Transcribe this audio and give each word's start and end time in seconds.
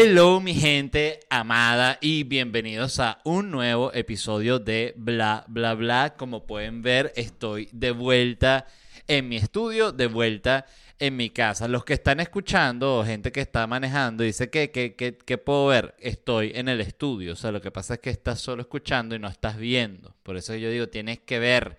Hello 0.00 0.40
mi 0.40 0.54
gente 0.54 1.18
amada 1.28 1.98
y 2.00 2.22
bienvenidos 2.22 3.00
a 3.00 3.18
un 3.24 3.50
nuevo 3.50 3.92
episodio 3.92 4.60
de 4.60 4.94
Bla 4.96 5.44
Bla 5.48 5.74
Bla. 5.74 6.14
Como 6.16 6.46
pueden 6.46 6.82
ver, 6.82 7.12
estoy 7.16 7.68
de 7.72 7.90
vuelta 7.90 8.68
en 9.08 9.28
mi 9.28 9.38
estudio, 9.38 9.90
de 9.90 10.06
vuelta 10.06 10.66
en 11.00 11.16
mi 11.16 11.30
casa. 11.30 11.66
Los 11.66 11.84
que 11.84 11.94
están 11.94 12.20
escuchando, 12.20 13.02
gente 13.04 13.32
que 13.32 13.40
está 13.40 13.66
manejando, 13.66 14.22
dice 14.22 14.50
que, 14.50 14.70
que, 14.70 14.94
que, 14.94 15.18
que 15.18 15.36
puedo 15.36 15.66
ver, 15.66 15.96
estoy 15.98 16.52
en 16.54 16.68
el 16.68 16.80
estudio. 16.80 17.32
O 17.32 17.36
sea, 17.36 17.50
lo 17.50 17.60
que 17.60 17.72
pasa 17.72 17.94
es 17.94 18.00
que 18.00 18.10
estás 18.10 18.40
solo 18.40 18.62
escuchando 18.62 19.16
y 19.16 19.18
no 19.18 19.26
estás 19.26 19.56
viendo. 19.56 20.14
Por 20.22 20.36
eso 20.36 20.54
yo 20.54 20.70
digo, 20.70 20.86
tienes 20.86 21.18
que 21.18 21.40
ver 21.40 21.76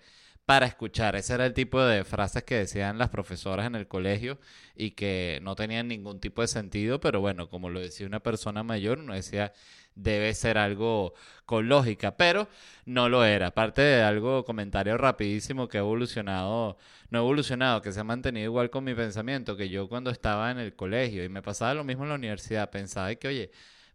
para 0.50 0.66
escuchar. 0.66 1.14
Ese 1.14 1.34
era 1.34 1.46
el 1.46 1.54
tipo 1.54 1.80
de 1.80 2.02
frases 2.02 2.42
que 2.42 2.56
decían 2.56 2.98
las 2.98 3.08
profesoras 3.08 3.68
en 3.68 3.76
el 3.76 3.86
colegio 3.86 4.40
y 4.74 4.90
que 4.92 5.38
no 5.42 5.54
tenían 5.54 5.86
ningún 5.86 6.18
tipo 6.18 6.42
de 6.42 6.48
sentido, 6.48 6.98
pero 6.98 7.20
bueno, 7.20 7.48
como 7.48 7.70
lo 7.70 7.78
decía 7.78 8.04
una 8.04 8.18
persona 8.18 8.64
mayor, 8.64 8.98
uno 8.98 9.14
decía 9.14 9.52
debe 9.94 10.34
ser 10.34 10.58
algo 10.58 11.14
con 11.46 11.68
lógica, 11.68 12.16
pero 12.16 12.48
no 12.84 13.08
lo 13.08 13.24
era. 13.24 13.46
Aparte 13.48 13.80
de 13.82 14.02
algo, 14.02 14.44
comentario 14.44 14.98
rapidísimo 14.98 15.68
que 15.68 15.78
ha 15.78 15.82
evolucionado, 15.82 16.78
no 17.10 17.18
ha 17.20 17.22
evolucionado, 17.22 17.80
que 17.80 17.92
se 17.92 18.00
ha 18.00 18.04
mantenido 18.04 18.46
igual 18.46 18.70
con 18.70 18.82
mi 18.82 18.94
pensamiento, 18.94 19.56
que 19.56 19.68
yo 19.68 19.88
cuando 19.88 20.10
estaba 20.10 20.50
en 20.50 20.58
el 20.58 20.74
colegio 20.74 21.22
y 21.22 21.28
me 21.28 21.42
pasaba 21.42 21.74
lo 21.74 21.84
mismo 21.84 22.02
en 22.02 22.08
la 22.08 22.16
universidad, 22.16 22.70
pensaba 22.70 23.14
que, 23.14 23.28
oye, 23.28 23.50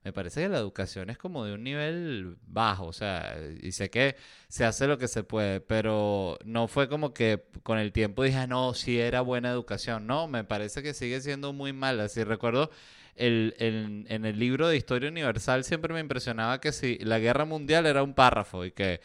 me 0.06 0.14
parece 0.14 0.44
que 0.44 0.50
la 0.50 0.60
educación 0.60 1.10
es 1.10 1.18
como 1.18 1.46
de 1.46 1.54
un 1.56 1.64
nivel 1.64 2.38
bajo, 2.46 2.86
o 2.86 2.94
sea, 2.94 3.38
y 3.60 3.72
sé 3.72 3.90
que 3.90 4.16
se 4.48 4.64
hace 4.64 4.86
lo 4.86 5.00
que 5.00 5.08
se 5.08 5.24
puede, 5.24 5.62
pero 5.62 6.38
no 6.46 6.68
fue 6.68 6.88
como 6.88 7.12
que 7.12 7.44
con 7.64 7.80
el 7.80 7.92
tiempo 7.92 8.22
dije, 8.22 8.38
ah, 8.38 8.46
no, 8.48 8.76
sí 8.76 9.00
era 9.00 9.22
buena 9.22 9.50
educación, 9.50 10.06
no, 10.06 10.28
me 10.28 10.44
parece 10.44 10.84
que 10.84 10.94
sigue 10.94 11.22
siendo 11.22 11.54
muy 11.54 11.74
mala. 11.74 12.08
Si 12.08 12.24
recuerdo, 12.24 12.70
el, 13.16 13.56
el, 13.58 14.06
en 14.08 14.26
el 14.26 14.38
libro 14.38 14.68
de 14.68 14.78
Historia 14.78 15.10
Universal 15.10 15.64
siempre 15.64 15.92
me 15.92 16.02
impresionaba 16.02 16.62
que 16.62 16.72
si 16.72 17.00
la 17.00 17.18
guerra 17.18 17.46
mundial 17.46 17.88
era 17.88 18.04
un 18.04 18.14
párrafo 18.14 18.64
y 18.64 18.72
que 18.72 19.02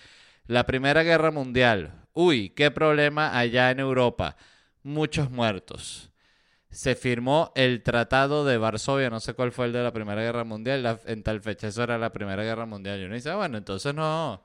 la 0.47 0.67
Primera 0.67 1.03
Guerra 1.03 1.31
Mundial, 1.31 1.95
uy, 2.13 2.51
qué 2.51 2.71
problema 2.71 3.39
allá 3.39 3.71
en 3.71 3.81
Europa, 3.81 4.37
muchos 4.83 5.31
muertos 5.31 6.10
se 6.71 6.95
firmó 6.95 7.53
el 7.57 7.83
Tratado 7.83 8.45
de 8.45 8.57
Varsovia, 8.57 9.11
no 9.11 9.21
sé 9.21 9.35
cuál 9.35 9.53
fue 9.53 9.67
el 9.67 9.73
de 9.73 9.83
la 9.83 9.93
Primera 9.93 10.23
Guerra 10.23 10.45
Mundial, 10.45 11.01
en 11.07 11.23
tal 11.23 11.41
fecha, 11.41 11.69
eso 11.69 11.83
era 11.83 11.99
la 11.99 12.13
Primera 12.13 12.43
Guerra 12.43 12.67
Mundial. 12.67 13.01
Y 13.01 13.05
uno 13.05 13.15
dice, 13.15 13.31
ah, 13.31 13.37
bueno, 13.37 13.59
entonces 13.59 13.93
no, 13.93 14.43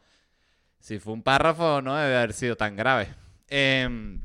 si 0.80 1.00
fue 1.00 1.14
un 1.14 1.24
párrafo 1.24 1.82
no 1.82 1.96
debe 1.96 2.18
haber 2.18 2.34
sido 2.34 2.56
tan 2.56 2.76
grave. 2.76 3.10
Em, 3.48 4.22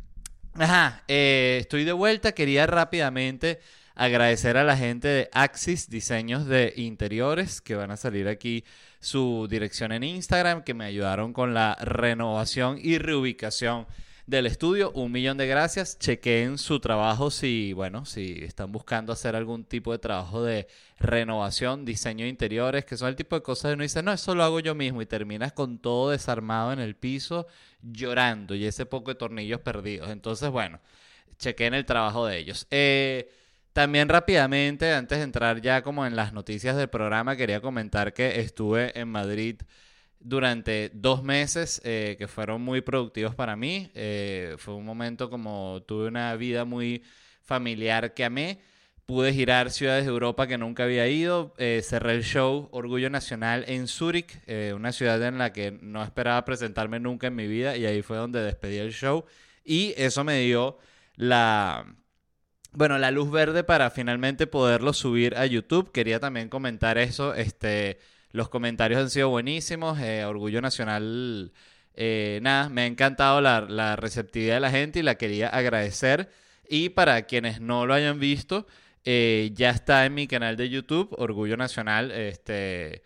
ajá, 0.55 1.05
eh, 1.09 1.59
estoy 1.61 1.85
de 1.85 1.93
vuelta, 1.93 2.33
quería 2.33 2.67
rápidamente 2.67 3.61
agradecer 3.95 4.57
a 4.57 4.65
la 4.65 4.79
gente 4.79 5.09
de 5.09 5.29
Axis 5.33 5.91
Diseños 5.91 6.47
de 6.47 6.73
Interiores, 6.77 7.61
que 7.61 7.75
van 7.75 7.91
a 7.91 7.99
salir 7.99 8.29
aquí 8.29 8.65
su 8.99 9.47
dirección 9.51 9.93
en 9.93 10.05
Instagram, 10.05 10.63
que 10.63 10.73
me 10.73 10.87
ayudaron 10.87 11.35
con 11.35 11.53
la 11.53 11.75
renovación 11.75 12.79
y 12.81 12.97
reubicación 12.97 13.87
del 14.31 14.47
estudio. 14.47 14.93
Un 14.93 15.11
millón 15.11 15.37
de 15.37 15.47
gracias. 15.47 15.99
Chequeen 15.99 16.57
su 16.57 16.79
trabajo 16.79 17.31
si, 17.31 17.73
bueno, 17.73 18.07
si 18.07 18.45
están 18.45 18.71
buscando 18.71 19.13
hacer 19.13 19.35
algún 19.35 19.65
tipo 19.65 19.91
de 19.93 19.99
trabajo 19.99 20.45
de 20.45 20.69
renovación, 20.99 21.85
diseño 21.85 22.25
de 22.25 22.31
interiores, 22.31 22.85
que 22.85 22.97
son 22.97 23.09
el 23.09 23.17
tipo 23.17 23.35
de 23.35 23.43
cosas 23.43 23.71
que 23.71 23.75
uno 23.75 23.83
dice, 23.83 24.03
no, 24.03 24.13
eso 24.13 24.35
lo 24.37 24.45
hago 24.45 24.61
yo 24.61 24.75
mismo 24.75 25.03
y 25.03 25.07
terminas 25.07 25.53
con 25.53 25.79
todo 25.79 26.11
desarmado 26.11 26.73
en 26.73 26.79
el 26.79 26.95
piso, 26.95 27.49
llorando 27.83 28.55
y 28.55 28.65
ese 28.67 28.87
poco 28.87 29.11
de 29.11 29.17
tornillos 29.17 29.61
perdidos. 29.61 30.11
Entonces, 30.11 30.49
bueno, 30.51 30.81
chequeen 31.39 31.75
el 31.75 31.85
trabajo 31.85 32.25
de 32.27 32.39
ellos. 32.39 32.69
Eh, 32.71 33.33
también 33.73 34.09
rápidamente, 34.09 34.93
antes 34.93 35.19
de 35.19 35.25
entrar 35.25 35.61
ya 35.61 35.83
como 35.83 36.07
en 36.07 36.15
las 36.15 36.33
noticias 36.33 36.77
del 36.77 36.89
programa, 36.89 37.37
quería 37.37 37.61
comentar 37.61 38.13
que 38.13 38.41
estuve 38.41 38.99
en 38.99 39.09
Madrid 39.09 39.61
durante 40.21 40.91
dos 40.95 41.23
meses 41.23 41.81
eh, 41.85 42.17
que 42.19 42.29
fueron 42.29 42.63
muy 42.63 42.83
productivos 42.83 43.35
para 43.35 43.57
mí. 43.57 43.91
Eh, 43.95 44.55
fue 44.59 44.75
un 44.75 44.85
momento 44.85 45.31
como 45.31 45.83
tuve 45.87 46.09
una 46.09 46.37
vida 46.37 46.65
muy 46.65 47.03
familiar 47.43 48.15
que 48.15 48.25
amé. 48.25 48.61
Pude 49.07 49.33
girar 49.33 49.71
ciudades 49.71 50.05
de 50.05 50.11
Europa 50.11 50.47
que 50.47 50.59
nunca 50.59 50.85
había 50.85 51.09
ido. 51.09 51.55
Eh, 51.59 51.81
cerré 51.83 52.13
el 52.13 52.23
show 52.23 52.69
Orgullo 52.71 53.11
Nacional 53.11 53.65
en 53.67 53.89
Zúrich, 53.89 54.41
una 54.73 54.93
ciudad 54.93 55.21
en 55.25 55.39
la 55.39 55.53
que 55.53 55.73
no 55.81 56.05
esperaba 56.05 56.45
presentarme 56.45 57.01
nunca 57.01 57.27
en 57.27 57.35
mi 57.35 57.49
vida 57.49 57.77
y 57.77 57.87
ahí 57.87 58.03
fue 58.03 58.19
donde 58.19 58.41
despedí 58.41 58.77
el 58.79 58.93
show. 58.93 59.25
Y 59.65 59.95
eso 59.97 60.23
me 60.23 60.39
dio 60.41 60.79
la, 61.17 61.87
bueno, 62.73 62.99
la 62.99 63.11
luz 63.11 63.31
verde 63.31 63.65
para 63.65 63.91
finalmente 63.91 64.47
poderlo 64.47 64.93
subir 64.93 65.37
a 65.37 65.47
YouTube. 65.47 65.91
Quería 65.91 66.21
también 66.21 66.49
comentar 66.49 66.99
eso. 66.99 67.35
Este, 67.35 67.99
los 68.33 68.49
comentarios 68.49 69.01
han 69.01 69.11
sido 69.11 69.29
buenísimos. 69.29 69.99
Eh, 70.01 70.25
Orgullo 70.25 70.61
Nacional, 70.61 71.53
eh, 71.95 72.39
nada, 72.43 72.69
me 72.69 72.83
ha 72.83 72.87
encantado 72.87 73.41
la, 73.41 73.97
receptividad 73.97 74.55
de 74.55 74.61
la 74.61 74.71
gente 74.71 75.01
y 75.01 75.03
la 75.03 75.17
quería 75.17 75.49
agradecer. 75.49 76.31
Y 76.69 76.91
para 76.91 77.23
quienes 77.23 77.61
no 77.61 77.87
lo 77.87 77.95
hayan 77.95 78.21
visto, 78.21 78.67
eh, 79.05 79.51
ya 79.55 79.71
está 79.71 80.07
en 80.07 80.15
mi 80.15 80.27
canal 80.29 80.57
de 80.57 80.69
YouTube, 80.69 81.15
Orgullo 81.19 81.57
Nacional. 81.57 82.13
Este, 82.13 83.03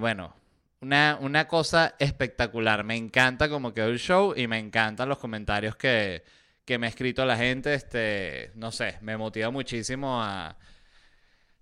bueno, 0.00 0.34
una, 0.80 1.18
una 1.20 1.48
cosa 1.48 1.96
espectacular. 1.98 2.84
Me 2.84 2.96
encanta 2.96 3.48
cómo 3.48 3.74
quedó 3.74 3.88
el 3.88 3.98
show 3.98 4.34
y 4.36 4.46
me 4.46 4.58
encantan 4.58 5.08
los 5.08 5.18
comentarios 5.18 5.74
que, 5.76 6.22
que 6.64 6.78
me 6.78 6.86
ha 6.86 6.90
escrito 6.90 7.24
la 7.24 7.36
gente. 7.36 7.74
Este, 7.74 8.52
no 8.54 8.70
sé, 8.70 8.98
me 9.00 9.16
motiva 9.16 9.50
muchísimo 9.50 10.22
a 10.22 10.56
a 10.56 10.56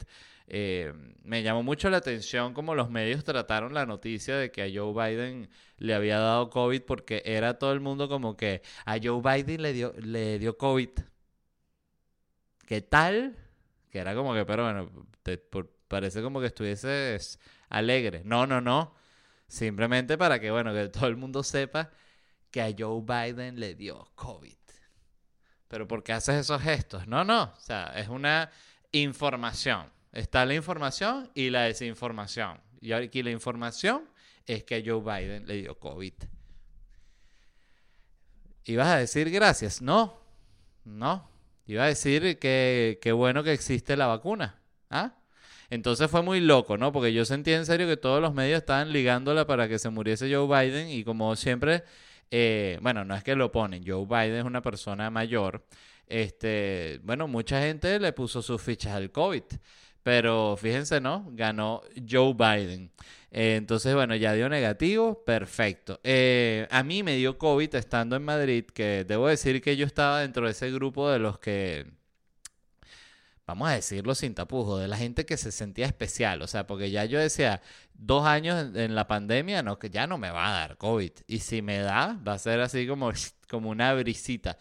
Eh, 0.46 0.92
me 1.22 1.42
llamó 1.42 1.62
mucho 1.62 1.88
la 1.88 1.96
atención 1.98 2.52
cómo 2.52 2.74
los 2.74 2.90
medios 2.90 3.24
trataron 3.24 3.72
la 3.72 3.86
noticia 3.86 4.36
de 4.36 4.50
que 4.50 4.62
a 4.62 4.68
Joe 4.72 4.92
Biden 4.92 5.48
le 5.78 5.94
había 5.94 6.18
dado 6.18 6.50
COVID 6.50 6.82
porque 6.82 7.22
era 7.24 7.58
todo 7.58 7.72
el 7.72 7.80
mundo 7.80 8.08
como 8.08 8.36
que 8.36 8.60
a 8.84 8.98
Joe 9.02 9.22
Biden 9.22 9.62
le 9.62 9.72
dio, 9.72 9.94
le 9.98 10.38
dio 10.38 10.58
COVID. 10.58 10.90
¿Qué 12.66 12.82
tal? 12.82 13.36
Que 13.90 13.98
era 13.98 14.14
como 14.14 14.34
que, 14.34 14.44
pero 14.44 14.64
bueno, 14.64 14.90
parece 15.88 16.22
como 16.22 16.40
que 16.40 16.46
estuvieses 16.46 17.38
alegre. 17.68 18.22
No, 18.24 18.46
no, 18.46 18.60
no. 18.60 18.94
Simplemente 19.48 20.18
para 20.18 20.40
que, 20.40 20.50
bueno, 20.50 20.72
que 20.74 20.88
todo 20.88 21.06
el 21.06 21.16
mundo 21.16 21.42
sepa 21.42 21.90
que 22.54 22.62
a 22.62 22.72
Joe 22.78 23.02
Biden 23.02 23.58
le 23.58 23.74
dio 23.74 24.12
COVID. 24.14 24.54
Pero 25.66 25.88
¿por 25.88 26.04
qué 26.04 26.12
haces 26.12 26.36
esos 26.36 26.62
gestos? 26.62 27.04
No, 27.08 27.24
no, 27.24 27.42
o 27.42 27.60
sea, 27.60 27.86
es 27.96 28.06
una 28.06 28.48
información. 28.92 29.90
Está 30.12 30.46
la 30.46 30.54
información 30.54 31.32
y 31.34 31.50
la 31.50 31.62
desinformación. 31.62 32.60
Y 32.80 32.92
aquí 32.92 33.24
la 33.24 33.32
información 33.32 34.08
es 34.46 34.62
que 34.62 34.76
a 34.76 34.82
Joe 34.86 35.00
Biden 35.00 35.48
le 35.48 35.62
dio 35.62 35.76
COVID. 35.80 36.12
¿Ibas 38.66 38.86
a 38.86 38.98
decir 38.98 39.30
gracias? 39.30 39.82
No, 39.82 40.20
no. 40.84 41.28
Iba 41.66 41.82
a 41.82 41.88
decir 41.88 42.38
que, 42.38 43.00
qué 43.02 43.10
bueno 43.10 43.42
que 43.42 43.52
existe 43.52 43.96
la 43.96 44.06
vacuna. 44.06 44.60
¿Ah? 44.90 45.16
Entonces 45.70 46.08
fue 46.08 46.22
muy 46.22 46.38
loco, 46.38 46.78
¿no? 46.78 46.92
Porque 46.92 47.12
yo 47.12 47.24
sentí 47.24 47.52
en 47.52 47.66
serio 47.66 47.88
que 47.88 47.96
todos 47.96 48.22
los 48.22 48.32
medios 48.32 48.58
estaban 48.58 48.92
ligándola 48.92 49.44
para 49.44 49.66
que 49.66 49.80
se 49.80 49.90
muriese 49.90 50.32
Joe 50.32 50.46
Biden 50.46 50.88
y 50.88 51.02
como 51.02 51.34
siempre, 51.34 51.82
eh, 52.30 52.78
bueno, 52.82 53.04
no 53.04 53.14
es 53.14 53.22
que 53.24 53.34
lo 53.34 53.52
ponen, 53.52 53.84
Joe 53.86 54.06
Biden 54.06 54.40
es 54.40 54.44
una 54.44 54.62
persona 54.62 55.10
mayor. 55.10 55.64
Este, 56.06 57.00
bueno, 57.02 57.28
mucha 57.28 57.60
gente 57.62 57.98
le 57.98 58.12
puso 58.12 58.42
sus 58.42 58.60
fichas 58.60 58.92
al 58.94 59.10
COVID. 59.10 59.44
Pero 60.04 60.56
fíjense, 60.60 61.00
¿no? 61.00 61.26
Ganó 61.30 61.80
Joe 62.08 62.34
Biden. 62.34 62.92
Eh, 63.30 63.56
entonces, 63.56 63.94
bueno, 63.94 64.14
ya 64.14 64.34
dio 64.34 64.50
negativo, 64.50 65.24
perfecto. 65.24 65.98
Eh, 66.04 66.68
a 66.70 66.82
mí 66.82 67.02
me 67.02 67.16
dio 67.16 67.38
COVID 67.38 67.74
estando 67.74 68.14
en 68.14 68.22
Madrid, 68.22 68.66
que 68.66 69.04
debo 69.08 69.28
decir 69.28 69.62
que 69.62 69.76
yo 69.78 69.86
estaba 69.86 70.20
dentro 70.20 70.44
de 70.44 70.52
ese 70.52 70.70
grupo 70.70 71.10
de 71.10 71.18
los 71.18 71.38
que, 71.38 71.86
vamos 73.46 73.68
a 73.68 73.72
decirlo 73.72 74.14
sin 74.14 74.34
tapujos, 74.34 74.80
de 74.80 74.88
la 74.88 74.96
gente 74.96 75.26
que 75.26 75.36
se 75.36 75.52
sentía 75.52 75.86
especial. 75.86 76.42
O 76.42 76.46
sea, 76.46 76.66
porque 76.66 76.90
ya 76.90 77.04
yo 77.04 77.18
decía, 77.18 77.62
dos 77.94 78.26
años 78.26 78.74
en 78.76 78.94
la 78.94 79.06
pandemia, 79.06 79.62
no, 79.62 79.78
que 79.78 79.90
ya 79.90 80.06
no 80.06 80.18
me 80.18 80.30
va 80.30 80.48
a 80.48 80.60
dar 80.60 80.76
COVID. 80.78 81.12
Y 81.26 81.38
si 81.40 81.62
me 81.62 81.78
da, 81.78 82.20
va 82.26 82.34
a 82.34 82.38
ser 82.38 82.60
así 82.60 82.86
como, 82.86 83.12
como 83.50 83.70
una 83.70 83.94
brisita. 83.94 84.58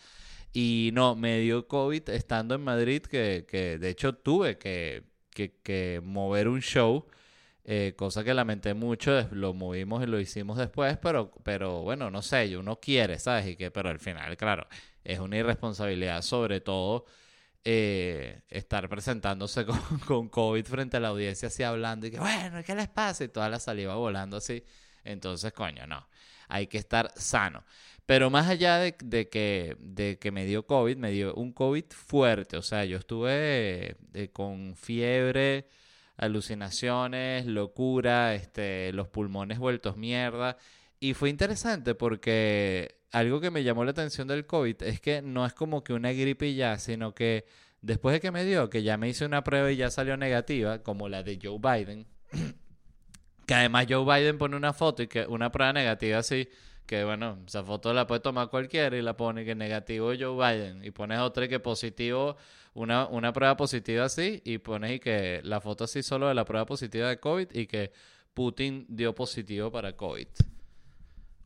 Y 0.53 0.91
no, 0.94 1.15
me 1.15 1.39
dio 1.39 1.68
COVID 1.68 2.09
estando 2.09 2.56
en 2.56 2.62
Madrid, 2.62 3.01
que, 3.03 3.45
que 3.47 3.77
de 3.80 3.89
hecho 3.89 4.13
tuve 4.15 4.57
que 4.57 5.13
que, 5.33 6.01
mover 6.03 6.47
un 6.47 6.62
show, 6.62 7.06
eh, 7.65 7.94
cosa 7.97 8.24
que 8.24 8.33
lamenté 8.33 8.74
mucho, 8.74 9.27
lo 9.31 9.53
movimos 9.53 10.03
y 10.03 10.07
lo 10.07 10.19
hicimos 10.19 10.57
después, 10.57 10.97
pero, 10.97 11.31
pero 11.44 11.81
bueno, 11.83 12.09
no 12.12 12.21
sé, 12.21 12.56
uno 12.57 12.80
quiere, 12.80 13.19
¿sabes? 13.19 13.47
Y 13.47 13.56
que, 13.56 13.71
pero 13.71 13.89
al 13.89 14.00
final, 14.00 14.35
claro, 14.38 14.68
es 15.03 15.19
una 15.19 15.38
irresponsabilidad 15.38 16.21
sobre 16.21 16.62
todo 16.62 17.06
eh, 17.65 18.42
estar 18.50 18.89
presentándose 18.89 19.65
con, 20.07 20.30
COVID 20.30 20.65
frente 20.65 20.98
a 20.98 21.00
la 21.00 21.10
audiencia 21.10 21.48
así 21.48 21.63
hablando 21.63 22.07
y 22.07 22.12
que, 22.12 22.19
bueno, 22.19 22.62
¿qué 22.65 22.75
les 22.75 22.89
pasa? 22.89 23.24
Y 23.24 23.30
toda 23.30 23.50
la 23.50 23.60
saliva 23.60 23.95
volando 23.95 24.38
así. 24.38 24.63
Entonces, 25.04 25.54
coño, 25.54 25.88
no, 25.88 26.07
hay 26.48 26.68
que 26.68 26.77
estar 26.77 27.12
sano. 27.15 27.63
Pero 28.06 28.30
más 28.30 28.50
allá 28.50 28.80
de, 28.80 28.95
que, 29.30 29.77
de 29.80 30.19
que 30.19 30.31
me 30.31 30.45
dio 30.45 30.65
COVID, 30.68 30.98
me 30.98 31.12
dio 31.12 31.33
un 31.36 31.54
COVID 31.54 31.86
fuerte. 31.89 32.57
O 32.57 32.62
sea, 32.62 32.83
yo 32.83 32.98
estuve 32.98 33.95
eh, 34.13 34.30
con 34.33 34.75
fiebre, 34.75 35.69
alucinaciones, 36.18 37.45
locura, 37.45 38.36
este, 38.36 38.92
los 38.92 39.07
pulmones 39.07 39.57
vueltos 39.57 39.95
mierda. 39.95 40.57
Y 41.03 41.15
fue 41.15 41.29
interesante 41.29 41.95
porque 41.95 42.95
algo 43.11 43.41
que 43.41 43.51
me 43.51 43.61
llamó 43.65 43.83
la 43.83 43.91
atención 43.91 44.25
del 44.25 44.45
COVID 44.45 44.83
es 44.83 45.01
que 45.01 45.21
no 45.21 45.45
es 45.45 45.51
como 45.51 45.83
que 45.83 45.91
una 45.91 46.13
gripe 46.13 46.55
ya, 46.55 46.79
sino 46.79 47.13
que 47.13 47.44
después 47.81 48.13
de 48.13 48.21
que 48.21 48.31
me 48.31 48.45
dio, 48.45 48.69
que 48.69 48.83
ya 48.83 48.95
me 48.95 49.09
hice 49.09 49.25
una 49.25 49.44
prueba 49.44 49.69
y 49.69 49.75
ya 49.75 49.91
salió 49.91 50.15
negativa, 50.15 50.81
como 50.81 51.09
la 51.09 51.21
de 51.21 51.38
Joe 51.44 51.59
Biden, 51.59 52.07
que 53.45 53.53
además 53.53 53.88
Joe 53.89 54.05
Biden 54.05 54.38
pone 54.38 54.55
una 54.55 54.71
foto 54.71 55.03
y 55.03 55.07
que 55.07 55.25
una 55.27 55.51
prueba 55.51 55.73
negativa 55.73 56.19
así 56.19 56.47
que 56.85 57.03
bueno, 57.03 57.38
esa 57.45 57.65
foto 57.65 57.94
la 57.94 58.07
puede 58.07 58.21
tomar 58.21 58.49
cualquiera 58.49 58.95
y 58.95 59.01
la 59.01 59.17
pone 59.17 59.44
que 59.44 59.56
negativo 59.56 60.13
Joe 60.17 60.38
Biden 60.38 60.85
y 60.85 60.91
pones 60.91 61.19
otra 61.19 61.49
que 61.49 61.59
positivo, 61.59 62.38
una, 62.75 63.07
una 63.07 63.33
prueba 63.33 63.57
positiva 63.57 64.06
así 64.06 64.41
y 64.45 64.59
pones 64.59 64.94
y 64.94 64.99
que 65.01 65.41
la 65.44 65.59
foto 65.59 65.83
así 65.83 66.01
solo 66.01 66.29
de 66.29 66.33
la 66.33 66.45
prueba 66.45 66.65
positiva 66.65 67.09
de 67.09 67.19
COVID 67.19 67.47
y 67.51 67.67
que 67.67 67.91
Putin 68.33 68.85
dio 68.88 69.13
positivo 69.13 69.69
para 69.69 69.97
COVID. 69.97 70.27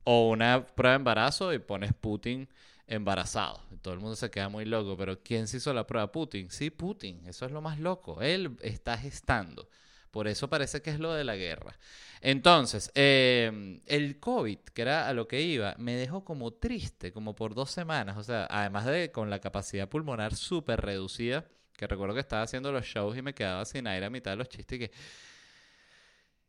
O 0.09 0.29
una 0.29 0.65
prueba 0.65 0.93
de 0.93 0.95
embarazo 0.95 1.53
y 1.53 1.59
pones 1.59 1.93
Putin 1.93 2.47
embarazado. 2.87 3.61
Todo 3.81 3.93
el 3.93 3.99
mundo 3.99 4.15
se 4.15 4.31
queda 4.31 4.47
muy 4.47 4.63
loco, 4.63 4.95
pero 4.95 5.21
¿quién 5.21 5.49
se 5.49 5.57
hizo 5.57 5.73
la 5.73 5.85
prueba? 5.85 6.09
Putin. 6.13 6.49
Sí, 6.49 6.69
Putin. 6.69 7.27
Eso 7.27 7.45
es 7.45 7.51
lo 7.51 7.61
más 7.61 7.77
loco. 7.77 8.21
Él 8.21 8.55
está 8.61 8.97
gestando. 8.97 9.67
Por 10.09 10.29
eso 10.29 10.49
parece 10.49 10.81
que 10.81 10.91
es 10.91 10.99
lo 10.99 11.11
de 11.13 11.25
la 11.25 11.35
guerra. 11.35 11.77
Entonces, 12.21 12.89
em, 12.95 13.81
el 13.85 14.17
COVID, 14.21 14.59
que 14.73 14.81
era 14.81 15.09
a 15.09 15.13
lo 15.13 15.27
que 15.27 15.41
iba, 15.41 15.75
me 15.77 15.95
dejó 15.95 16.23
como 16.23 16.53
triste, 16.53 17.11
como 17.11 17.35
por 17.35 17.53
dos 17.53 17.69
semanas. 17.71 18.15
O 18.15 18.23
sea, 18.23 18.47
además 18.49 18.85
de 18.85 19.11
con 19.11 19.29
la 19.29 19.39
capacidad 19.39 19.89
pulmonar 19.89 20.35
súper 20.35 20.79
reducida, 20.79 21.43
que 21.75 21.85
recuerdo 21.85 22.13
que 22.15 22.21
estaba 22.21 22.43
haciendo 22.43 22.71
los 22.71 22.85
shows 22.85 23.17
y 23.17 23.21
me 23.21 23.33
quedaba 23.33 23.65
sin 23.65 23.85
aire 23.87 24.05
a 24.05 24.09
mitad 24.09 24.31
de 24.31 24.37
los 24.37 24.47
chistes 24.47 24.77
y 24.77 24.79
que... 24.79 24.91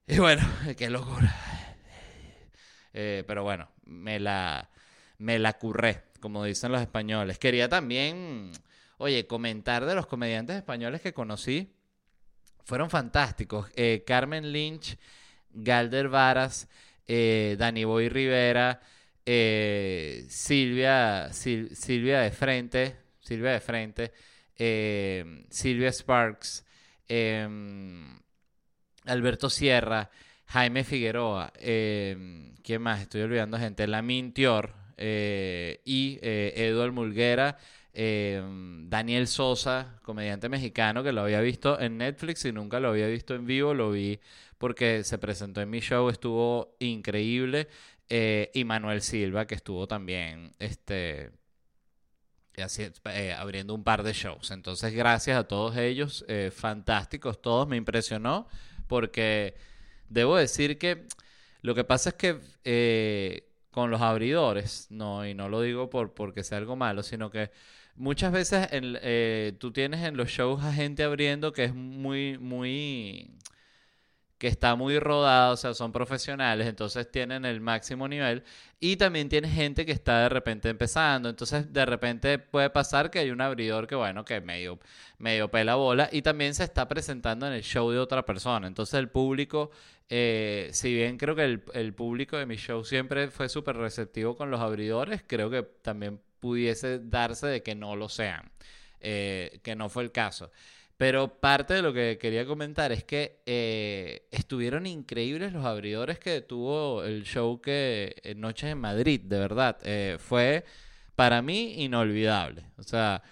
Y 0.06 0.19
bueno, 0.20 0.43
qué 0.78 0.88
locura. 0.90 1.57
Eh, 3.00 3.23
pero 3.29 3.45
bueno, 3.45 3.71
me 3.85 4.19
la, 4.19 4.71
me 5.19 5.39
la 5.39 5.53
curré, 5.53 6.03
como 6.19 6.43
dicen 6.43 6.73
los 6.73 6.81
españoles. 6.81 7.39
Quería 7.39 7.69
también, 7.69 8.50
oye, 8.97 9.29
comentar 9.29 9.87
de 9.87 9.95
los 9.95 10.09
comediantes 10.09 10.56
españoles 10.56 11.00
que 11.00 11.12
conocí. 11.12 11.73
Fueron 12.65 12.91
fantásticos. 12.91 13.71
Eh, 13.77 14.03
Carmen 14.05 14.50
Lynch 14.50 14.99
Galder 15.50 16.09
Varas, 16.09 16.69
eh, 17.06 17.55
Dani 17.56 17.85
Boy 17.85 18.09
Rivera, 18.09 18.81
Silvia, 19.25 21.29
Silvia 21.33 22.21
de 22.23 22.33
Frente, 22.33 22.97
Silvia 23.21 23.53
de 23.53 23.61
Frente, 23.61 24.12
Silvia 25.50 25.93
Sparks, 25.93 26.65
em, 27.06 28.19
Alberto 29.05 29.49
Sierra, 29.49 30.11
Jaime 30.49 30.85
Figueroa, 30.85 31.53
em, 31.59 32.55
¿quién 32.62 32.83
más? 32.83 33.00
Estoy 33.00 33.23
olvidando 33.23 33.59
gente, 33.59 33.87
Lamin 33.87 34.33
Tior 34.33 34.75
y 34.99 36.19
Eduard 36.23 36.93
Mulguera. 36.93 37.56
Em, 37.93 38.89
Daniel 38.89 39.27
Sosa, 39.27 39.99
comediante 40.03 40.49
mexicano 40.49 41.03
que 41.03 41.12
lo 41.12 41.23
había 41.23 41.41
visto 41.41 41.81
en 41.81 41.99
Netflix 41.99 42.45
y 42.45 42.53
nunca 42.53 42.81
lo 42.81 42.89
había 42.89 43.06
visto 43.09 43.35
en 43.35 43.47
vivo, 43.47 43.75
lo 43.75 43.91
vi 43.91 44.21
porque 44.59 45.05
se 45.05 45.19
presentó 45.19 45.61
en 45.61 45.71
mi 45.71 45.81
show, 45.81 46.09
estuvo 46.11 46.76
increíble. 46.81 47.69
Eh, 48.11 48.50
y 48.55 48.64
Manuel 48.64 49.02
Silva, 49.02 49.47
que 49.47 49.55
estuvo 49.55 49.87
también 49.87 50.55
este, 50.59 51.31
eh, 52.57 53.35
abriendo 53.37 53.75
un 53.75 53.85
par 53.85 54.02
de 54.02 54.12
shows. 54.12 54.50
Entonces, 54.50 54.95
gracias 54.95 55.38
a 55.38 55.45
todos 55.45 55.76
ellos, 55.76 56.25
eh, 56.28 56.50
fantásticos 56.55 57.40
todos, 57.43 57.69
me 57.69 57.76
impresionó, 57.76 58.49
porque 58.87 59.55
debo 60.09 60.37
decir 60.37 60.79
que 60.79 61.07
lo 61.62 61.75
que 61.75 61.85
pasa 61.85 62.11
es 62.11 62.15
que 62.17 63.45
con 63.71 63.91
los 63.91 64.00
abridores, 64.00 64.87
no, 64.91 65.27
y 65.27 65.35
no 65.35 65.49
lo 65.49 65.61
digo 65.61 65.91
por 65.91 66.15
porque 66.15 66.43
sea 66.45 66.59
algo 66.59 66.77
malo, 66.77 67.03
sino 67.03 67.31
que 67.31 67.50
muchas 67.95 68.33
veces 68.33 68.69
tú 69.59 69.73
tienes 69.73 70.05
en 70.05 70.17
los 70.17 70.29
shows 70.31 70.62
a 70.65 70.73
gente 70.73 71.03
abriendo 71.05 71.53
que 71.53 71.65
es 71.65 71.75
muy, 71.75 72.38
muy 72.38 73.31
que 74.38 74.47
está 74.47 74.76
muy 74.76 74.99
rodada, 75.00 75.50
o 75.50 75.57
sea, 75.57 75.75
son 75.75 75.92
profesionales, 75.92 76.68
entonces 76.68 77.11
tienen 77.11 77.45
el 77.45 77.61
máximo 77.61 78.07
nivel. 78.09 78.45
Y 78.80 78.97
también 78.97 79.28
tiene 79.28 79.49
gente 79.49 79.85
que 79.85 79.92
está 79.92 80.23
de 80.23 80.28
repente 80.28 80.68
empezando, 80.68 81.28
entonces 81.28 81.73
de 81.73 81.85
repente 81.85 82.38
puede 82.38 82.71
pasar 82.71 83.11
que 83.11 83.18
hay 83.18 83.30
un 83.30 83.40
abridor 83.40 83.87
que, 83.88 83.97
bueno, 83.97 84.25
que 84.25 84.40
medio, 84.40 84.78
medio 85.18 85.50
pela 85.50 85.75
bola 85.75 86.09
y 86.12 86.23
también 86.23 86.54
se 86.54 86.64
está 86.64 86.87
presentando 86.88 87.47
en 87.47 87.52
el 87.54 87.62
show 87.62 87.90
de 87.90 87.99
otra 87.99 88.25
persona. 88.25 88.68
Entonces 88.68 88.95
el 88.95 89.09
público, 89.09 89.71
eh, 90.09 90.71
si 90.73 90.95
bien 90.95 91.18
creo 91.18 91.35
que 91.35 91.45
el, 91.45 91.64
el 91.75 91.92
público 91.95 92.37
de 92.37 92.47
mi 92.47 92.57
show 92.57 92.85
siempre 92.85 93.28
fue 93.30 93.49
súper 93.49 93.76
receptivo 93.76 94.37
con 94.37 94.50
los 94.50 94.61
abridores, 94.61 95.25
creo 95.26 95.50
que 95.50 95.62
también 95.83 96.21
pudiese 96.40 97.00
darse 97.00 97.47
de 97.47 97.62
que 97.62 97.75
no 97.75 97.97
lo 97.97 98.09
sean, 98.09 98.50
eh, 99.00 99.61
que 99.62 99.76
no 99.76 99.88
fue 99.88 100.04
el 100.04 100.12
caso. 100.12 100.50
Pero 100.99 101.38
parte 101.40 101.75
de 101.75 101.83
lo 101.83 101.93
que 101.93 102.19
quería 102.21 102.45
comentar 102.45 102.90
es 102.90 103.05
que 103.05 103.40
eh, 103.47 104.26
estuvieron 104.33 104.85
increíbles 104.85 105.52
los 105.52 105.64
abridores 105.64 106.19
que 106.19 106.40
tuvo 106.40 107.05
el 107.05 107.23
show 107.25 107.61
que 107.61 108.17
eh, 108.25 108.35
Noches 108.35 108.73
en 108.73 108.78
Madrid, 108.78 109.21
de 109.23 109.38
verdad. 109.38 109.78
Eh, 109.85 110.17
fue 110.19 110.64
para 111.14 111.40
mí 111.40 111.85
inolvidable. 111.85 112.64
O 112.78 112.83
sea, 112.83 113.23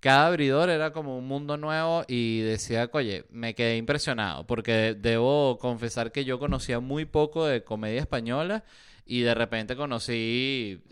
cada 0.00 0.26
abridor 0.26 0.68
era 0.68 0.92
como 0.92 1.16
un 1.18 1.26
mundo 1.26 1.56
nuevo 1.56 2.04
y 2.08 2.40
decía, 2.42 2.90
oye, 2.92 3.24
me 3.30 3.54
quedé 3.54 3.78
impresionado 3.78 4.46
porque 4.46 4.94
debo 4.98 5.58
confesar 5.58 6.12
que 6.12 6.26
yo 6.26 6.38
conocía 6.38 6.80
muy 6.80 7.06
poco 7.06 7.46
de 7.46 7.64
comedia 7.64 8.02
española 8.02 8.64
y 9.06 9.22
de 9.22 9.34
repente 9.34 9.76
conocí 9.76 10.82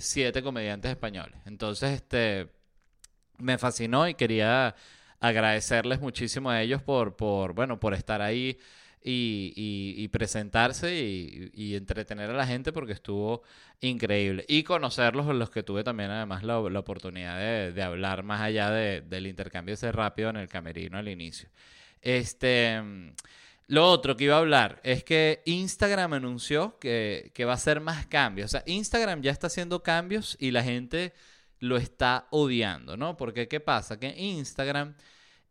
siete 0.00 0.42
comediantes 0.42 0.90
españoles. 0.90 1.36
Entonces, 1.46 1.92
este, 1.92 2.48
me 3.38 3.58
fascinó 3.58 4.06
y 4.08 4.14
quería 4.14 4.74
agradecerles 5.20 6.00
muchísimo 6.00 6.50
a 6.50 6.62
ellos 6.62 6.82
por, 6.82 7.16
por, 7.16 7.52
bueno, 7.52 7.80
por 7.80 7.94
estar 7.94 8.22
ahí 8.22 8.58
y, 9.02 10.08
presentarse 10.08 10.94
y, 10.94 11.74
entretener 11.74 12.30
a 12.30 12.34
la 12.34 12.46
gente 12.46 12.72
porque 12.72 12.92
estuvo 12.92 13.42
increíble. 13.80 14.44
Y 14.48 14.62
conocerlos, 14.62 15.26
los 15.34 15.50
que 15.50 15.62
tuve 15.62 15.84
también 15.84 16.10
además 16.10 16.42
la, 16.42 16.58
oportunidad 16.58 17.38
de, 17.72 17.82
hablar 17.82 18.22
más 18.22 18.40
allá 18.40 18.70
del 18.70 19.26
intercambio 19.26 19.74
ese 19.74 19.92
rápido 19.92 20.30
en 20.30 20.36
el 20.36 20.48
camerino 20.48 20.98
al 20.98 21.08
inicio. 21.08 21.48
Este, 22.02 22.80
lo 23.66 23.86
otro 23.90 24.16
que 24.16 24.24
iba 24.24 24.36
a 24.36 24.38
hablar 24.38 24.80
es 24.84 25.04
que 25.04 25.42
Instagram 25.46 26.14
anunció 26.14 26.78
que, 26.78 27.30
que 27.34 27.44
va 27.44 27.52
a 27.52 27.56
hacer 27.56 27.80
más 27.80 28.06
cambios. 28.06 28.46
O 28.46 28.52
sea, 28.52 28.62
Instagram 28.66 29.22
ya 29.22 29.32
está 29.32 29.48
haciendo 29.48 29.82
cambios 29.82 30.36
y 30.40 30.50
la 30.50 30.62
gente 30.62 31.12
lo 31.60 31.76
está 31.76 32.28
odiando, 32.30 32.96
¿no? 32.96 33.16
Porque 33.16 33.48
¿qué 33.48 33.60
pasa? 33.60 33.98
Que 33.98 34.14
Instagram... 34.16 34.94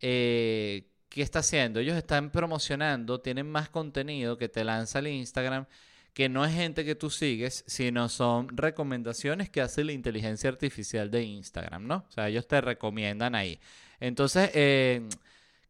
Eh, 0.00 0.88
¿qué 1.08 1.22
está 1.22 1.40
haciendo? 1.40 1.80
Ellos 1.80 1.96
están 1.96 2.30
promocionando, 2.30 3.20
tienen 3.20 3.50
más 3.50 3.68
contenido 3.68 4.38
que 4.38 4.48
te 4.48 4.64
lanza 4.64 4.98
el 5.00 5.08
Instagram, 5.08 5.66
que 6.12 6.28
no 6.28 6.44
es 6.44 6.54
gente 6.54 6.84
que 6.84 6.94
tú 6.94 7.10
sigues, 7.10 7.64
sino 7.66 8.08
son 8.08 8.56
recomendaciones 8.56 9.50
que 9.50 9.60
hace 9.60 9.84
la 9.84 9.92
inteligencia 9.92 10.50
artificial 10.50 11.10
de 11.10 11.22
Instagram, 11.22 11.86
¿no? 11.86 12.06
O 12.08 12.12
sea, 12.12 12.28
ellos 12.28 12.46
te 12.46 12.60
recomiendan 12.60 13.34
ahí. 13.34 13.60
Entonces, 14.00 14.50
eh, 14.54 15.08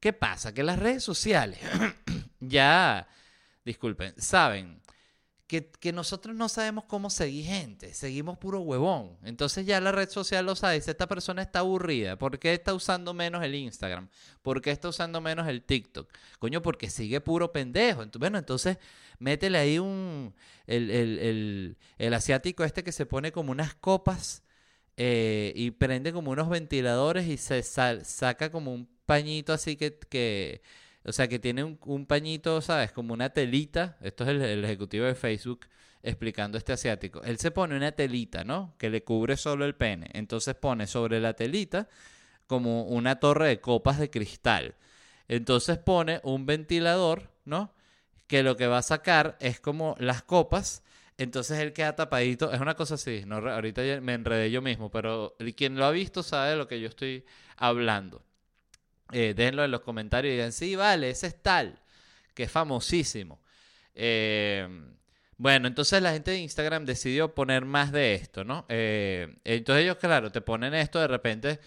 ¿qué 0.00 0.12
pasa? 0.12 0.52
Que 0.54 0.62
las 0.62 0.78
redes 0.78 1.02
sociales 1.04 1.59
ya, 2.40 3.09
disculpen, 3.64 4.14
saben 4.21 4.80
que, 5.49 5.93
nosotros 5.95 6.37
no 6.37 6.50
sabemos 6.50 6.85
cómo 6.85 7.09
seguir 7.09 7.47
gente, 7.47 7.95
seguimos 7.95 8.37
puro 8.37 8.61
huevón. 8.61 9.17
Entonces 9.25 9.64
ya 9.64 9.81
la 9.81 9.93
red 9.93 10.11
social 10.11 10.45
lo 10.45 10.55
sabe, 10.55 10.75
dice, 10.75 10.90
esta 10.90 11.09
persona 11.09 11.40
está 11.40 11.61
aburrida, 11.61 12.17
¿por 12.17 12.38
qué 12.38 12.52
está 12.52 12.75
usando 12.75 13.14
menos 13.14 13.43
el 13.43 13.55
Instagram? 13.55 14.11
¿Por 14.43 14.61
qué 14.61 14.71
está 14.71 14.90
usando 14.90 15.23
menos 15.23 15.49
el 15.49 15.62
TikTok? 15.62 16.12
Coño, 16.38 16.61
porque 16.61 16.90
sigue 16.90 17.23
puro 17.23 17.50
pendejo. 17.50 18.02
Entonces, 18.02 18.21
bueno, 18.21 18.38
entonces 18.38 18.76
métele 19.19 19.57
ahí 19.57 19.78
un, 19.78 20.35
el, 20.67 21.76
asiático 22.12 22.62
este 22.62 22.85
que 22.85 22.93
se 22.93 23.07
pone 23.07 23.33
como 23.33 23.50
unas 23.50 23.75
copas 23.75 24.43
eh, 24.99 25.55
y 25.57 25.71
prende 25.71 26.12
como 26.12 26.31
unos 26.31 26.50
ventiladores 26.50 27.26
y 27.26 27.38
se 27.38 27.62
saca 27.62 28.50
como 28.50 28.75
un 28.75 28.87
pañito 29.07 29.55
así 29.55 29.76
que... 29.76 29.99
que 30.11 30.62
o 31.09 31.12
sea, 31.12 31.27
que 31.27 31.38
tiene 31.38 31.65
un, 31.65 32.07
pañito, 32.07 32.61
¿sabes? 32.61 32.93
Como 32.93 33.15
una 33.15 33.31
telita. 33.31 33.97
Esto 34.03 34.25
es 34.25 34.31
el, 34.31 34.65
ejecutivo 34.65 35.07
de 35.07 35.15
Facebook 35.15 35.67
explicando 36.03 36.59
este 36.59 36.73
asiático. 36.73 37.23
Él 37.23 37.38
se 37.38 37.50
pone 37.50 37.77
una 37.77 37.93
telita, 37.93 38.45
¿no? 38.45 38.75
Que 38.79 38.91
le 38.91 39.03
cubre 39.03 39.37
solo 39.38 39.65
el 39.65 39.75
pene. 39.75 40.11
Entonces 40.12 40.55
pone 40.55 40.87
sobre 40.87 41.19
la 41.21 41.35
telita 41.35 41.88
como 42.47 42.85
una 42.85 43.21
torre 43.21 43.49
de 43.49 43.61
copas 43.61 43.99
de 43.99 44.11
cristal. 44.11 44.75
Entonces 45.29 45.79
pone 45.79 46.21
un 46.25 46.45
ventilador, 46.45 47.31
¿no? 47.47 47.75
Que 48.27 48.43
lo 48.43 48.57
que 48.57 48.67
va 48.67 48.79
a 48.79 48.83
sacar 48.83 49.38
es 49.41 49.61
como 49.61 49.95
las 49.99 50.23
copas. 50.23 50.85
Entonces 51.17 51.59
él 51.59 51.73
queda 51.73 51.97
tapadito. 51.97 52.53
Es 52.53 52.61
una 52.61 52.75
cosa 52.75 52.95
así. 52.97 53.25
Ahorita 53.31 53.83
me 54.03 54.15
enredé 54.15 54.50
yo 54.50 54.61
mismo, 54.61 54.91
pero 54.91 55.37
quien 55.57 55.77
lo 55.77 55.87
ha 55.87 55.91
visto 55.91 56.23
sabe 56.23 56.50
de 56.50 56.57
lo 56.57 56.69
que 56.69 56.81
yo 56.81 56.88
estoy 56.88 57.25
hablando 57.57 58.28
eh, 59.12 59.35
denlo 59.35 59.65
en 59.65 59.71
los 59.71 59.81
comentarios 59.81 60.33
y 60.33 60.37
digan, 60.37 60.53
sí, 60.53 60.77
vale, 60.77 61.11
ese 61.11 61.29
es 61.29 61.43
tal, 61.43 61.79
que 62.35 62.45
es 62.45 62.50
famosísimo. 62.50 63.41
Eh, 63.95 64.69
bueno, 65.37 65.69
entonces 65.69 66.03
la 66.03 66.12
gente 66.12 66.33
de 66.33 66.38
Instagram 66.38 66.85
decidió 66.85 67.35
poner 67.35 67.65
más 67.65 67.93
de 67.93 68.15
esto, 68.15 68.45
¿no? 68.45 68.67
Eh, 68.69 69.38
entonces 69.45 69.85
ellos, 69.85 69.97
claro, 69.97 70.33
te 70.33 70.41
ponen 70.41 70.75
esto, 70.75 70.99
de 70.99 71.07
repente 71.07 71.61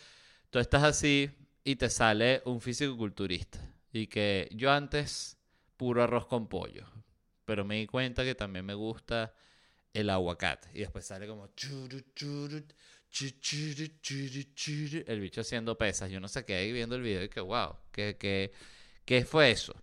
tú 0.49 0.59
estás 0.59 0.83
así 0.83 1.31
y 1.63 1.77
te 1.77 1.89
sale 1.89 2.41
un 2.45 2.59
físico-culturista. 2.59 3.59
Y 3.93 4.07
que 4.07 4.49
yo 4.51 4.71
antes, 4.71 5.37
puro 5.77 6.03
arroz 6.03 6.27
con 6.27 6.47
pollo, 6.47 6.85
pero 7.45 7.65
me 7.65 7.75
di 7.75 7.87
cuenta 7.87 8.23
que 8.23 8.35
también 8.35 8.65
me 8.65 8.73
gusta 8.73 9.33
el 9.93 10.09
aguacate. 10.09 10.69
Y 10.73 10.79
después 10.79 11.05
sale 11.05 11.27
como 11.27 11.49
el 15.07 15.19
bicho 15.19 15.41
haciendo 15.41 15.77
pesas. 15.77 16.09
Yo 16.09 16.19
no 16.19 16.27
sé 16.27 16.45
qué 16.45 16.55
ahí 16.55 16.71
viendo 16.71 16.95
el 16.95 17.01
video 17.01 17.23
y 17.23 17.29
que, 17.29 17.41
wow, 17.41 17.75
¿qué, 17.91 18.15
qué, 18.17 18.51
qué 19.05 19.25
fue 19.25 19.51
eso? 19.51 19.75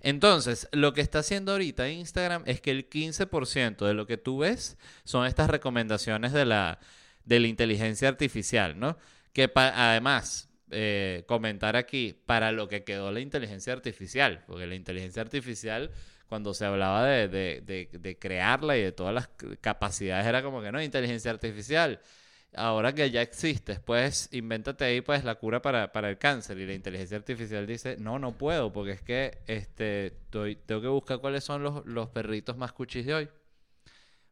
Entonces, 0.00 0.68
lo 0.72 0.94
que 0.94 1.02
está 1.02 1.18
haciendo 1.18 1.52
ahorita 1.52 1.88
Instagram 1.90 2.42
es 2.46 2.60
que 2.60 2.70
el 2.70 2.88
15% 2.88 3.86
de 3.86 3.94
lo 3.94 4.06
que 4.06 4.16
tú 4.16 4.38
ves 4.38 4.78
son 5.04 5.26
estas 5.26 5.50
recomendaciones 5.50 6.32
de 6.32 6.46
la, 6.46 6.78
de 7.24 7.38
la 7.38 7.48
inteligencia 7.48 8.08
artificial, 8.08 8.78
¿no? 8.78 8.96
Que 9.34 9.50
además, 9.54 10.48
eh, 10.70 11.24
comentar 11.26 11.76
aquí, 11.76 12.18
para 12.24 12.50
lo 12.50 12.66
que 12.68 12.82
quedó 12.82 13.12
la 13.12 13.20
inteligencia 13.20 13.74
artificial, 13.74 14.42
porque 14.46 14.66
la 14.66 14.74
inteligencia 14.74 15.20
artificial, 15.20 15.90
cuando 16.28 16.54
se 16.54 16.64
hablaba 16.64 17.04
de, 17.04 17.28
de, 17.28 17.88
de 17.92 18.18
crearla 18.18 18.78
y 18.78 18.82
de 18.82 18.92
todas 18.92 19.12
las 19.12 19.28
capacidades, 19.60 20.26
era 20.26 20.42
como 20.42 20.62
que 20.62 20.72
no, 20.72 20.82
inteligencia 20.82 21.30
artificial 21.30 22.00
ahora 22.54 22.94
que 22.94 23.10
ya 23.10 23.22
existes, 23.22 23.80
pues 23.80 24.28
invéntate 24.32 24.84
ahí 24.84 25.00
pues 25.00 25.24
la 25.24 25.36
cura 25.36 25.62
para, 25.62 25.90
el 26.08 26.18
cáncer. 26.18 26.58
Y 26.58 26.66
la 26.66 26.74
inteligencia 26.74 27.16
artificial 27.16 27.66
dice, 27.66 27.96
no, 27.98 28.18
no 28.18 28.36
puedo, 28.36 28.72
porque 28.72 28.92
es 28.92 29.02
que 29.02 29.38
este, 29.46 30.16
tengo 30.30 30.80
que 30.82 30.88
buscar 30.88 31.20
cuáles 31.20 31.44
son 31.44 31.62
los, 31.62 32.08
perritos 32.10 32.56
más 32.56 32.72
cuchis 32.72 33.06
de 33.06 33.14
hoy. 33.14 33.28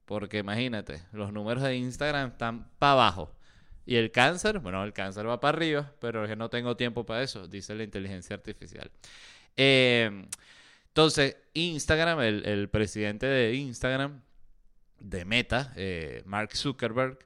Porque 0.05 0.39
imagínate, 0.39 1.03
los 1.13 1.33
números 1.33 1.63
de 1.63 1.77
Instagram 1.77 2.31
están 2.31 2.71
para 2.79 2.93
abajo. 2.93 3.35
Y 3.85 3.97
el 3.97 4.11
cáncer, 4.11 4.59
bueno, 4.59 4.83
el 4.85 4.93
cáncer 4.93 5.27
va 5.29 5.41
para 5.41 5.57
arriba, 5.57 5.93
pero 6.01 6.25
es 6.25 6.31
que 6.31 6.37
no 6.37 6.51
tengo 6.51 6.77
tiempo 6.77 7.07
para 7.07 7.23
eso, 7.23 7.47
dice 7.47 7.75
la 7.75 7.85
inteligencia 7.85 8.37
artificial. 8.37 8.91
Em, 9.57 10.27
entonces, 10.89 11.37
Instagram, 11.55 12.21
el, 12.21 12.69
presidente 12.71 13.27
de 13.27 13.55
Instagram, 13.55 14.21
de 15.01 15.25
Meta, 15.25 15.73
eh, 15.77 16.23
Mark 16.27 16.55
Zuckerberg, 16.57 17.19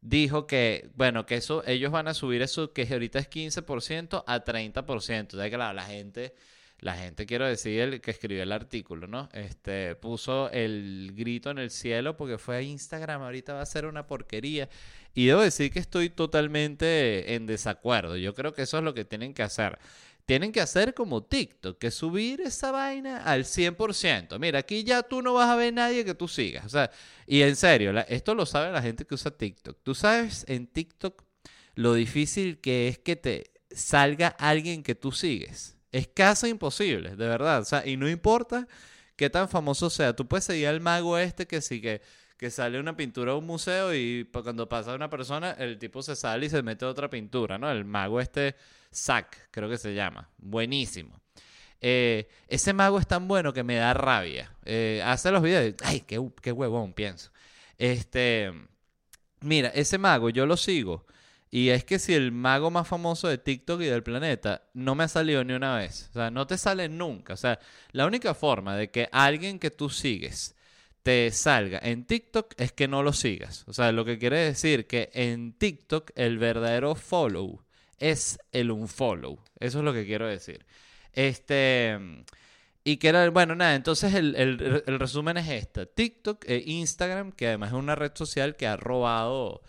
dijo 0.00 0.46
que, 0.46 0.90
bueno, 0.94 1.26
que 1.26 1.36
eso, 1.36 1.62
ellos 1.66 1.90
van 1.90 2.08
a 2.08 2.14
subir 2.14 2.42
eso 2.42 2.72
que 2.72 2.86
ahorita 2.90 3.18
es 3.18 3.30
15% 3.30 4.24
a 4.26 4.44
30%. 4.44 5.34
O 5.34 5.36
sea, 5.36 5.50
claro, 5.50 5.74
la 5.74 5.84
gente, 5.84 6.34
la 6.80 6.94
gente, 6.94 7.26
quiero 7.26 7.46
decir, 7.46 7.80
el 7.80 8.00
que 8.00 8.10
escribió 8.10 8.42
el 8.42 8.52
artículo, 8.52 9.06
¿no? 9.06 9.28
Este, 9.32 9.96
puso 9.96 10.50
el 10.50 11.12
grito 11.16 11.50
en 11.50 11.58
el 11.58 11.70
cielo 11.70 12.16
porque 12.16 12.38
fue 12.38 12.56
a 12.56 12.62
Instagram, 12.62 13.22
ahorita 13.22 13.54
va 13.54 13.62
a 13.62 13.66
ser 13.66 13.86
una 13.86 14.06
porquería. 14.06 14.68
Y 15.14 15.26
debo 15.26 15.40
decir 15.42 15.72
que 15.72 15.80
estoy 15.80 16.10
totalmente 16.10 17.34
en 17.34 17.46
desacuerdo. 17.46 18.16
Yo 18.16 18.34
creo 18.34 18.52
que 18.52 18.62
eso 18.62 18.78
es 18.78 18.84
lo 18.84 18.94
que 18.94 19.04
tienen 19.04 19.34
que 19.34 19.42
hacer 19.42 19.78
tienen 20.28 20.52
que 20.52 20.60
hacer 20.60 20.92
como 20.92 21.24
TikTok, 21.24 21.78
que 21.78 21.90
subir 21.90 22.42
esa 22.42 22.70
vaina 22.70 23.22
al 23.22 23.44
100%. 23.44 24.38
Mira, 24.38 24.58
aquí 24.58 24.84
ya 24.84 25.02
tú 25.02 25.22
no 25.22 25.32
vas 25.32 25.48
a 25.48 25.56
ver 25.56 25.72
nadie 25.72 26.04
que 26.04 26.12
tú 26.12 26.28
sigas. 26.28 26.66
O 26.66 26.68
sea, 26.68 26.90
y 27.26 27.40
en 27.40 27.56
serio, 27.56 27.98
esto 28.08 28.34
lo 28.34 28.44
sabe 28.44 28.70
la 28.70 28.82
gente 28.82 29.06
que 29.06 29.14
usa 29.14 29.30
TikTok. 29.30 29.78
Tú 29.82 29.94
sabes 29.94 30.44
en 30.46 30.66
TikTok 30.66 31.24
lo 31.76 31.94
difícil 31.94 32.60
que 32.60 32.88
es 32.88 32.98
que 32.98 33.16
te 33.16 33.52
salga 33.70 34.28
alguien 34.28 34.82
que 34.82 34.94
tú 34.94 35.12
sigues. 35.12 35.78
Es 35.92 36.08
casi 36.08 36.48
imposible, 36.48 37.16
de 37.16 37.26
verdad. 37.26 37.62
O 37.62 37.64
sea, 37.64 37.86
y 37.86 37.96
no 37.96 38.06
importa 38.06 38.68
qué 39.16 39.30
tan 39.30 39.48
famoso 39.48 39.88
sea. 39.88 40.14
Tú 40.14 40.28
puedes 40.28 40.44
seguir 40.44 40.68
al 40.68 40.82
mago 40.82 41.16
este 41.16 41.46
que 41.46 41.62
sí 41.62 41.80
que, 42.38 42.50
sale 42.50 42.78
una 42.78 42.96
pintura 42.96 43.32
a 43.32 43.36
un 43.36 43.46
museo 43.46 43.94
y 43.94 44.28
cuando 44.32 44.68
pasa 44.68 44.94
una 44.94 45.10
persona, 45.10 45.52
el 45.52 45.78
tipo 45.78 46.02
se 46.02 46.16
sale 46.16 46.46
y 46.46 46.50
se 46.50 46.62
mete 46.62 46.84
otra 46.84 47.10
pintura, 47.10 47.58
¿no? 47.58 47.70
El 47.70 47.84
mago 47.84 48.20
este 48.20 48.56
Zack, 48.92 49.48
creo 49.50 49.68
que 49.68 49.76
se 49.76 49.94
llama. 49.94 50.28
Buenísimo. 50.38 51.20
Eh, 51.80 52.28
ese 52.48 52.72
mago 52.72 52.98
es 52.98 53.06
tan 53.06 53.28
bueno 53.28 53.52
que 53.52 53.62
me 53.62 53.76
da 53.76 53.94
rabia. 53.94 54.52
Eh, 54.64 55.02
hace 55.04 55.30
los 55.30 55.42
videos, 55.42 55.74
ay, 55.84 56.00
qué, 56.00 56.20
qué, 56.42 56.52
huevón, 56.52 56.92
pienso. 56.92 57.30
Este, 57.76 58.52
mira, 59.40 59.68
ese 59.68 59.98
mago 59.98 60.30
yo 60.30 60.46
lo 60.46 60.56
sigo. 60.56 61.06
Y 61.50 61.70
es 61.70 61.84
que 61.84 61.98
si 61.98 62.14
el 62.14 62.30
mago 62.30 62.70
más 62.70 62.86
famoso 62.86 63.28
de 63.28 63.38
TikTok 63.38 63.80
y 63.80 63.86
del 63.86 64.02
planeta 64.02 64.64
no 64.74 64.94
me 64.94 65.04
ha 65.04 65.08
salido 65.08 65.42
ni 65.44 65.54
una 65.54 65.76
vez. 65.76 66.08
O 66.10 66.12
sea, 66.14 66.30
no 66.30 66.46
te 66.46 66.58
sale 66.58 66.88
nunca. 66.88 67.34
O 67.34 67.36
sea, 67.36 67.58
la 67.92 68.06
única 68.06 68.34
forma 68.34 68.76
de 68.76 68.90
que 68.90 69.08
alguien 69.12 69.58
que 69.58 69.70
tú 69.70 69.88
sigues 69.88 70.54
te 71.08 71.30
salga 71.30 71.80
en 71.82 72.04
TikTok 72.04 72.52
es 72.58 72.72
que 72.72 72.86
no 72.86 73.02
lo 73.02 73.14
sigas. 73.14 73.64
O 73.66 73.72
sea, 73.72 73.92
lo 73.92 74.04
que 74.04 74.18
quiere 74.18 74.40
decir 74.40 74.86
que 74.86 75.08
en 75.14 75.54
TikTok 75.54 76.10
el 76.16 76.36
verdadero 76.36 76.94
follow 76.94 77.64
es 77.96 78.38
el 78.52 78.70
unfollow. 78.70 79.42
Eso 79.58 79.78
es 79.78 79.84
lo 79.86 79.94
que 79.94 80.04
quiero 80.04 80.26
decir. 80.26 80.66
Este. 81.14 81.98
Y 82.84 82.98
que 82.98 83.08
era, 83.08 83.30
bueno, 83.30 83.54
nada, 83.54 83.74
entonces 83.74 84.12
el, 84.12 84.92
resumen 84.98 85.38
es 85.38 85.48
esta. 85.48 85.86
TikTok 85.86 86.44
e 86.46 86.62
Instagram, 86.66 87.32
que 87.32 87.46
además 87.46 87.70
es 87.70 87.78
una 87.78 87.94
red 87.94 88.12
social 88.14 88.54
que 88.54 88.66
ha 88.66 88.76
robado, 88.76 89.62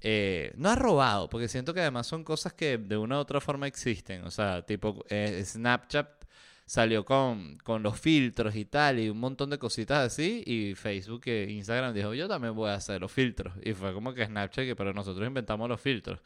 eh, 0.00 0.52
no 0.56 0.70
ha 0.70 0.74
robado, 0.74 1.30
porque 1.30 1.46
siento 1.46 1.72
que 1.72 1.82
además 1.82 2.08
son 2.08 2.24
cosas 2.24 2.52
que 2.52 2.78
de 2.78 2.96
una 2.96 3.18
u 3.18 3.20
otra 3.20 3.40
forma 3.40 3.68
existen. 3.68 4.24
O 4.24 4.30
sea, 4.32 4.66
tipo 4.66 5.04
eh, 5.08 5.40
Snapchat 5.46 6.23
salió 6.66 7.04
con, 7.04 7.58
con 7.58 7.82
los 7.82 8.00
filtros 8.00 8.54
y 8.56 8.64
tal, 8.64 8.98
y 8.98 9.08
un 9.10 9.18
montón 9.18 9.50
de 9.50 9.58
cositas 9.58 10.06
así, 10.06 10.42
y 10.46 10.74
Facebook 10.74 11.22
e 11.26 11.50
Instagram 11.50 11.92
dijo, 11.94 12.14
yo 12.14 12.28
también 12.28 12.54
voy 12.54 12.70
a 12.70 12.74
hacer 12.74 13.00
los 13.00 13.12
filtros. 13.12 13.54
Y 13.62 13.72
fue 13.74 13.92
como 13.92 14.14
que 14.14 14.24
Snapchat, 14.26 14.64
que 14.64 14.76
pero 14.76 14.92
nosotros 14.92 15.26
inventamos 15.26 15.68
los 15.68 15.80
filtros. 15.80 16.20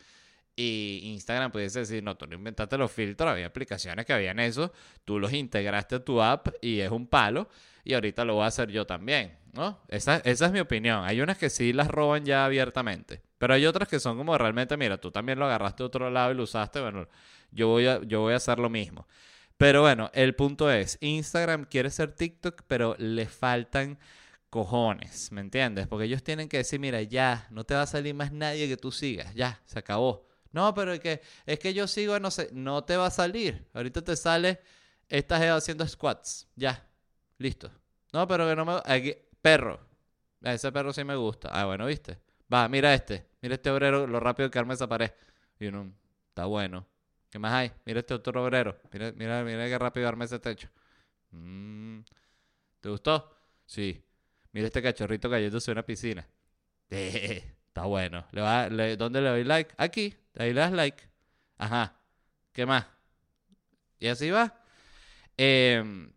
Y 0.54 1.02
Instagram 1.04 1.52
pudiese 1.52 1.80
decir, 1.80 2.02
no, 2.02 2.16
tú 2.16 2.26
no 2.26 2.34
inventaste 2.34 2.76
los 2.76 2.90
filtros, 2.90 3.30
había 3.30 3.46
aplicaciones 3.46 4.04
que 4.04 4.12
habían 4.12 4.40
eso, 4.40 4.72
tú 5.04 5.18
los 5.20 5.32
integraste 5.32 5.96
a 5.96 6.04
tu 6.04 6.20
app 6.20 6.48
y 6.60 6.80
es 6.80 6.90
un 6.90 7.06
palo, 7.06 7.48
y 7.84 7.94
ahorita 7.94 8.24
lo 8.24 8.34
voy 8.34 8.44
a 8.44 8.46
hacer 8.46 8.70
yo 8.70 8.84
también, 8.84 9.36
¿no? 9.52 9.80
Esa, 9.88 10.16
esa 10.18 10.46
es 10.46 10.52
mi 10.52 10.58
opinión. 10.60 11.04
Hay 11.04 11.20
unas 11.20 11.38
que 11.38 11.48
sí 11.48 11.72
las 11.72 11.88
roban 11.88 12.24
ya 12.24 12.44
abiertamente, 12.44 13.22
pero 13.38 13.54
hay 13.54 13.66
otras 13.66 13.88
que 13.88 14.00
son 14.00 14.16
como 14.16 14.36
realmente, 14.36 14.76
mira, 14.76 14.98
tú 14.98 15.10
también 15.10 15.38
lo 15.38 15.44
agarraste 15.46 15.84
de 15.84 15.86
otro 15.86 16.10
lado 16.10 16.32
y 16.32 16.34
lo 16.34 16.42
usaste, 16.42 16.80
bueno, 16.80 17.08
yo 17.52 17.68
voy 17.68 17.86
a, 17.86 18.02
yo 18.02 18.20
voy 18.20 18.32
a 18.32 18.36
hacer 18.36 18.58
lo 18.58 18.68
mismo. 18.68 19.06
Pero 19.58 19.82
bueno, 19.82 20.10
el 20.14 20.34
punto 20.36 20.70
es, 20.70 20.98
Instagram 21.00 21.64
quiere 21.64 21.90
ser 21.90 22.12
TikTok, 22.12 22.62
pero 22.68 22.94
le 22.98 23.26
faltan 23.26 23.98
cojones, 24.50 25.32
¿me 25.32 25.40
entiendes? 25.40 25.88
Porque 25.88 26.04
ellos 26.04 26.22
tienen 26.22 26.48
que 26.48 26.58
decir, 26.58 26.78
mira, 26.80 27.02
ya, 27.02 27.46
no 27.50 27.64
te 27.64 27.74
va 27.74 27.82
a 27.82 27.86
salir 27.86 28.14
más 28.14 28.32
nadie 28.32 28.68
que 28.68 28.76
tú 28.76 28.92
sigas, 28.92 29.34
ya, 29.34 29.60
se 29.66 29.80
acabó. 29.80 30.26
No, 30.52 30.72
pero 30.74 30.92
es 30.92 31.00
que, 31.00 31.20
es 31.44 31.58
que 31.58 31.74
yo 31.74 31.86
sigo, 31.88 32.18
no 32.20 32.30
sé, 32.30 32.50
no 32.52 32.84
te 32.84 32.96
va 32.96 33.06
a 33.06 33.10
salir. 33.10 33.68
Ahorita 33.74 34.02
te 34.02 34.16
sale, 34.16 34.60
estás 35.08 35.42
haciendo 35.42 35.86
squats. 35.86 36.48
Ya, 36.56 36.86
listo. 37.36 37.70
No, 38.12 38.26
pero 38.26 38.46
que 38.48 38.56
no 38.56 38.64
me... 38.64 38.80
Aquí, 38.84 39.14
perro. 39.42 39.80
Ese 40.40 40.72
perro 40.72 40.92
sí 40.92 41.04
me 41.04 41.16
gusta. 41.16 41.48
Ah, 41.52 41.66
bueno, 41.66 41.84
¿viste? 41.86 42.18
Va, 42.52 42.68
mira 42.68 42.94
este. 42.94 43.26
Mira 43.42 43.56
este 43.56 43.70
obrero, 43.70 44.06
lo 44.06 44.20
rápido 44.20 44.50
que 44.50 44.58
arma 44.58 44.74
esa 44.74 44.88
pared. 44.88 45.10
Y 45.60 45.66
uno, 45.66 45.92
está 46.28 46.46
bueno. 46.46 46.86
¿Qué 47.30 47.38
más 47.38 47.52
hay? 47.52 47.72
Mira 47.84 48.00
este 48.00 48.14
otro 48.14 48.42
obrero. 48.42 48.78
Mira, 48.92 49.12
mira, 49.12 49.44
mira 49.44 49.66
qué 49.66 49.78
rápido 49.78 50.08
arma 50.08 50.24
ese 50.24 50.38
techo. 50.38 50.68
Mm, 51.30 52.00
¿Te 52.80 52.88
gustó? 52.88 53.36
Sí. 53.66 54.02
Mira 54.52 54.66
este 54.66 54.82
cachorrito 54.82 55.28
cayéndose 55.28 55.70
en 55.70 55.76
una 55.76 55.84
piscina. 55.84 56.26
Está 56.90 57.82
bueno. 57.84 58.26
¿Le 58.32 58.40
va, 58.40 58.68
le, 58.68 58.96
¿Dónde 58.96 59.20
le 59.20 59.28
doy 59.28 59.44
like? 59.44 59.74
Aquí. 59.76 60.14
Ahí 60.38 60.52
le 60.52 60.60
das 60.60 60.72
like. 60.72 61.04
Ajá. 61.58 61.96
¿Qué 62.52 62.64
más? 62.64 62.86
Y 63.98 64.08
así 64.08 64.30
va. 64.30 64.62
Em, 65.36 66.12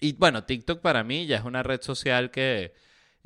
y 0.00 0.12
bueno, 0.14 0.44
TikTok 0.44 0.80
para 0.80 1.02
mí 1.04 1.26
ya 1.26 1.38
es 1.38 1.44
una 1.44 1.62
red 1.62 1.82
social 1.82 2.30
que 2.30 2.74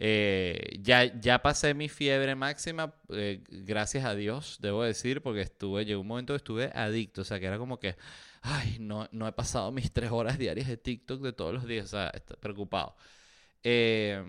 eh, 0.05 0.79
ya, 0.81 1.05
ya 1.21 1.43
pasé 1.43 1.75
mi 1.75 1.89
fiebre 1.89 2.35
máxima, 2.35 2.93
eh, 3.11 3.41
gracias 3.49 4.05
a 4.05 4.17
Dios, 4.17 4.59
debo 4.61 4.83
decir, 4.83 5.23
porque 5.23 5.43
estuve, 5.43 5.85
llegó 5.85 6.01
un 6.01 6.09
momento 6.09 6.33
que 6.33 6.39
estuve 6.39 6.73
adicto, 6.75 7.21
o 7.21 7.25
sea, 7.25 7.39
que 7.39 7.47
era 7.47 7.57
como 7.57 7.79
que, 7.79 7.95
ay, 8.41 8.79
no, 8.81 9.09
no 9.13 9.29
he 9.29 9.33
pasado 9.33 9.71
mis 9.71 9.93
tres 9.93 10.11
horas 10.11 10.39
diarias 10.39 10.67
de 10.67 10.77
TikTok 10.77 11.23
de 11.23 11.33
todos 11.33 11.55
los 11.55 11.69
días, 11.69 11.85
o 11.85 11.89
sea, 11.89 12.11
estoy 12.15 12.37
preocupado. 12.41 12.97
Eh, 13.63 14.21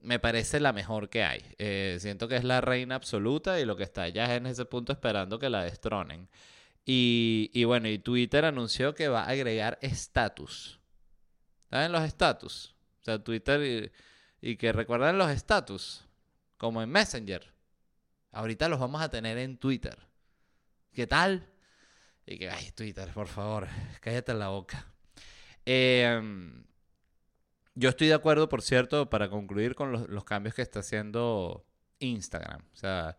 me 0.00 0.18
parece 0.18 0.58
la 0.58 0.72
mejor 0.72 1.08
que 1.10 1.22
hay. 1.22 1.44
Eh, 1.58 1.98
siento 2.00 2.26
que 2.26 2.34
es 2.34 2.42
la 2.42 2.60
reina 2.60 2.96
absoluta 2.96 3.60
y 3.60 3.64
lo 3.64 3.76
que 3.76 3.84
está 3.84 4.08
ya 4.08 4.24
es 4.24 4.30
en 4.30 4.46
ese 4.46 4.64
punto 4.64 4.92
esperando 4.92 5.38
que 5.38 5.48
la 5.48 5.62
destronen. 5.62 6.28
Y, 6.84 7.52
y 7.54 7.62
bueno, 7.62 7.88
y 7.88 8.00
Twitter 8.00 8.44
anunció 8.44 8.96
que 8.96 9.06
va 9.06 9.22
a 9.22 9.28
agregar 9.28 9.78
estatus. 9.80 10.80
¿Saben 11.70 11.92
los 11.92 12.02
estatus? 12.02 12.74
O 13.00 13.04
sea, 13.04 13.22
Twitter 13.22 13.92
y 14.40 14.56
que 14.56 14.72
recuerdan 14.72 15.18
los 15.18 15.30
estatus, 15.30 16.04
como 16.56 16.82
en 16.82 16.90
Messenger. 16.90 17.52
Ahorita 18.32 18.68
los 18.68 18.78
vamos 18.78 19.00
a 19.02 19.08
tener 19.08 19.38
en 19.38 19.58
Twitter. 19.58 19.98
¿Qué 20.92 21.06
tal? 21.06 21.48
Y 22.26 22.38
que, 22.38 22.50
ay, 22.50 22.70
Twitter, 22.72 23.10
por 23.12 23.28
favor, 23.28 23.68
cállate 24.00 24.34
la 24.34 24.48
boca. 24.48 24.86
Eh, 25.64 26.20
yo 27.78 27.90
estoy 27.90 28.08
de 28.08 28.14
acuerdo, 28.14 28.48
por 28.48 28.60
cierto, 28.60 29.08
para 29.08 29.30
concluir 29.30 29.76
con 29.76 29.92
los, 29.92 30.24
cambios 30.24 30.56
que 30.56 30.62
está 30.62 30.80
haciendo 30.80 31.64
Instagram. 32.00 32.62
O 32.72 32.76
sea, 32.76 33.16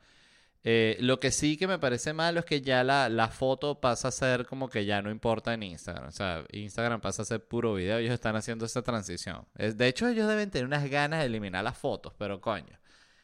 eh, 0.64 0.98
lo 1.00 1.20
que 1.20 1.32
sí 1.32 1.56
que 1.56 1.68
me 1.68 1.80
parece 1.80 2.12
malo 2.14 2.40
es 2.40 2.46
que 2.46 2.62
ya 2.62 2.84
la, 2.84 3.28
foto 3.30 3.80
pasa 3.80 4.10
a 4.10 4.12
ser 4.12 4.46
como 4.46 4.70
que 4.70 4.86
ya 4.86 5.02
no 5.02 5.10
importa 5.10 5.54
en 5.54 5.64
Instagram. 5.64 6.08
O 6.08 6.12
sea, 6.12 6.44
Instagram 6.52 7.02
pasa 7.02 7.22
a 7.22 7.26
ser 7.26 7.46
puro 7.46 7.74
video. 7.74 7.98
Ellos 7.98 8.14
están 8.14 8.36
haciendo 8.36 8.66
esa 8.66 8.82
transición. 8.82 9.46
de 9.56 9.88
hecho, 9.88 10.08
ellos 10.08 10.28
deben 10.28 10.52
tener 10.52 10.66
unas 10.66 10.90
ganas 10.90 11.22
de 11.22 11.28
eliminar 11.28 11.64
las 11.64 11.78
fotos, 11.78 12.14
pero 12.18 12.42
coño. 12.42 12.78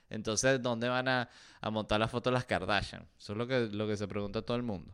Entonces, 0.09 0.62
¿dónde 0.62 0.88
van 0.88 1.07
a, 1.07 1.29
montar 1.71 1.99
las 1.99 2.12
fotos 2.12 2.31
las 2.31 2.45
Kardashian? 2.45 3.07
Eso 3.17 3.33
es 3.33 3.38
lo 3.38 3.47
que, 3.47 3.67
lo 3.71 3.88
que 3.88 3.97
se 3.97 4.07
pregunta 4.07 4.41
todo 4.41 4.55
el 4.55 4.63
mundo. 4.63 4.93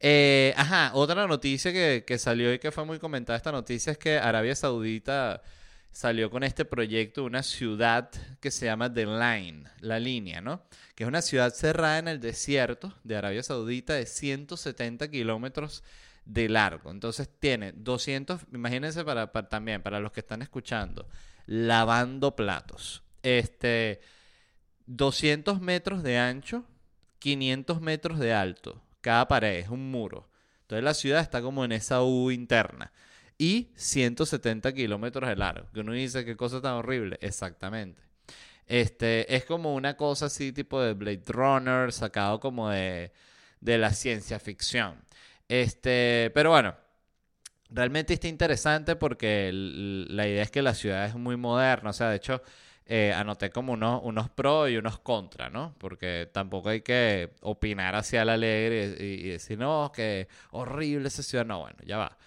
Eh, 0.00 0.54
ajá, 0.56 0.92
otra 0.94 1.26
noticia 1.26 1.72
que, 1.72 2.04
que 2.06 2.18
salió 2.18 2.52
y 2.52 2.58
que 2.58 2.72
fue 2.72 2.84
muy 2.84 2.98
comentada 2.98 3.36
esta 3.36 3.52
noticia 3.52 3.92
es 3.92 3.98
que 3.98 4.18
Arabia 4.18 4.54
Saudita 4.54 5.42
salió 5.90 6.30
con 6.30 6.44
este 6.44 6.64
proyecto 6.64 7.24
una 7.24 7.42
ciudad 7.42 8.10
que 8.40 8.50
se 8.50 8.66
llama 8.66 8.92
The 8.92 9.06
Line, 9.06 9.64
la 9.80 9.98
línea, 9.98 10.40
¿no? 10.40 10.62
Que 10.94 11.04
es 11.04 11.08
una 11.08 11.22
ciudad 11.22 11.52
cerrada 11.52 11.98
en 11.98 12.08
el 12.08 12.20
desierto 12.20 12.94
de 13.04 13.16
Arabia 13.16 13.42
Saudita 13.42 13.94
de 13.94 14.06
170 14.06 15.10
kilómetros 15.10 15.82
de 16.24 16.48
largo. 16.48 16.90
Entonces 16.90 17.28
tiene 17.40 17.72
200, 17.72 18.42
imagínense 18.52 19.04
para, 19.04 19.26
también, 19.48 19.82
para 19.82 20.00
los 20.00 20.12
que 20.12 20.20
están 20.20 20.42
escuchando, 20.42 21.08
lavando 21.46 22.36
platos. 22.36 23.02
Este, 23.22 24.00
200 24.86 25.60
metros 25.60 26.02
de 26.02 26.18
ancho, 26.18 26.64
500 27.18 27.80
metros 27.80 28.18
de 28.18 28.32
alto. 28.34 28.82
Cada 29.00 29.26
pared 29.26 29.58
es 29.58 29.68
un 29.68 29.90
muro. 29.90 30.28
Entonces 30.62 30.84
la 30.84 30.94
ciudad 30.94 31.20
está 31.20 31.40
como 31.40 31.64
en 31.64 31.72
esa 31.72 32.02
U 32.02 32.30
interna 32.30 32.92
y 33.38 33.70
170 33.76 34.74
kilómetros 34.74 35.28
de 35.28 35.36
largo. 35.36 35.70
Que 35.72 35.80
uno 35.80 35.92
dice, 35.92 36.24
qué 36.24 36.36
cosa 36.36 36.60
tan 36.60 36.74
horrible. 36.74 37.18
Exactamente. 37.22 38.02
Este, 38.66 39.34
es 39.34 39.44
como 39.44 39.74
una 39.74 39.96
cosa 39.96 40.26
así 40.26 40.52
tipo 40.52 40.80
de 40.82 40.92
Blade 40.94 41.22
Runner, 41.28 41.92
sacado 41.92 42.40
como 42.40 42.68
de, 42.70 43.12
de 43.60 43.78
la 43.78 43.92
ciencia 43.92 44.38
ficción. 44.40 44.96
Este, 45.48 46.30
pero 46.34 46.50
bueno, 46.50 46.74
realmente 47.70 48.14
está 48.14 48.28
interesante 48.28 48.96
porque 48.96 49.50
la 49.52 50.26
idea 50.26 50.42
es 50.42 50.50
que 50.50 50.62
la 50.62 50.74
ciudad 50.74 51.06
es 51.06 51.14
muy 51.14 51.36
moderna. 51.36 51.90
O 51.90 51.92
sea, 51.92 52.10
de 52.10 52.16
hecho, 52.16 52.42
eh, 52.86 53.12
anoté 53.14 53.50
como 53.50 53.72
unos, 53.74 54.00
unos 54.04 54.30
pros 54.30 54.70
y 54.70 54.76
unos 54.76 54.98
contra, 55.00 55.50
¿no? 55.50 55.74
Porque 55.78 56.28
tampoco 56.32 56.70
hay 56.70 56.82
que 56.82 57.30
opinar 57.42 57.94
hacia 57.94 58.24
la 58.24 58.34
alegre 58.34 58.96
y, 59.00 59.26
y 59.26 59.28
decir, 59.30 59.58
no, 59.58 59.92
que 59.94 60.28
horrible 60.50 61.08
esa 61.08 61.22
ciudad. 61.22 61.46
No, 61.46 61.60
bueno, 61.60 61.78
ya 61.86 61.98
va. 61.98 62.18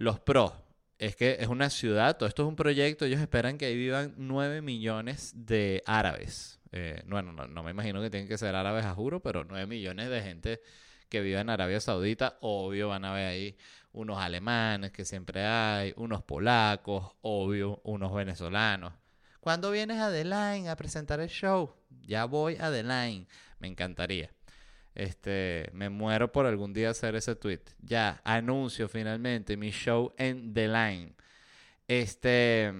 Los 0.00 0.18
pros 0.18 0.54
es 0.98 1.14
que 1.14 1.36
es 1.40 1.48
una 1.48 1.68
ciudad, 1.68 2.16
todo 2.16 2.26
esto 2.26 2.44
es 2.44 2.48
un 2.48 2.56
proyecto, 2.56 3.04
ellos 3.04 3.20
esperan 3.20 3.58
que 3.58 3.66
ahí 3.66 3.76
vivan 3.76 4.14
9 4.16 4.62
millones 4.62 5.34
de 5.36 5.82
árabes. 5.84 6.58
Eh, 6.72 7.02
bueno, 7.06 7.32
no, 7.32 7.62
me 7.62 7.70
imagino 7.70 8.00
que 8.00 8.08
tienen 8.08 8.26
que 8.26 8.38
ser 8.38 8.54
árabes 8.54 8.86
a 8.86 8.94
juro, 8.94 9.20
pero 9.20 9.44
9 9.44 9.66
millones 9.66 10.08
de 10.08 10.22
gente 10.22 10.62
que 11.10 11.20
vive 11.20 11.38
en 11.38 11.50
Arabia 11.50 11.80
Saudita, 11.80 12.38
obvio 12.40 12.88
van 12.88 13.04
a 13.04 13.12
ver 13.12 13.26
ahí 13.26 13.58
unos 13.92 14.16
alemanes 14.16 14.90
que 14.90 15.04
siempre 15.04 15.44
hay, 15.44 15.92
unos 15.98 16.22
polacos, 16.22 17.12
obvio, 17.20 17.82
unos 17.84 18.14
venezolanos. 18.14 18.94
¿Cuándo 19.40 19.70
vienes 19.70 19.98
a 19.98 20.10
The 20.10 20.66
a 20.66 20.76
presentar 20.76 21.20
el 21.20 21.28
show? 21.28 21.74
Ya 22.06 22.24
voy 22.24 22.56
a 22.58 22.70
The 22.70 22.82
me 22.84 23.68
encantaría. 23.68 24.30
Este, 24.94 25.70
me 25.72 25.88
muero 25.88 26.32
por 26.32 26.46
algún 26.46 26.72
día 26.72 26.90
hacer 26.90 27.14
ese 27.14 27.36
tweet. 27.36 27.60
Ya, 27.80 28.20
anuncio 28.24 28.88
finalmente 28.88 29.56
mi 29.56 29.70
show 29.70 30.12
en 30.16 30.52
The 30.52 30.68
Line. 30.68 31.14
Este 31.88 32.72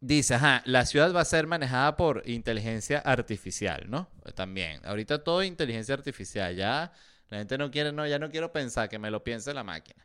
dice, 0.00 0.34
ajá, 0.34 0.62
la 0.64 0.86
ciudad 0.86 1.14
va 1.14 1.20
a 1.20 1.24
ser 1.24 1.46
manejada 1.46 1.96
por 1.96 2.22
inteligencia 2.28 2.98
artificial, 3.00 3.86
¿no? 3.88 4.08
También. 4.34 4.80
Ahorita 4.84 5.22
todo 5.22 5.42
inteligencia 5.42 5.94
artificial. 5.94 6.56
Ya 6.56 6.92
la 7.28 7.38
gente 7.38 7.58
no 7.58 7.70
quiere, 7.70 7.92
no, 7.92 8.06
ya 8.06 8.18
no 8.18 8.30
quiero 8.30 8.52
pensar, 8.52 8.88
que 8.88 8.98
me 8.98 9.10
lo 9.10 9.22
piense 9.22 9.54
la 9.54 9.64
máquina. 9.64 10.04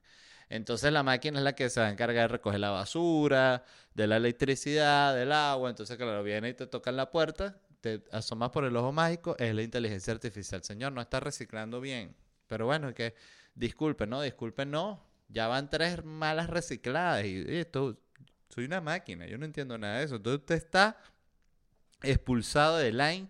Entonces 0.49 0.91
la 0.91 1.03
máquina 1.03 1.39
es 1.39 1.43
la 1.43 1.55
que 1.55 1.69
se 1.69 1.79
va 1.79 1.87
a 1.87 1.89
encargar 1.89 2.23
de 2.23 2.27
recoger 2.27 2.59
la 2.59 2.69
basura, 2.69 3.63
de 3.93 4.07
la 4.07 4.17
electricidad, 4.17 5.15
del 5.15 5.31
agua. 5.31 5.69
Entonces, 5.69 5.97
claro, 5.97 6.23
viene 6.23 6.49
y 6.49 6.53
te 6.53 6.67
toca 6.67 6.91
en 6.91 6.97
la 6.97 7.09
puerta 7.09 7.57
te 7.81 8.03
asomas 8.11 8.49
por 8.51 8.65
el 8.65 8.75
ojo 8.75 8.91
mágico, 8.91 9.35
es 9.37 9.53
la 9.53 9.61
inteligencia 9.61 10.13
artificial. 10.13 10.63
Señor, 10.63 10.91
no 10.91 11.01
está 11.01 11.19
reciclando 11.19 11.81
bien. 11.81 12.15
Pero 12.47 12.65
bueno, 12.65 12.93
que 12.93 13.15
disculpen, 13.53 14.09
¿no? 14.09 14.21
Disculpen, 14.21 14.71
no. 14.71 15.03
Ya 15.29 15.47
van 15.47 15.69
tres 15.69 16.03
malas 16.03 16.49
recicladas 16.49 17.25
y, 17.25 17.43
esto, 17.47 17.99
soy 18.49 18.65
una 18.65 18.81
máquina, 18.81 19.25
yo 19.25 19.37
no 19.37 19.45
entiendo 19.45 19.77
nada 19.77 19.99
de 19.99 20.05
eso. 20.05 20.17
Entonces 20.17 20.41
usted 20.41 20.55
está 20.55 20.97
expulsado 22.01 22.77
de 22.77 22.91
Line, 22.91 23.29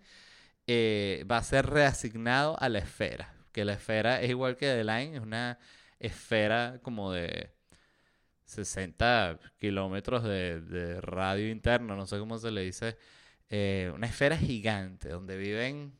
eh, 0.66 1.24
va 1.30 1.38
a 1.38 1.42
ser 1.42 1.66
reasignado 1.66 2.60
a 2.60 2.68
la 2.68 2.78
esfera. 2.80 3.34
Que 3.52 3.64
la 3.64 3.74
esfera 3.74 4.20
es 4.20 4.30
igual 4.30 4.56
que 4.56 4.66
de 4.66 4.84
Line, 4.84 5.16
es 5.16 5.22
una 5.22 5.58
esfera 5.98 6.80
como 6.82 7.12
de 7.12 7.50
60 8.44 9.38
kilómetros 9.58 10.22
de, 10.24 10.60
de 10.60 11.00
radio 11.00 11.50
interno, 11.50 11.96
no 11.96 12.06
sé 12.06 12.18
cómo 12.18 12.38
se 12.38 12.50
le 12.50 12.62
dice 12.62 12.98
eh, 13.50 13.90
una 13.94 14.06
esfera 14.06 14.36
gigante 14.36 15.08
donde 15.08 15.36
viven 15.36 15.92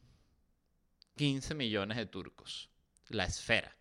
15 1.17 1.55
millones 1.55 1.97
de 1.97 2.07
turcos. 2.07 2.71
La 3.09 3.25
esfera. 3.25 3.73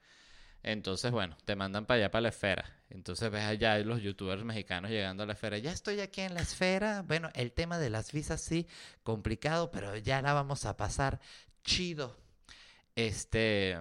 Entonces, 0.64 1.12
bueno, 1.12 1.38
te 1.46 1.56
mandan 1.56 1.86
para 1.86 2.00
allá, 2.00 2.12
para 2.12 2.24
la 2.24 2.30
esfera. 2.30 2.66
Entonces 2.90 3.30
ves 3.30 3.44
allá 3.44 3.78
los 3.80 4.02
youtubers 4.02 4.44
mexicanos 4.44 4.90
llegando 4.90 5.24
a 5.24 5.26
la 5.26 5.34
esfera. 5.34 5.58
Ya 5.58 5.72
estoy 5.72 6.00
aquí 6.00 6.22
en 6.22 6.34
la 6.34 6.42
esfera. 6.42 7.04
Bueno, 7.04 7.30
el 7.34 7.52
tema 7.52 7.78
de 7.78 7.90
las 7.90 8.12
visas 8.12 8.42
sí, 8.42 8.68
complicado, 9.04 9.72
pero 9.72 9.96
ya 9.98 10.22
la 10.22 10.34
vamos 10.34 10.66
a 10.66 10.78
pasar 10.78 11.20
chido. 11.64 12.18
Este, 12.96 13.78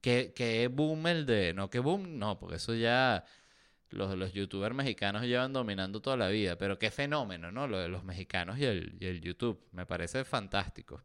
que, 0.00 0.32
que 0.34 0.68
boom 0.68 1.06
el 1.06 1.26
de, 1.26 1.54
no 1.54 1.70
que 1.70 1.78
boom, 1.78 2.18
no, 2.18 2.38
porque 2.38 2.56
eso 2.56 2.74
ya 2.74 3.24
los, 3.94 4.16
los 4.16 4.32
youtubers 4.32 4.74
mexicanos 4.74 5.22
llevan 5.22 5.52
dominando 5.52 6.00
toda 6.00 6.16
la 6.16 6.28
vida, 6.28 6.56
pero 6.56 6.78
qué 6.78 6.90
fenómeno, 6.90 7.52
¿no? 7.52 7.66
Lo 7.66 7.78
de 7.78 7.88
los 7.88 8.04
mexicanos 8.04 8.58
y 8.58 8.64
el, 8.64 8.96
y 9.00 9.06
el 9.06 9.20
YouTube, 9.20 9.60
me 9.72 9.86
parece 9.86 10.24
fantástico. 10.24 11.02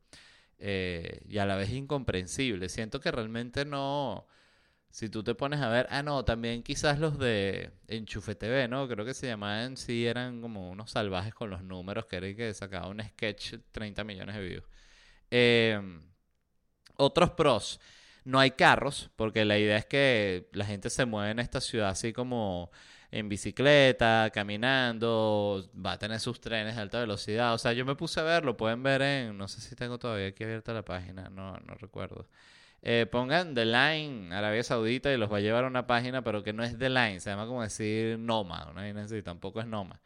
Eh, 0.60 1.22
y 1.28 1.38
a 1.38 1.46
la 1.46 1.56
vez 1.56 1.72
incomprensible. 1.72 2.70
Siento 2.70 3.00
que 3.00 3.12
realmente 3.12 3.66
no, 3.66 4.28
si 4.92 5.10
tú 5.10 5.24
te 5.24 5.36
pones 5.36 5.62
a 5.62 5.70
ver, 5.70 5.88
ah, 5.90 6.04
no, 6.04 6.26
también 6.26 6.64
quizás 6.64 7.00
los 7.00 7.20
de 7.20 7.72
Enchufe 7.88 8.36
TV, 8.36 8.68
¿no? 8.68 8.88
Creo 8.88 9.06
que 9.06 9.14
se 9.14 9.28
llamaban, 9.28 9.78
sí, 9.78 10.06
eran 10.06 10.42
como 10.42 10.70
unos 10.72 10.92
salvajes 10.92 11.34
con 11.34 11.50
los 11.50 11.64
números, 11.64 12.06
que 12.08 12.18
era 12.18 12.34
que 12.36 12.54
sacaba 12.54 12.88
un 12.88 13.02
sketch 13.02 13.56
30 13.72 14.04
millones 14.04 14.36
de 14.36 14.42
views. 14.42 14.64
Em, 15.32 16.02
otros 16.98 17.32
pros, 17.32 17.80
no 18.26 18.40
hay 18.40 18.52
carros, 18.52 19.10
porque 19.16 19.46
la 19.46 19.58
idea 19.58 19.78
es 19.78 19.86
que 19.86 20.48
la 20.54 20.66
gente 20.66 20.90
se 20.90 21.06
mueve 21.06 21.32
en 21.32 21.40
esta 21.40 21.62
ciudad 21.62 21.90
así 21.90 22.14
como 22.14 22.72
en 23.12 23.28
bicicleta, 23.30 24.30
caminando, 24.34 25.70
va 25.76 25.94
a 25.94 26.00
tener 26.00 26.20
sus 26.20 26.40
trenes 26.40 26.76
de 26.76 26.82
alta 26.82 27.00
velocidad. 27.00 27.54
O 27.54 27.58
sea, 27.58 27.74
yo 27.74 27.86
me 27.86 27.96
puse 27.96 28.20
a 28.20 28.24
verlo, 28.24 28.56
pueden 28.58 28.84
ver 28.84 29.02
en, 29.02 29.38
no 29.38 29.48
sé 29.48 29.62
si 29.62 29.76
tengo 29.76 29.98
todavía 29.98 30.28
aquí 30.28 30.44
abierta 30.44 30.74
la 30.74 30.84
página, 30.84 31.30
no, 31.30 31.58
no 31.66 31.74
recuerdo. 31.76 32.28
Eh, 32.82 33.08
pongan 33.12 33.54
The 33.56 33.66
Line 33.66 34.34
Arabia 34.34 34.64
Saudita 34.64 35.12
y 35.12 35.18
los 35.18 35.32
va 35.32 35.38
a 35.38 35.42
llevar 35.42 35.66
a 35.66 35.68
una 35.68 35.86
página, 35.88 36.24
pero 36.24 36.44
que 36.44 36.54
no 36.54 36.64
es 36.64 36.78
The 36.78 36.90
Line, 36.90 37.20
se 37.20 37.30
llama 37.30 37.46
como 37.46 37.62
decir 37.62 38.18
Noma, 38.20 38.72
¿no? 38.74 39.02
así, 39.02 39.22
tampoco 39.24 39.60
es 39.60 39.68
Noma. 39.68 40.00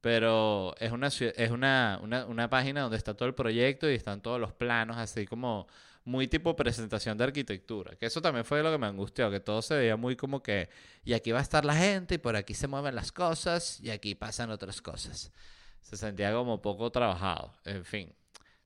Pero 0.00 0.74
es 0.78 0.92
una, 0.92 1.08
es 1.08 1.50
una, 1.50 2.00
una, 2.02 2.26
una 2.26 2.50
página 2.50 2.82
donde 2.82 2.96
está 2.96 3.14
todo 3.14 3.28
el 3.28 3.34
proyecto 3.34 3.90
y 3.90 3.94
están 3.94 4.20
todos 4.20 4.40
los 4.40 4.52
planos, 4.52 4.96
así 4.98 5.26
como 5.26 5.68
muy 6.04 6.26
tipo 6.28 6.56
presentación 6.56 7.16
de 7.16 7.24
arquitectura. 7.24 7.96
Que 7.96 8.06
eso 8.06 8.20
también 8.20 8.44
fue 8.44 8.62
lo 8.62 8.70
que 8.70 8.78
me 8.78 8.86
angustió, 8.86 9.30
que 9.30 9.40
todo 9.40 9.62
se 9.62 9.76
veía 9.76 9.96
muy 9.96 10.16
como 10.16 10.42
que, 10.42 10.68
y 11.04 11.12
aquí 11.12 11.32
va 11.32 11.38
a 11.38 11.42
estar 11.42 11.64
la 11.64 11.74
gente, 11.74 12.16
y 12.16 12.18
por 12.18 12.36
aquí 12.36 12.54
se 12.54 12.66
mueven 12.66 12.94
las 12.94 13.12
cosas, 13.12 13.80
y 13.80 13.90
aquí 13.90 14.14
pasan 14.14 14.50
otras 14.50 14.80
cosas. 14.80 15.32
Se 15.80 15.96
sentía 15.96 16.32
como 16.32 16.60
poco 16.60 16.90
trabajado. 16.90 17.52
En 17.64 17.84
fin, 17.84 18.14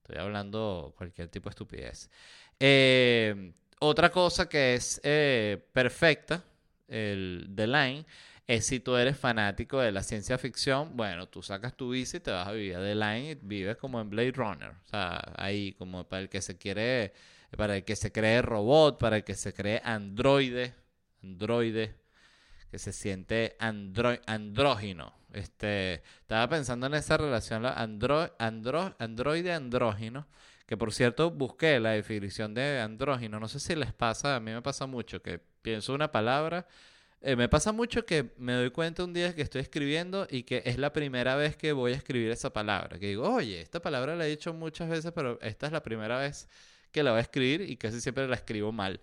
estoy 0.02 0.16
hablando 0.16 0.94
cualquier 0.96 1.28
tipo 1.28 1.48
de 1.48 1.50
estupidez. 1.50 2.10
Eh, 2.58 3.52
otra 3.80 4.10
cosa 4.10 4.48
que 4.48 4.74
es 4.74 5.00
eh, 5.04 5.62
perfecta, 5.72 6.42
el 6.88 7.50
The 7.54 7.66
Line, 7.66 8.06
es 8.46 8.66
si 8.66 8.80
tú 8.80 8.96
eres 8.96 9.18
fanático 9.18 9.80
de 9.80 9.92
la 9.92 10.02
ciencia 10.02 10.38
ficción, 10.38 10.96
bueno, 10.96 11.28
tú 11.28 11.42
sacas 11.42 11.76
tu 11.76 11.90
bici 11.90 12.18
y 12.18 12.20
te 12.20 12.30
vas 12.30 12.46
a 12.48 12.52
vivir 12.52 12.76
The 12.76 12.94
Line 12.94 13.30
y 13.32 13.34
vives 13.34 13.76
como 13.76 14.00
en 14.00 14.10
Blade 14.10 14.32
Runner. 14.32 14.70
O 14.70 14.88
sea, 14.88 15.32
ahí 15.36 15.72
como 15.74 16.08
para 16.08 16.22
el 16.22 16.28
que 16.28 16.40
se 16.40 16.56
quiere, 16.56 17.12
para 17.56 17.76
el 17.76 17.84
que 17.84 17.96
se 17.96 18.12
cree 18.12 18.42
robot, 18.42 18.98
para 18.98 19.16
el 19.18 19.24
que 19.24 19.34
se 19.34 19.52
cree 19.52 19.80
androide, 19.84 20.74
androide, 21.22 21.94
que 22.70 22.78
se 22.78 22.92
siente 22.92 23.56
andro, 23.58 24.18
andrógino. 24.26 25.14
Este, 25.32 26.02
estaba 26.20 26.48
pensando 26.48 26.86
en 26.86 26.94
esa 26.94 27.16
relación 27.16 27.66
andro, 27.66 28.34
andro, 28.38 28.94
androide 28.98 29.52
andrógino 29.52 30.26
que 30.66 30.76
por 30.76 30.92
cierto, 30.92 31.30
busqué 31.30 31.78
la 31.80 31.90
definición 31.90 32.52
de 32.52 32.80
andrógino. 32.80 33.38
No 33.38 33.48
sé 33.48 33.60
si 33.60 33.74
les 33.76 33.92
pasa, 33.92 34.36
a 34.36 34.40
mí 34.40 34.50
me 34.50 34.62
pasa 34.62 34.86
mucho 34.86 35.22
que 35.22 35.40
pienso 35.62 35.94
una 35.94 36.10
palabra. 36.10 36.66
Eh, 37.22 37.34
me 37.34 37.48
pasa 37.48 37.72
mucho 37.72 38.04
que 38.04 38.30
me 38.36 38.52
doy 38.52 38.70
cuenta 38.70 39.02
un 39.04 39.12
día 39.12 39.34
que 39.34 39.42
estoy 39.42 39.60
escribiendo 39.62 40.26
y 40.30 40.42
que 40.44 40.62
es 40.64 40.78
la 40.78 40.92
primera 40.92 41.34
vez 41.34 41.56
que 41.56 41.72
voy 41.72 41.92
a 41.92 41.96
escribir 41.96 42.30
esa 42.30 42.52
palabra. 42.52 42.98
Que 42.98 43.08
digo, 43.08 43.28
oye, 43.28 43.60
esta 43.60 43.80
palabra 43.80 44.14
la 44.14 44.26
he 44.26 44.30
dicho 44.30 44.52
muchas 44.52 44.88
veces, 44.88 45.12
pero 45.12 45.40
esta 45.40 45.66
es 45.66 45.72
la 45.72 45.82
primera 45.82 46.18
vez 46.18 46.48
que 46.92 47.02
la 47.02 47.10
voy 47.10 47.18
a 47.18 47.22
escribir 47.22 47.62
y 47.62 47.76
casi 47.76 48.00
siempre 48.00 48.28
la 48.28 48.36
escribo 48.36 48.70
mal. 48.72 49.00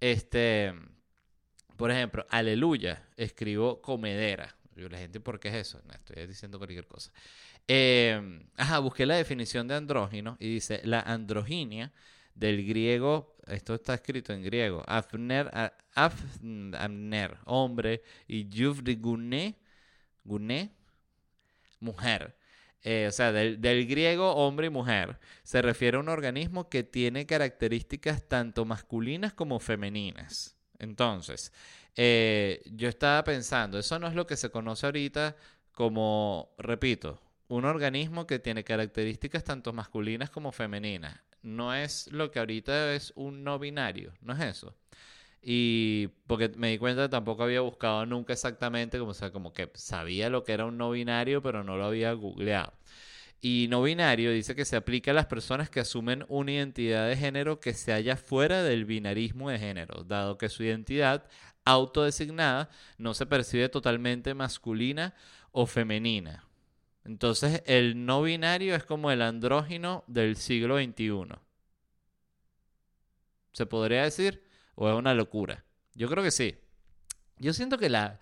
Este, 0.00 0.74
por 1.76 1.90
ejemplo, 1.90 2.26
aleluya, 2.28 3.08
escribo 3.16 3.80
comedera. 3.80 4.54
Yo, 4.74 4.88
la 4.88 4.98
gente, 4.98 5.20
¿por 5.20 5.38
qué 5.38 5.48
es 5.48 5.54
eso? 5.54 5.80
No, 5.86 5.92
estoy 5.92 6.26
diciendo 6.26 6.58
cualquier 6.58 6.86
cosa. 6.86 7.12
Eh, 7.68 8.44
ajá, 8.56 8.80
busqué 8.80 9.06
la 9.06 9.16
definición 9.16 9.68
de 9.68 9.76
andrógino 9.76 10.36
y 10.40 10.54
dice 10.54 10.80
la 10.84 11.00
androginia 11.00 11.92
del 12.34 12.66
griego, 12.66 13.36
esto 13.46 13.74
está 13.74 13.94
escrito 13.94 14.32
en 14.32 14.42
griego, 14.42 14.82
afner, 14.86 15.50
afner 15.94 17.38
hombre, 17.44 18.02
y 18.26 18.48
yuvri 18.48 18.98
mujer. 21.80 22.36
Eh, 22.84 23.06
o 23.08 23.12
sea, 23.12 23.30
del, 23.30 23.60
del, 23.60 23.86
griego 23.86 24.34
hombre 24.34 24.66
y 24.66 24.70
mujer, 24.70 25.18
se 25.44 25.62
refiere 25.62 25.96
a 25.96 26.00
un 26.00 26.08
organismo 26.08 26.68
que 26.68 26.82
tiene 26.82 27.26
características 27.26 28.26
tanto 28.26 28.64
masculinas 28.64 29.32
como 29.34 29.60
femeninas. 29.60 30.56
Entonces, 30.80 31.52
eh, 31.96 32.62
yo 32.66 32.88
estaba 32.88 33.22
pensando, 33.22 33.78
eso 33.78 33.98
no 33.98 34.08
es 34.08 34.14
lo 34.14 34.26
que 34.26 34.36
se 34.36 34.50
conoce 34.50 34.86
ahorita 34.86 35.36
como, 35.72 36.54
repito, 36.58 37.20
un 37.48 37.64
organismo 37.64 38.26
que 38.26 38.38
tiene 38.38 38.64
características 38.64 39.44
tanto 39.44 39.72
masculinas 39.72 40.30
como 40.30 40.52
femeninas. 40.52 41.20
No 41.42 41.74
es 41.74 42.10
lo 42.12 42.30
que 42.30 42.38
ahorita 42.38 42.94
es 42.94 43.12
un 43.16 43.44
no 43.44 43.58
binario, 43.58 44.12
no 44.20 44.32
es 44.34 44.40
eso. 44.40 44.74
Y 45.42 46.08
porque 46.26 46.50
me 46.56 46.70
di 46.70 46.78
cuenta 46.78 47.02
que 47.02 47.08
tampoco 47.08 47.42
había 47.42 47.60
buscado 47.62 48.06
nunca 48.06 48.32
exactamente, 48.32 48.98
como, 48.98 49.12
sea, 49.14 49.32
como 49.32 49.52
que 49.52 49.70
sabía 49.74 50.30
lo 50.30 50.44
que 50.44 50.52
era 50.52 50.66
un 50.66 50.78
no 50.78 50.90
binario, 50.92 51.42
pero 51.42 51.64
no 51.64 51.76
lo 51.76 51.84
había 51.86 52.12
googleado. 52.12 52.72
Y 53.40 53.66
no 53.70 53.82
binario 53.82 54.30
dice 54.30 54.54
que 54.54 54.64
se 54.64 54.76
aplica 54.76 55.10
a 55.10 55.14
las 55.14 55.26
personas 55.26 55.68
que 55.68 55.80
asumen 55.80 56.24
una 56.28 56.52
identidad 56.52 57.08
de 57.08 57.16
género 57.16 57.58
que 57.58 57.74
se 57.74 57.92
halla 57.92 58.16
fuera 58.16 58.62
del 58.62 58.84
binarismo 58.84 59.50
de 59.50 59.58
género, 59.58 60.04
dado 60.04 60.38
que 60.38 60.48
su 60.48 60.62
identidad 60.62 61.26
autodesignada 61.64 62.70
no 62.98 63.14
se 63.14 63.26
percibe 63.26 63.68
totalmente 63.68 64.34
masculina 64.34 65.14
o 65.50 65.66
femenina. 65.66 66.44
Entonces, 67.04 67.62
el 67.66 68.06
no 68.06 68.22
binario 68.22 68.74
es 68.74 68.84
como 68.84 69.10
el 69.10 69.22
andrógino 69.22 70.04
del 70.06 70.36
siglo 70.36 70.78
XXI. 70.78 71.36
¿Se 73.52 73.66
podría 73.66 74.04
decir? 74.04 74.44
¿O 74.74 74.88
es 74.88 74.96
una 74.96 75.14
locura? 75.14 75.64
Yo 75.94 76.08
creo 76.08 76.22
que 76.22 76.30
sí. 76.30 76.56
Yo 77.38 77.52
siento 77.52 77.76
que 77.76 77.90
las 77.90 78.18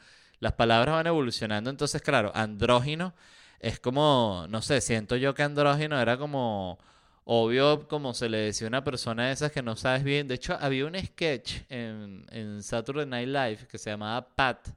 palabras 0.57 0.95
van 0.95 1.07
evolucionando. 1.07 1.71
Entonces, 1.71 2.01
claro, 2.03 2.33
andrógino 2.35 3.15
es 3.61 3.79
como, 3.79 4.47
no 4.49 4.63
sé, 4.63 4.81
siento 4.81 5.17
yo 5.17 5.35
que 5.35 5.43
andrógino 5.43 6.01
era 6.01 6.17
como 6.17 6.79
obvio, 7.25 7.87
como 7.87 8.15
se 8.15 8.29
le 8.29 8.39
decía 8.39 8.67
a 8.67 8.69
una 8.69 8.83
persona 8.85 9.27
de 9.27 9.33
esas 9.33 9.53
que 9.53 9.63
no 9.63 9.77
sabes 9.77 10.03
bien. 10.03 10.27
De 10.27 10.35
hecho, 10.35 10.57
había 10.59 10.87
un 10.87 10.97
sketch 10.99 11.61
en, 11.69 12.27
en 12.31 12.63
Saturday 12.63 13.07
Night 13.07 13.29
Live 13.29 13.69
que 13.69 13.79
se 13.79 13.91
llamaba 13.91 14.35
Pat, 14.35 14.69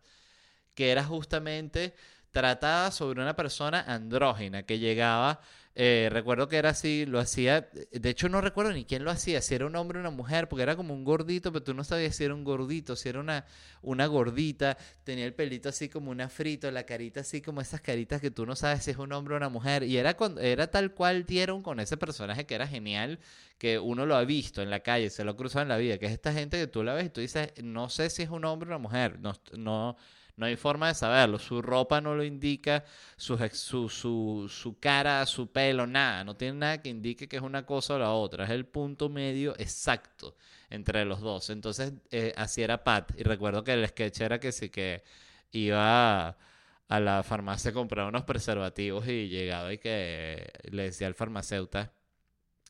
que 0.76 0.92
era 0.92 1.04
justamente 1.04 1.96
tratada 2.34 2.92
sobre 2.92 3.22
una 3.22 3.36
persona 3.36 3.86
andrógina 3.88 4.64
que 4.64 4.80
llegaba, 4.80 5.40
eh, 5.76 6.10
recuerdo 6.12 6.48
que 6.48 6.58
era 6.58 6.70
así, 6.70 7.06
lo 7.06 7.20
hacía, 7.20 7.70
de 7.92 8.10
hecho 8.10 8.28
no 8.28 8.42
recuerdo 8.42 8.74
ni 8.74 8.86
quién 8.86 9.04
lo 9.04 9.12
hacía, 9.12 9.40
si 9.42 9.54
era 9.54 9.68
un 9.68 9.76
hombre 9.76 10.00
o 10.00 10.02
una 10.02 10.10
mujer, 10.10 10.50
porque 10.50 10.64
era 10.64 10.76
como 10.76 10.96
un 10.96 11.04
gordito, 11.04 11.52
pero 11.52 11.64
tú 11.64 11.76
no 11.76 11.84
sabías 11.84 12.16
si 12.16 12.24
era 12.24 12.34
un 12.34 12.44
gordito, 12.44 12.96
si 12.96 13.08
era 13.10 13.20
una, 13.20 13.46
una 13.84 14.08
gordita, 14.08 14.78
tenía 15.04 15.26
el 15.26 15.36
pelito 15.36 15.70
así 15.70 15.90
como 15.90 16.10
una 16.10 16.28
frito, 16.28 16.70
la 16.72 16.84
carita 16.88 17.22
así 17.22 17.40
como 17.40 17.62
esas 17.62 17.82
caritas 17.82 18.20
que 18.20 18.32
tú 18.32 18.48
no 18.48 18.56
sabes 18.56 18.84
si 18.84 18.92
es 18.92 18.98
un 18.98 19.14
hombre 19.14 19.36
o 19.36 19.38
una 19.38 19.50
mujer, 19.50 19.84
y 19.84 19.98
era, 19.98 20.18
era 20.42 20.68
tal 20.68 20.94
cual 20.94 21.26
dieron 21.26 21.62
con 21.62 21.80
ese 21.80 21.98
personaje 21.98 22.48
que 22.48 22.56
era 22.56 22.68
genial, 22.68 23.20
que 23.60 23.78
uno 23.78 24.08
lo 24.08 24.16
ha 24.16 24.24
visto 24.26 24.64
en 24.64 24.72
la 24.72 24.80
calle, 24.80 25.12
se 25.12 25.24
lo 25.24 25.32
ha 25.32 25.38
cruzado 25.38 25.62
en 25.62 25.70
la 25.70 25.78
vida, 25.78 26.00
que 26.00 26.08
es 26.08 26.14
esta 26.14 26.34
gente 26.34 26.58
que 26.58 26.68
tú 26.68 26.84
la 26.84 26.96
ves 26.96 27.06
y 27.06 27.10
tú 27.10 27.22
dices, 27.22 27.52
no 27.64 27.90
sé 27.90 28.10
si 28.10 28.24
es 28.24 28.30
un 28.30 28.44
hombre 28.46 28.70
o 28.70 28.72
una 28.72 28.80
mujer, 28.80 29.20
no, 29.20 29.34
no 29.56 29.98
no 30.36 30.46
hay 30.46 30.56
forma 30.56 30.88
de 30.88 30.96
saberlo. 30.96 31.38
Su 31.40 31.62
ropa 31.62 32.02
no 32.02 32.16
lo 32.16 32.24
indica, 32.24 32.84
su, 33.16 33.38
su, 33.52 34.50
su, 34.50 34.78
cara, 34.80 35.26
su 35.26 35.52
pelo, 35.52 35.86
nada. 35.88 36.24
No 36.24 36.36
tiene 36.36 36.60
nada 36.60 36.82
que 36.82 36.90
indique 36.90 37.28
que 37.28 37.38
es 37.38 37.42
una 37.44 37.66
cosa 37.66 37.96
o 37.96 38.00
la 38.00 38.12
otra. 38.12 38.46
Es 38.46 38.50
el 38.52 38.66
punto 38.66 39.10
medio 39.10 39.54
exacto 39.60 40.36
entre 40.70 41.06
los 41.06 41.22
dos. 41.22 41.50
Entonces, 41.50 41.94
eh, 42.12 42.34
así 42.36 42.62
era 42.64 42.84
Pat. 42.84 43.12
Y 43.18 43.24
recuerdo 43.24 43.64
que 43.64 43.74
el 43.74 43.88
sketch 43.88 44.22
era 44.22 44.40
que 44.40 44.52
sí 44.52 44.70
que 44.70 45.04
iba 45.52 46.30
a, 46.30 47.00
la 47.00 47.24
farmacia 47.24 47.72
a 47.72 47.74
comprar 47.74 48.08
unos 48.08 48.24
preservativos 48.24 49.08
y 49.08 49.30
llegaba 49.30 49.74
y 49.74 49.78
que 49.80 50.52
le 50.72 50.84
decía 50.84 51.08
al 51.08 51.16
farmacéutico. 51.16 51.90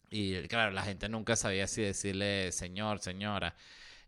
Y 0.09 0.47
claro, 0.47 0.71
la 0.71 0.83
gente 0.83 1.09
nunca 1.09 1.35
sabía 1.35 1.67
si 1.67 1.81
decirle 1.81 2.51
señor, 2.51 2.99
señora. 2.99 3.55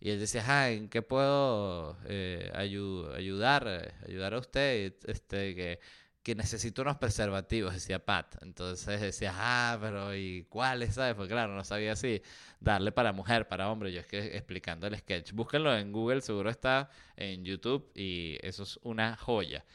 Y 0.05 0.11
él 0.11 0.19
decía, 0.19 0.43
ah, 0.45 0.69
¿en 0.69 0.87
qué 0.87 1.01
puedo 1.01 1.97
eh, 2.05 2.51
ayudar, 2.53 3.95
ayudar 4.07 4.35
a 4.35 4.37
usted? 4.37 4.93
Este, 5.07 5.55
que, 5.55 5.79
que 6.21 6.35
necesito 6.35 6.83
unos 6.83 6.97
preservativos, 6.97 7.73
decía 7.73 8.05
Pat. 8.05 8.35
Entonces 8.43 9.01
decía, 9.01 9.33
ah, 9.35 9.79
pero 9.81 10.15
¿y 10.15 10.43
cuáles, 10.43 10.93
sabes? 10.93 11.15
Pues 11.15 11.27
claro, 11.27 11.55
no 11.55 11.63
sabía 11.63 11.95
si 11.95 12.21
darle 12.59 12.91
para 12.91 13.13
mujer, 13.13 13.47
para 13.47 13.71
hombre. 13.71 13.91
Yo 13.91 13.99
es 13.99 14.05
que 14.05 14.37
explicando 14.37 14.85
el 14.85 14.95
sketch. 14.95 15.31
Búsquenlo 15.31 15.75
en 15.75 15.91
Google, 15.91 16.21
seguro 16.21 16.51
está 16.51 16.87
en 17.15 17.43
YouTube 17.43 17.89
y 17.95 18.37
eso 18.43 18.61
es 18.61 18.79
una 18.83 19.17
joya. 19.17 19.65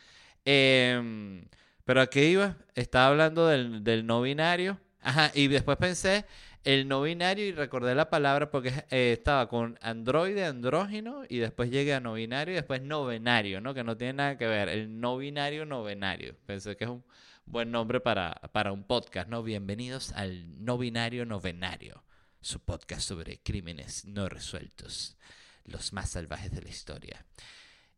Em, 0.45 1.45
pero 1.85 2.03
¿a 2.03 2.07
qué 2.07 2.27
iba? 2.27 2.57
Estaba 2.77 3.09
hablando 3.09 3.49
del, 3.49 3.83
del 3.83 4.07
no 4.07 4.23
binario. 4.23 4.79
Ajá, 5.03 5.33
y 5.35 5.49
después 5.49 5.77
pensé 5.79 6.25
el 6.65 6.89
no 6.89 7.03
binario 7.03 7.47
y 7.47 7.53
recordé 7.53 7.95
la 7.95 8.11
palabra 8.11 8.51
porque 8.51 8.73
eh, 8.91 9.13
estaba 9.13 9.49
con 9.49 9.79
androide, 9.81 10.45
andrógino 10.45 11.23
y 11.29 11.39
después 11.39 11.71
llegué 11.71 11.95
a 11.95 12.01
no 12.01 12.15
binario 12.15 12.53
y 12.53 12.57
después 12.57 12.83
novenario, 12.83 13.61
¿no? 13.61 13.75
Que 13.75 13.85
no 13.85 13.97
tiene 13.97 14.15
nada 14.15 14.39
que 14.39 14.47
ver. 14.47 14.69
El 14.69 15.01
no 15.01 15.17
binario, 15.17 15.65
novenario. 15.65 16.37
Pensé 16.47 16.77
que 16.77 16.85
es 16.85 16.91
un 16.91 17.05
buen 17.47 17.71
nombre 17.71 18.01
para, 18.01 18.35
para 18.53 18.73
un 18.73 18.85
podcast, 18.85 19.29
¿no? 19.29 19.43
Bienvenidos 19.43 20.13
al 20.13 20.65
no 20.65 20.77
binario, 20.77 21.25
novenario. 21.25 22.05
Su 22.43 22.61
podcast 22.61 23.03
sobre 23.03 23.39
crímenes 23.39 24.05
no 24.05 24.29
resueltos. 24.29 25.17
Los 25.65 25.93
más 25.93 26.11
salvajes 26.11 26.51
de 26.53 26.63
la 26.63 26.69
historia 26.69 27.27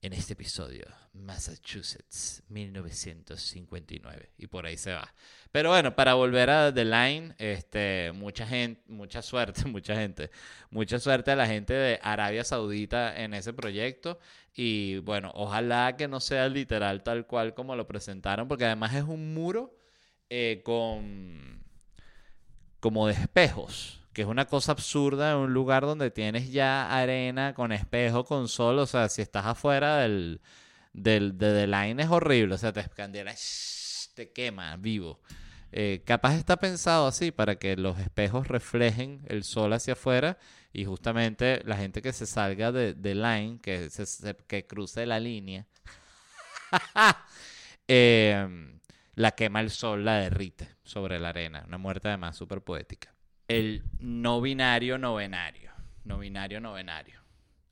en 0.02 0.12
este 0.12 0.32
episodio, 0.32 0.84
Massachusetts, 1.12 2.42
1959. 2.48 4.30
Y 4.36 4.48
por 4.48 4.66
ahí 4.66 4.76
se 4.76 4.92
va. 4.92 5.14
Pero 5.52 5.70
bueno, 5.70 5.94
para 5.94 6.14
volver 6.14 6.50
a 6.50 6.74
The 6.74 6.84
Line, 6.84 7.36
este, 7.38 8.10
mucha 8.12 8.44
gente, 8.44 8.82
mucha 8.88 9.22
suerte, 9.22 9.64
mucha 9.68 9.94
gente, 9.94 10.32
mucha 10.70 10.98
suerte 10.98 11.30
a 11.30 11.36
la 11.36 11.46
gente 11.46 11.72
de 11.72 12.00
Arabia 12.02 12.42
Saudita 12.42 13.16
en 13.22 13.32
ese 13.32 13.52
proyecto. 13.52 14.18
Y 14.54 14.98
bueno, 14.98 15.30
ojalá 15.36 15.96
que 15.96 16.08
no 16.08 16.18
sea 16.18 16.48
literal 16.48 17.04
tal 17.04 17.28
cual 17.28 17.54
como 17.54 17.76
lo 17.76 17.86
presentaron, 17.86 18.48
porque 18.48 18.64
además 18.66 18.94
es 18.94 19.04
un 19.04 19.32
muro 19.34 19.78
eh, 20.28 20.62
con 20.64 21.62
como 22.80 23.06
de 23.06 23.12
espejos 23.12 24.01
que 24.12 24.22
es 24.22 24.28
una 24.28 24.46
cosa 24.46 24.72
absurda 24.72 25.32
en 25.32 25.38
un 25.38 25.54
lugar 25.54 25.82
donde 25.84 26.10
tienes 26.10 26.52
ya 26.52 26.90
arena 26.96 27.54
con 27.54 27.72
espejo, 27.72 28.24
con 28.24 28.48
sol, 28.48 28.78
o 28.78 28.86
sea, 28.86 29.08
si 29.08 29.22
estás 29.22 29.46
afuera 29.46 29.98
del, 29.98 30.40
del 30.92 31.38
de 31.38 31.52
The 31.52 31.66
Line 31.66 32.02
es 32.02 32.10
horrible, 32.10 32.54
o 32.54 32.58
sea, 32.58 32.72
te 32.72 32.80
escandela, 32.80 33.34
te 34.14 34.32
quema 34.32 34.76
vivo. 34.76 35.20
Eh, 35.72 36.02
capaz 36.04 36.36
está 36.36 36.58
pensado 36.58 37.06
así 37.06 37.30
para 37.30 37.56
que 37.56 37.76
los 37.76 37.98
espejos 37.98 38.48
reflejen 38.48 39.22
el 39.28 39.42
sol 39.44 39.72
hacia 39.72 39.94
afuera 39.94 40.38
y 40.72 40.84
justamente 40.84 41.62
la 41.64 41.78
gente 41.78 42.02
que 42.02 42.12
se 42.12 42.26
salga 42.26 42.72
de, 42.72 42.94
The 42.94 43.14
Line, 43.14 43.58
que, 43.62 43.88
se, 43.90 44.36
que 44.46 44.66
cruce 44.66 45.06
la 45.06 45.18
línea, 45.20 45.66
eh, 47.88 48.78
la 49.14 49.30
quema 49.32 49.60
el 49.60 49.70
sol, 49.70 50.04
la 50.04 50.16
derrite 50.16 50.68
sobre 50.84 51.18
la 51.18 51.30
arena. 51.30 51.64
Una 51.66 51.78
muerte 51.78 52.08
además 52.08 52.36
súper 52.36 52.60
poética 52.62 53.12
el 53.48 53.82
no 53.98 54.40
binario 54.40 54.98
novenario. 54.98 55.70
No 56.04 56.18
binario 56.18 56.60
novenario. 56.60 57.20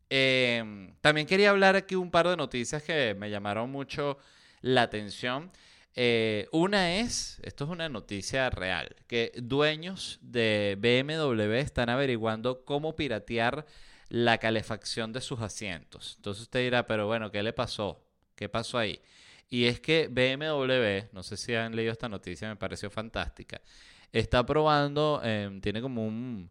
Em, 0.08 0.92
también 1.00 1.26
quería 1.26 1.50
hablar 1.50 1.76
aquí 1.76 1.94
un 1.94 2.10
par 2.10 2.28
de 2.28 2.36
noticias 2.36 2.82
que 2.82 3.14
me 3.14 3.30
llamaron 3.30 3.70
mucho 3.70 4.18
la 4.60 4.82
atención. 4.82 5.50
Eh, 5.94 6.48
una 6.52 6.96
es, 6.96 7.40
esto 7.42 7.64
es 7.64 7.70
una 7.70 7.88
noticia 7.88 8.48
real, 8.50 8.94
que 9.06 9.32
dueños 9.36 10.18
de 10.22 10.76
BMW 10.78 11.54
están 11.54 11.88
averiguando 11.88 12.64
cómo 12.64 12.94
piratear 12.94 13.66
la 14.08 14.38
calefacción 14.38 15.12
de 15.12 15.20
sus 15.20 15.40
asientos. 15.40 16.14
Entonces 16.16 16.42
usted 16.42 16.60
dirá, 16.60 16.86
pero 16.86 17.06
bueno, 17.06 17.30
¿qué 17.30 17.42
le 17.42 17.52
pasó? 17.52 18.04
¿Qué 18.34 18.48
pasó 18.48 18.78
ahí? 18.78 19.00
Y 19.48 19.66
es 19.66 19.80
que 19.80 20.08
BMW, 20.08 21.12
no 21.12 21.22
sé 21.22 21.36
si 21.36 21.54
han 21.54 21.74
leído 21.74 21.92
esta 21.92 22.08
noticia, 22.08 22.48
me 22.48 22.56
pareció 22.56 22.90
fantástica, 22.90 23.60
está 24.12 24.44
probando, 24.44 25.20
em, 25.22 25.60
tiene 25.60 25.80
como 25.80 26.06
un, 26.06 26.50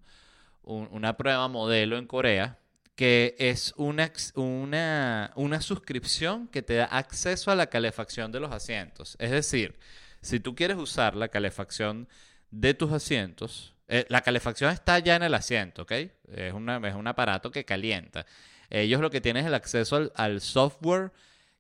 una 0.64 1.18
prueba 1.18 1.48
modelo 1.48 1.98
en 1.98 2.06
Corea, 2.06 2.60
que 2.96 3.36
es 3.40 3.74
una, 3.78 4.12
una, 4.36 5.32
una 5.36 5.62
suscripción 5.62 6.48
que 6.48 6.62
te 6.62 6.76
da 6.76 6.86
acceso 6.86 7.50
a 7.50 7.56
la 7.56 7.68
calefacción 7.68 8.32
de 8.32 8.40
los 8.40 8.52
asientos. 8.52 9.16
Es 9.20 9.32
decir, 9.32 9.80
si 10.22 10.40
tú 10.40 10.54
quieres 10.54 10.78
usar 10.78 11.16
la 11.16 11.30
calefacción 11.30 12.10
de 12.52 12.74
tus 12.74 12.92
asientos, 12.92 13.74
eh, 13.88 14.06
la 14.10 14.22
calefacción 14.22 14.72
está 14.72 15.00
ya 15.00 15.16
en 15.16 15.24
el 15.24 15.34
asiento, 15.34 15.84
¿ok? 15.84 15.92
Es, 15.92 16.14
es 16.28 16.54
un 16.54 17.08
aparato 17.08 17.52
que 17.52 17.66
calienta. 17.66 18.26
Ellos 18.70 19.02
lo 19.02 19.10
que 19.10 19.22
tienen 19.22 19.44
es 19.44 19.48
el 19.48 19.56
acceso 19.56 20.12
al 20.14 20.42
software 20.42 21.12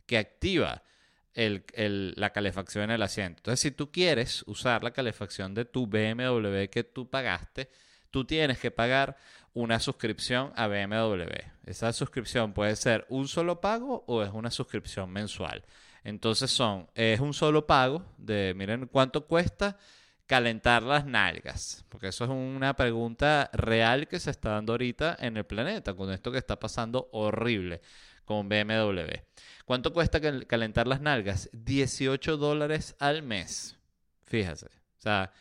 que 0.05 0.17
activa 0.17 0.83
la 1.35 2.29
calefacción 2.31 2.85
en 2.85 2.91
el 2.91 3.01
asiento. 3.01 3.39
Entonces, 3.39 3.59
si 3.59 3.71
tú 3.71 3.91
quieres 3.91 4.43
usar 4.47 4.83
la 4.83 4.91
calefacción 4.91 5.53
de 5.53 5.65
tu 5.65 5.87
BMW 5.87 6.65
que 6.71 6.83
tú 6.83 7.09
pagaste, 7.09 7.69
tú 8.11 8.25
tienes 8.25 8.59
que 8.59 8.71
pagar 8.71 9.15
una 9.53 9.79
suscripción 9.79 10.51
a 10.55 10.67
BMW. 10.67 11.25
Esa 11.65 11.93
suscripción 11.93 12.53
puede 12.53 12.75
ser 12.75 13.05
un 13.09 13.27
solo 13.27 13.61
pago 13.61 14.03
o 14.07 14.23
es 14.23 14.31
una 14.33 14.51
suscripción 14.51 15.11
mensual. 15.11 15.63
Entonces 16.03 16.51
son, 16.51 16.87
es 16.95 17.19
un 17.19 17.33
solo 17.33 17.67
pago 17.67 18.05
de, 18.17 18.53
miren 18.55 18.87
cuánto 18.87 19.25
cuesta 19.25 19.77
calentar 20.25 20.83
las 20.83 21.05
nalgas, 21.05 21.83
porque 21.89 22.09
eso 22.09 22.23
es 22.23 22.29
una 22.29 22.75
pregunta 22.75 23.49
real 23.51 24.07
que 24.07 24.19
se 24.19 24.29
está 24.29 24.51
dando 24.51 24.73
ahorita 24.73 25.17
en 25.19 25.37
el 25.37 25.43
planeta, 25.43 25.95
con 25.95 26.11
esto 26.11 26.31
que 26.31 26.37
está 26.37 26.59
pasando 26.59 27.09
horrible 27.11 27.81
con 28.29 28.47
BMW. 28.47 29.09
¿Cuánto 29.65 29.91
cuesta 29.91 30.21
calentar 30.45 30.85
las 30.85 31.01
nalgas? 31.01 31.49
18 31.51 32.37
dólares 32.37 32.95
al 32.99 33.23
mes. 33.23 33.75
Fíjese. 34.21 34.67
O 34.67 35.01
sea, 35.01 35.33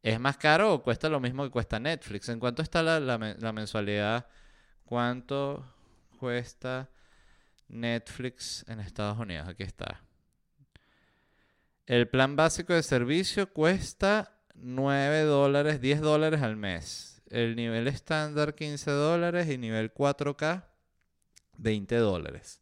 ¿es 0.00 0.20
más 0.20 0.36
caro 0.36 0.74
o 0.74 0.80
cuesta 0.80 1.08
lo 1.08 1.18
mismo 1.18 1.42
que 1.42 1.50
cuesta 1.50 1.80
Netflix? 1.80 2.28
¿En 2.28 2.38
cuánto 2.38 2.62
está 2.62 2.84
la, 2.84 3.18
mensualidad? 3.52 4.28
¿Cuánto 4.84 5.66
cuesta 6.20 6.88
Netflix 7.66 8.64
en 8.68 8.78
Estados 8.78 9.18
Unidos? 9.18 9.48
Aquí 9.48 9.64
está. 9.64 10.04
El 11.84 12.06
plan 12.06 12.36
básico 12.36 12.74
de 12.74 12.84
servicio 12.84 13.52
cuesta 13.52 14.38
9 14.54 15.22
dólares, 15.22 15.80
10 15.80 16.00
dólares 16.00 16.42
al 16.42 16.54
mes. 16.54 17.22
El 17.28 17.56
nivel 17.56 17.88
estándar 17.88 18.54
15 18.54 18.88
dólares 18.92 19.50
y 19.50 19.58
nivel 19.58 19.92
4K 19.92 20.75
20 21.58 21.96
dólares. 21.96 22.60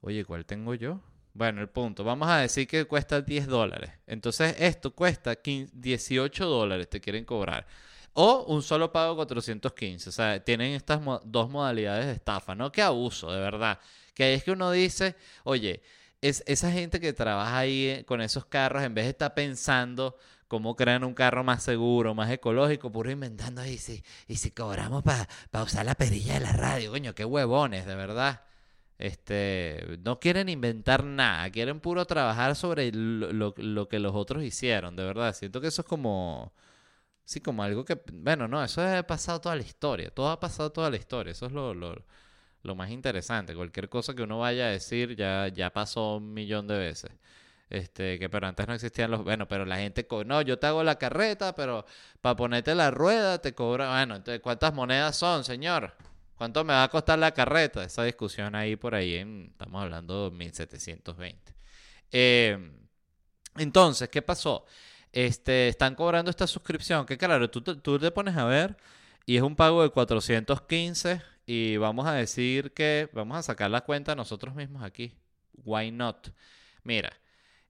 Oye, 0.00 0.24
¿cuál 0.24 0.44
tengo 0.44 0.74
yo? 0.74 1.00
Bueno, 1.32 1.60
el 1.60 1.68
punto. 1.68 2.04
Vamos 2.04 2.28
a 2.28 2.38
decir 2.38 2.68
que 2.68 2.84
cuesta 2.84 3.20
10 3.20 3.46
dólares. 3.46 3.90
Entonces, 4.06 4.54
esto 4.58 4.94
cuesta 4.94 5.36
18 5.42 6.46
dólares, 6.46 6.88
te 6.88 7.00
quieren 7.00 7.24
cobrar. 7.24 7.66
O 8.12 8.44
un 8.44 8.62
solo 8.62 8.92
pago 8.92 9.16
415. 9.16 10.08
O 10.08 10.12
sea, 10.12 10.44
tienen 10.44 10.72
estas 10.72 11.00
dos 11.24 11.50
modalidades 11.50 12.06
de 12.06 12.12
estafa, 12.12 12.54
¿no? 12.54 12.70
Qué 12.70 12.82
abuso, 12.82 13.32
de 13.32 13.40
verdad. 13.40 13.80
Que 14.14 14.34
es 14.34 14.44
que 14.44 14.52
uno 14.52 14.70
dice, 14.70 15.16
oye, 15.42 15.82
es 16.20 16.44
esa 16.46 16.70
gente 16.70 17.00
que 17.00 17.12
trabaja 17.12 17.58
ahí 17.58 17.86
eh, 17.88 18.04
con 18.06 18.20
esos 18.20 18.46
carros, 18.46 18.82
en 18.82 18.94
vez 18.94 19.04
de 19.06 19.10
estar 19.10 19.34
pensando 19.34 20.16
cómo 20.48 20.76
crean 20.76 21.04
un 21.04 21.14
carro 21.14 21.44
más 21.44 21.62
seguro, 21.62 22.14
más 22.14 22.30
ecológico, 22.30 22.92
puro 22.92 23.10
inventando 23.10 23.60
ahí, 23.60 23.78
y 24.28 24.36
si 24.36 24.50
cobramos 24.50 25.02
para 25.02 25.64
usar 25.64 25.86
la 25.86 25.94
perilla 25.94 26.34
de 26.34 26.40
la 26.40 26.52
radio, 26.52 26.90
coño, 26.90 27.14
qué 27.14 27.24
huevones, 27.24 27.86
de 27.86 27.94
verdad. 27.94 28.42
Este, 28.98 29.98
no 30.04 30.20
quieren 30.20 30.48
inventar 30.48 31.04
nada, 31.04 31.50
quieren 31.50 31.80
puro 31.80 32.04
trabajar 32.06 32.54
sobre 32.56 32.92
lo, 32.92 33.54
que 33.88 33.98
los 33.98 34.14
otros 34.14 34.44
hicieron, 34.44 34.96
de 34.96 35.04
verdad. 35.04 35.34
Siento 35.34 35.60
que 35.60 35.68
eso 35.68 35.82
es 35.82 35.88
como, 35.88 36.52
sí, 37.24 37.40
como 37.40 37.62
algo 37.62 37.84
que, 37.84 38.00
bueno, 38.12 38.48
no, 38.48 38.62
eso 38.64 38.82
ha 38.82 39.02
pasado 39.04 39.40
toda 39.40 39.56
la 39.56 39.62
historia, 39.62 40.10
todo 40.10 40.30
ha 40.30 40.40
pasado 40.40 40.72
toda 40.72 40.90
la 40.90 40.96
historia, 40.96 41.32
eso 41.32 41.46
es 41.46 41.52
lo, 41.52 41.74
lo, 41.74 42.74
más 42.76 42.90
interesante. 42.90 43.54
Cualquier 43.54 43.88
cosa 43.88 44.14
que 44.14 44.22
uno 44.22 44.38
vaya 44.40 44.66
a 44.66 44.70
decir 44.70 45.16
ya, 45.16 45.48
ya 45.48 45.70
pasó 45.70 46.16
un 46.16 46.32
millón 46.34 46.66
de 46.68 46.78
veces. 46.78 47.12
Este, 47.70 48.18
que 48.18 48.28
pero 48.28 48.46
antes 48.46 48.66
no 48.68 48.74
existían 48.74 49.10
los, 49.10 49.24
bueno, 49.24 49.48
pero 49.48 49.64
la 49.64 49.76
gente, 49.76 50.06
no, 50.26 50.42
yo 50.42 50.58
te 50.58 50.66
hago 50.66 50.84
la 50.84 50.96
carreta, 50.96 51.54
pero 51.54 51.84
para 52.20 52.36
ponerte 52.36 52.74
la 52.74 52.90
rueda 52.90 53.40
te 53.40 53.54
cobra, 53.54 53.90
bueno, 53.90 54.16
entonces, 54.16 54.40
¿cuántas 54.40 54.74
monedas 54.74 55.16
son, 55.16 55.44
señor? 55.44 55.94
¿Cuánto 56.36 56.64
me 56.64 56.72
va 56.72 56.84
a 56.84 56.88
costar 56.88 57.18
la 57.18 57.32
carreta? 57.32 57.82
Esa 57.82 58.04
discusión 58.04 58.54
ahí 58.54 58.76
por 58.76 58.94
ahí, 58.94 59.14
estamos 59.50 59.82
hablando 59.82 60.30
de 60.30 60.36
1720. 60.36 61.54
Em, 62.10 62.72
entonces, 63.56 64.08
¿qué 64.08 64.22
pasó? 64.22 64.66
Este, 65.12 65.68
están 65.68 65.94
cobrando 65.94 66.30
esta 66.30 66.46
suscripción, 66.46 67.06
que 67.06 67.16
claro, 67.16 67.48
tú, 67.50 67.62
tú 67.62 67.98
te 67.98 68.10
pones 68.10 68.36
a 68.36 68.44
ver 68.44 68.76
y 69.26 69.36
es 69.36 69.42
un 69.42 69.56
pago 69.56 69.82
de 69.82 69.90
415 69.90 71.22
y 71.46 71.76
vamos 71.76 72.06
a 72.06 72.12
decir 72.14 72.72
que 72.72 73.08
vamos 73.12 73.38
a 73.38 73.42
sacar 73.42 73.70
la 73.70 73.82
cuenta 73.82 74.14
nosotros 74.14 74.54
mismos 74.54 74.82
aquí. 74.82 75.14
Why 75.64 75.90
not? 75.90 76.28
Mira, 76.82 77.12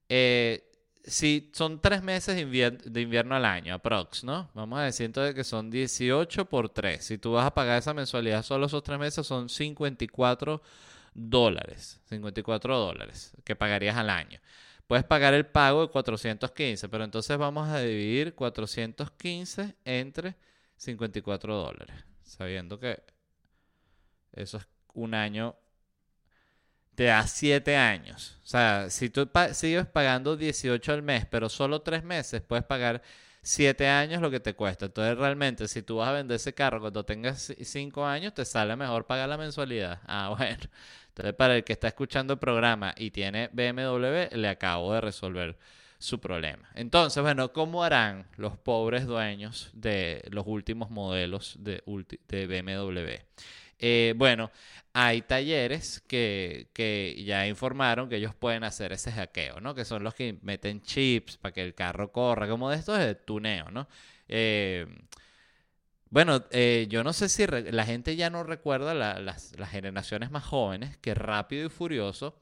eh, 0.08 0.70
si 1.04 1.50
son 1.52 1.80
tres 1.80 2.02
meses 2.02 2.34
de, 2.36 3.00
invierno 3.00 3.34
al 3.34 3.44
año, 3.44 3.74
aprox, 3.74 4.24
¿no? 4.24 4.50
Vamos 4.54 4.78
a 4.78 4.84
decir 4.84 5.06
entonces 5.06 5.34
que 5.34 5.44
son 5.44 5.70
18 5.70 6.46
por 6.46 6.70
3. 6.70 7.04
Si 7.04 7.18
tú 7.18 7.32
vas 7.32 7.46
a 7.46 7.52
pagar 7.52 7.78
esa 7.78 7.92
mensualidad 7.92 8.42
solo 8.42 8.66
esos 8.66 8.82
tres 8.82 8.98
meses, 8.98 9.26
son 9.26 9.48
54 9.48 10.62
dólares. 11.12 12.00
54 12.06 12.78
dólares 12.78 13.32
que 13.44 13.54
pagarías 13.54 13.96
al 13.96 14.08
año. 14.08 14.40
Puedes 14.86 15.04
pagar 15.04 15.34
el 15.34 15.46
pago 15.46 15.82
de 15.82 15.88
415, 15.88 16.88
pero 16.88 17.04
entonces 17.04 17.36
vamos 17.36 17.68
a 17.68 17.80
dividir 17.80 18.34
415 18.34 19.76
entre 19.84 20.36
54 20.76 21.54
dólares, 21.54 22.04
sabiendo 22.22 22.78
que 22.78 23.02
eso 24.32 24.58
es 24.58 24.66
un 24.92 25.14
año 25.14 25.56
te 26.94 27.04
da 27.04 27.26
7 27.26 27.76
años. 27.76 28.38
O 28.44 28.46
sea, 28.46 28.90
si 28.90 29.11
tú 29.11 29.28
sigues 29.52 29.87
pagando 29.87 30.37
18 30.37 30.92
al 30.92 31.02
mes, 31.02 31.26
pero 31.26 31.48
solo 31.48 31.83
3 31.83 32.04
meses, 32.04 32.42
puedes 32.42 32.64
pagar 32.64 33.02
siete 33.44 33.87
años 33.87 34.20
lo 34.22 34.30
que 34.30 34.40
te 34.40 34.54
cuesta. 34.54 34.87
Entonces, 34.87 35.16
realmente, 35.18 35.68
si 35.68 35.83
tú 35.83 35.96
vas 35.96 36.09
a 36.09 36.12
vender 36.12 36.37
ese 36.37 36.54
carro 36.54 36.80
cuando 36.80 37.04
tengas 37.04 37.52
cinco 37.62 38.04
años, 38.04 38.35
te 38.35 38.44
sale 38.44 38.74
mejor 38.74 39.07
pagar 39.07 39.28
la 39.28 39.38
mensualidad. 39.38 40.00
Ah, 40.09 40.35
bueno. 40.37 40.62
Entonces, 41.09 41.35
para 41.35 41.57
el 41.57 41.64
que 41.64 41.72
está 41.74 41.88
escuchando 41.88 42.33
el 42.35 42.38
programa 42.38 42.94
y 42.96 43.11
tiene 43.11 43.48
BMW, 43.52 44.35
le 44.37 44.48
acabo 44.48 44.94
de 44.94 45.00
resolver 45.00 45.57
su 45.98 46.20
problema. 46.20 46.68
Entonces, 46.74 47.22
bueno, 47.22 47.52
¿cómo 47.52 47.85
harán 47.85 48.26
los 48.37 48.57
pobres 48.57 49.07
dueños 49.07 49.70
de 49.74 50.22
los 50.30 50.44
últimos 50.46 50.90
modelos 50.90 51.57
de, 51.61 51.83
de 52.28 52.46
BMW? 52.46 53.22
Eh, 53.78 54.14
bueno, 54.16 54.50
hay 54.92 55.22
talleres 55.22 56.02
que, 56.06 56.68
que, 56.72 57.22
ya 57.26 57.46
informaron 57.46 58.08
que 58.08 58.16
ellos 58.16 58.34
pueden 58.34 58.64
hacer 58.64 58.92
ese 58.92 59.12
hackeo, 59.12 59.60
¿no? 59.60 59.74
Que 59.74 59.84
son 59.84 60.04
los 60.04 60.14
que 60.14 60.38
meten 60.42 60.82
chips 60.82 61.37
para 61.37 61.52
que 61.52 61.62
el 61.62 61.74
carro 61.74 62.12
corra, 62.12 62.48
como 62.48 62.70
de 62.70 62.76
estos 62.76 62.98
de 62.98 63.14
tuneo, 63.14 63.70
¿no? 63.70 63.88
Eh, 64.28 64.87
bueno, 66.10 66.44
eh, 66.50 66.87
yo 66.88 67.02
no 67.02 67.12
sé 67.12 67.28
si 67.28 67.44
la 67.46 67.84
gente 67.84 68.14
ya 68.16 68.30
no 68.30 68.44
recuerda 68.44 68.94
las, 68.94 69.52
las 69.58 69.70
generaciones 69.70 70.30
más 70.30 70.44
jóvenes 70.44 70.96
que 70.98 71.14
Rápido 71.14 71.66
y 71.66 71.70
Furioso 71.70 72.40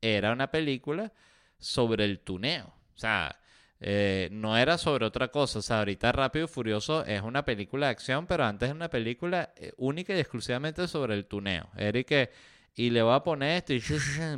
era 0.00 0.32
una 0.32 0.50
película 0.50 1.12
sobre 1.58 2.06
el 2.06 2.20
tuneo. 2.20 2.72
O 2.94 2.98
sea, 2.98 3.38
eh, 3.80 4.28
no 4.30 4.56
era 4.58 4.78
sobre 4.78 5.06
otra 5.06 5.28
cosa. 5.28 5.60
O 5.60 5.62
sea, 5.62 5.78
ahorita 5.78 6.12
Rápido 6.12 6.44
y 6.44 6.48
Furioso 6.48 7.04
es 7.04 7.22
una 7.22 7.44
película 7.44 7.86
de 7.86 7.92
acción, 7.92 8.26
pero 8.26 8.44
antes 8.44 8.68
es 8.68 8.74
una 8.74 8.90
película 8.90 9.52
eh, 9.56 9.72
única 9.78 10.14
y 10.14 10.20
exclusivamente 10.20 10.86
sobre 10.86 11.14
el 11.14 11.24
tuneo. 11.24 11.68
Era 11.76 12.02
que 12.02 12.30
y 12.74 12.90
le 12.90 13.02
voy 13.02 13.14
a 13.14 13.22
poner 13.22 13.58
esto 13.58 13.74
y 13.74 13.82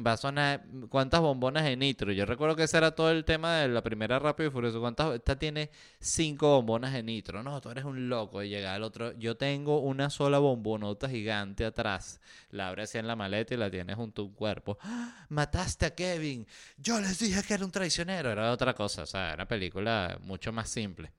va 0.00 0.12
a 0.12 0.16
sonar 0.16 0.64
cuántas 0.88 1.20
bombonas 1.20 1.64
de 1.64 1.76
nitro. 1.76 2.12
Yo 2.12 2.24
recuerdo 2.24 2.56
que 2.56 2.64
ese 2.64 2.78
era 2.78 2.94
todo 2.94 3.10
el 3.10 3.24
tema 3.24 3.58
de 3.58 3.68
la 3.68 3.82
primera 3.82 4.18
Rápido 4.18 4.48
y 4.48 4.52
Furioso. 4.52 4.80
¿Cuántas? 4.80 5.14
Esta 5.14 5.38
tiene 5.38 5.70
cinco 6.00 6.48
bombonas 6.48 6.94
de 6.94 7.02
nitro. 7.02 7.42
No, 7.42 7.60
tú 7.60 7.70
eres 7.70 7.84
un 7.84 8.08
loco. 8.08 8.42
Y 8.42 8.48
llega 8.48 8.74
el 8.74 8.82
otro. 8.82 9.12
Yo 9.18 9.36
tengo 9.36 9.80
una 9.80 10.08
sola 10.08 10.38
bombonota 10.38 11.08
gigante 11.08 11.66
atrás. 11.66 12.20
La 12.50 12.68
abre 12.68 12.84
así 12.84 12.98
en 12.98 13.06
la 13.06 13.16
maleta 13.16 13.54
y 13.54 13.58
la 13.58 13.70
tienes 13.70 13.96
junto 13.96 14.22
a 14.22 14.24
un 14.24 14.32
cuerpo. 14.32 14.78
¡Ah! 14.80 15.26
Mataste 15.28 15.86
a 15.86 15.94
Kevin. 15.94 16.46
Yo 16.78 17.00
les 17.00 17.18
dije 17.18 17.42
que 17.46 17.54
era 17.54 17.64
un 17.64 17.70
traicionero. 17.70 18.30
Era 18.30 18.50
otra 18.50 18.74
cosa. 18.74 19.02
O 19.02 19.06
sea, 19.06 19.26
era 19.26 19.34
una 19.34 19.46
película 19.46 20.18
mucho 20.22 20.52
más 20.52 20.70
simple. 20.70 21.12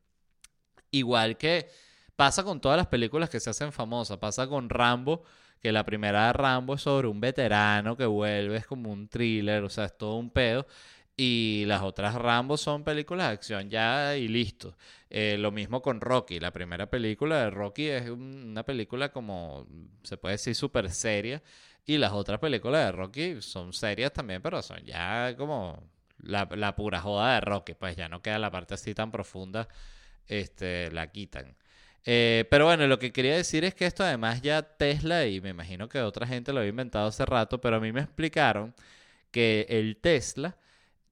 Igual 0.89 1.38
que 1.38 1.69
pasa 2.15 2.43
con 2.43 2.60
todas 2.60 2.78
las 2.78 2.88
películas 2.88 3.30
que 3.30 3.39
se 3.39 3.52
hacen 3.52 3.71
famosas. 3.71 4.17
Pasa 4.17 4.47
con 4.47 4.67
Rambo 4.67 5.23
que 5.63 5.71
la 5.71 5.86
primera 5.86 6.28
de 6.28 6.34
Rambo 6.34 6.76
es 6.76 6.82
sobre 6.82 7.08
un 7.08 7.21
veterano 7.21 7.95
que 7.95 8.06
vuelve, 8.06 8.58
es 8.58 8.67
como 8.67 8.91
un 8.91 9.08
thriller, 9.08 9.63
o 9.63 9.69
sea, 9.69 9.86
es 9.86 9.97
todo 9.97 10.17
un 10.17 10.30
pedo. 10.30 10.67
Y 11.15 11.63
las 11.67 11.84
otras 11.84 12.15
Rambo 12.15 12.58
son 12.58 12.84
películas 12.84 13.28
de 13.28 13.34
acción 13.34 13.69
ya 13.69 14.17
y 14.17 14.28
listo. 14.28 14.76
Eh, 15.10 15.38
lo 15.39 15.52
mismo 15.52 15.82
con 15.82 16.02
Rocky. 16.02 16.39
La 16.39 16.52
primera 16.52 16.89
película 16.89 17.38
de 17.43 17.49
Rocky 17.52 17.88
es 17.88 18.10
una 18.10 18.63
película 18.65 19.12
como, 19.12 19.67
se 20.04 20.17
puede 20.17 20.34
decir, 20.36 20.56
súper 20.56 20.89
seria. 20.91 21.41
Y 21.86 21.97
las 21.97 22.12
otras 22.13 22.39
películas 22.39 22.86
de 22.88 22.91
Rocky 22.91 23.41
son 23.41 23.73
serias 23.73 24.12
también, 24.13 24.41
pero 24.41 24.62
son 24.62 24.84
ya 24.86 25.36
como 25.38 25.82
la, 26.19 26.47
la, 26.56 26.76
pura 26.76 26.99
joda 27.02 27.36
de 27.36 27.41
Rocky. 27.41 27.73
Pues 27.76 27.95
ya 27.95 28.10
no 28.10 28.21
queda 28.21 28.39
la 28.39 28.52
parte 28.52 28.73
así 28.73 28.93
tan 28.93 29.12
profunda, 29.12 29.67
este, 30.28 30.91
la 30.91 31.08
quitan. 31.12 31.56
Eh, 32.05 32.45
pero 32.49 32.65
bueno, 32.65 32.85
lo 32.87 32.99
que 32.99 33.13
quería 33.13 33.35
decir 33.35 33.63
es 33.63 33.75
que 33.75 33.85
esto 33.85 34.03
además 34.03 34.41
ya 34.41 34.61
Tesla, 34.61 35.25
y 35.25 35.39
me 35.41 35.49
imagino 35.49 35.87
que 35.87 36.01
otra 36.01 36.27
gente 36.27 36.51
lo 36.51 36.59
había 36.59 36.69
inventado 36.69 37.07
hace 37.07 37.25
rato, 37.25 37.61
pero 37.61 37.77
a 37.77 37.79
mí 37.79 37.91
me 37.91 38.01
explicaron 38.01 38.73
que 39.31 39.65
el 39.69 39.97
Tesla, 39.97 40.57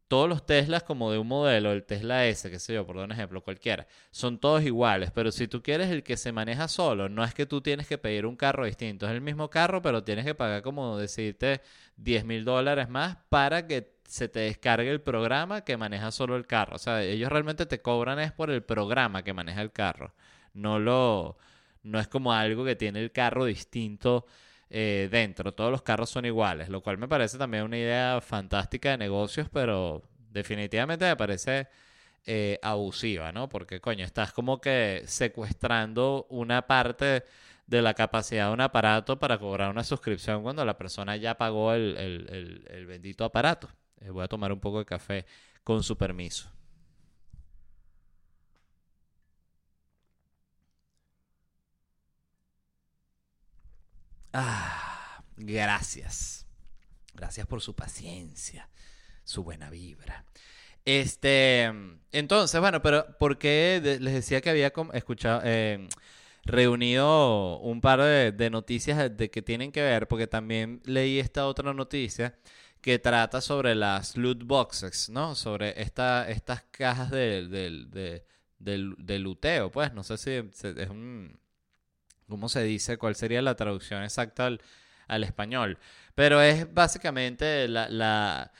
todos 0.08 0.30
los 0.30 0.46
Teslas 0.46 0.84
como 0.84 1.12
de 1.12 1.18
un 1.20 1.28
modelo, 1.28 1.72
el 1.72 1.84
Tesla 1.86 2.28
S, 2.28 2.50
qué 2.52 2.60
sé 2.60 2.74
yo, 2.74 2.86
por 2.86 2.98
dar 2.98 3.06
un 3.06 3.14
ejemplo 3.14 3.42
cualquiera, 3.44 3.88
son 4.12 4.40
todos 4.40 4.64
iguales, 4.64 5.12
pero 5.12 5.32
si 5.32 5.48
tú 5.48 5.64
quieres 5.64 5.90
el 5.90 6.04
que 6.04 6.18
se 6.18 6.34
maneja 6.34 6.68
solo, 6.68 7.10
no 7.10 7.24
es 7.24 7.34
que 7.34 7.46
tú 7.46 7.62
tienes 7.62 7.88
que 7.88 7.98
pedir 7.98 8.26
un 8.26 8.36
carro 8.36 8.66
distinto, 8.66 9.06
es 9.08 9.14
el 9.14 9.22
mismo 9.22 9.50
carro, 9.50 9.82
pero 9.82 10.04
tienes 10.04 10.26
que 10.26 10.36
pagar 10.36 10.62
como 10.62 10.98
decirte 10.98 11.62
10 11.98 12.26
mil 12.26 12.44
dólares 12.46 12.90
más 12.90 13.18
para 13.30 13.68
que 13.68 13.94
se 14.06 14.28
te 14.28 14.42
descargue 14.42 14.90
el 14.92 15.02
programa 15.02 15.62
que 15.64 15.78
maneja 15.78 16.12
solo 16.12 16.36
el 16.36 16.46
carro. 16.46 16.76
O 16.76 16.80
sea, 16.80 17.02
ellos 17.02 17.32
realmente 17.32 17.66
te 17.66 17.82
cobran 17.82 18.20
es 18.20 18.34
por 18.34 18.52
el 18.52 18.62
programa 18.62 19.24
que 19.24 19.34
maneja 19.34 19.62
el 19.62 19.72
carro 19.72 20.14
no 20.54 20.80
lo 20.80 21.38
no 21.84 22.00
es 22.00 22.08
como 22.08 22.34
algo 22.34 22.64
que 22.66 22.76
tiene 22.76 23.00
el 23.02 23.12
carro 23.12 23.46
distinto 23.46 24.26
eh, 24.70 25.10
dentro. 25.12 25.54
Todos 25.54 25.72
los 25.72 25.82
carros 25.82 26.10
son 26.10 26.26
iguales, 26.26 26.70
lo 26.70 26.82
cual 26.82 26.98
me 26.98 27.08
parece 27.08 27.38
también 27.38 27.64
una 27.64 27.78
idea 27.78 28.22
fantástica 28.22 28.92
de 28.92 28.98
negocios, 28.98 29.50
pero 29.52 30.04
definitivamente 30.32 31.06
me 31.06 31.16
parece 31.16 31.68
eh, 32.26 32.60
abusiva, 32.62 33.32
¿no? 33.32 33.50
Porque, 33.50 33.82
coño, 33.82 34.06
estás 34.06 34.32
como 34.32 34.62
que 34.62 35.04
secuestrando 35.08 36.28
una 36.30 36.68
parte 36.68 37.24
de 37.68 37.82
la 37.82 37.94
capacidad 37.94 38.48
de 38.48 38.54
un 38.54 38.62
aparato 38.62 39.18
para 39.20 39.40
cobrar 39.40 39.72
una 39.72 39.84
suscripción 39.84 40.44
cuando 40.44 40.64
la 40.66 40.78
persona 40.78 41.16
ya 41.18 41.38
pagó 41.38 41.74
el, 41.74 42.66
el 42.70 42.86
bendito 42.86 43.26
aparato. 43.26 43.70
Eh, 44.02 44.10
voy 44.10 44.24
a 44.24 44.28
tomar 44.28 44.52
un 44.52 44.60
poco 44.60 44.80
de 44.80 44.86
café 44.86 45.26
con 45.64 45.84
su 45.84 45.98
permiso. 45.98 46.50
Ah, 54.34 55.24
gracias. 55.38 56.46
Gracias 57.14 57.46
por 57.48 57.62
su 57.62 57.76
paciencia, 57.76 58.70
su 59.24 59.44
buena 59.44 59.70
vibra. 59.70 60.26
Este, 60.86 61.72
entonces, 62.12 62.60
bueno, 62.60 62.82
pero 62.82 63.18
¿por 63.20 63.38
qué 63.38 63.80
les 64.02 64.14
decía 64.14 64.42
que 64.42 64.50
había 64.50 64.74
escuchado, 64.94 65.42
eh, 65.44 65.88
reunido 66.44 67.60
un 67.60 67.82
par 67.82 68.02
de, 68.02 68.50
noticias 68.50 69.16
de 69.16 69.30
que 69.30 69.42
tienen 69.42 69.72
que 69.72 69.82
ver? 69.82 70.08
Porque 70.08 70.28
también 70.28 70.82
leí 70.86 71.20
esta 71.20 71.46
otra 71.46 71.74
noticia 71.74 72.36
que 72.82 72.98
trata 72.98 73.42
sobre 73.42 73.76
las 73.76 74.18
loot 74.18 74.44
boxes, 74.44 75.10
¿no? 75.10 75.36
Sobre 75.36 75.80
esta, 75.82 76.30
estas 76.30 76.64
cajas 76.72 77.12
de, 77.12 77.48
de, 77.48 78.26
de, 78.58 79.20
luteo, 79.20 79.72
pues, 79.72 79.94
no 79.94 80.04
sé 80.04 80.18
si 80.18 80.32
es 80.32 80.90
un 80.90 81.41
¿Cómo 82.32 82.48
se 82.48 82.64
dice? 82.64 82.98
¿Cuál 82.98 83.16
sería 83.16 83.42
la 83.42 83.56
traducción 83.56 84.04
exacta 84.04 84.46
al, 84.46 85.24
español? 85.26 85.78
Pero 86.16 86.42
es 86.42 86.74
básicamente 86.74 87.68
la, 87.68 88.52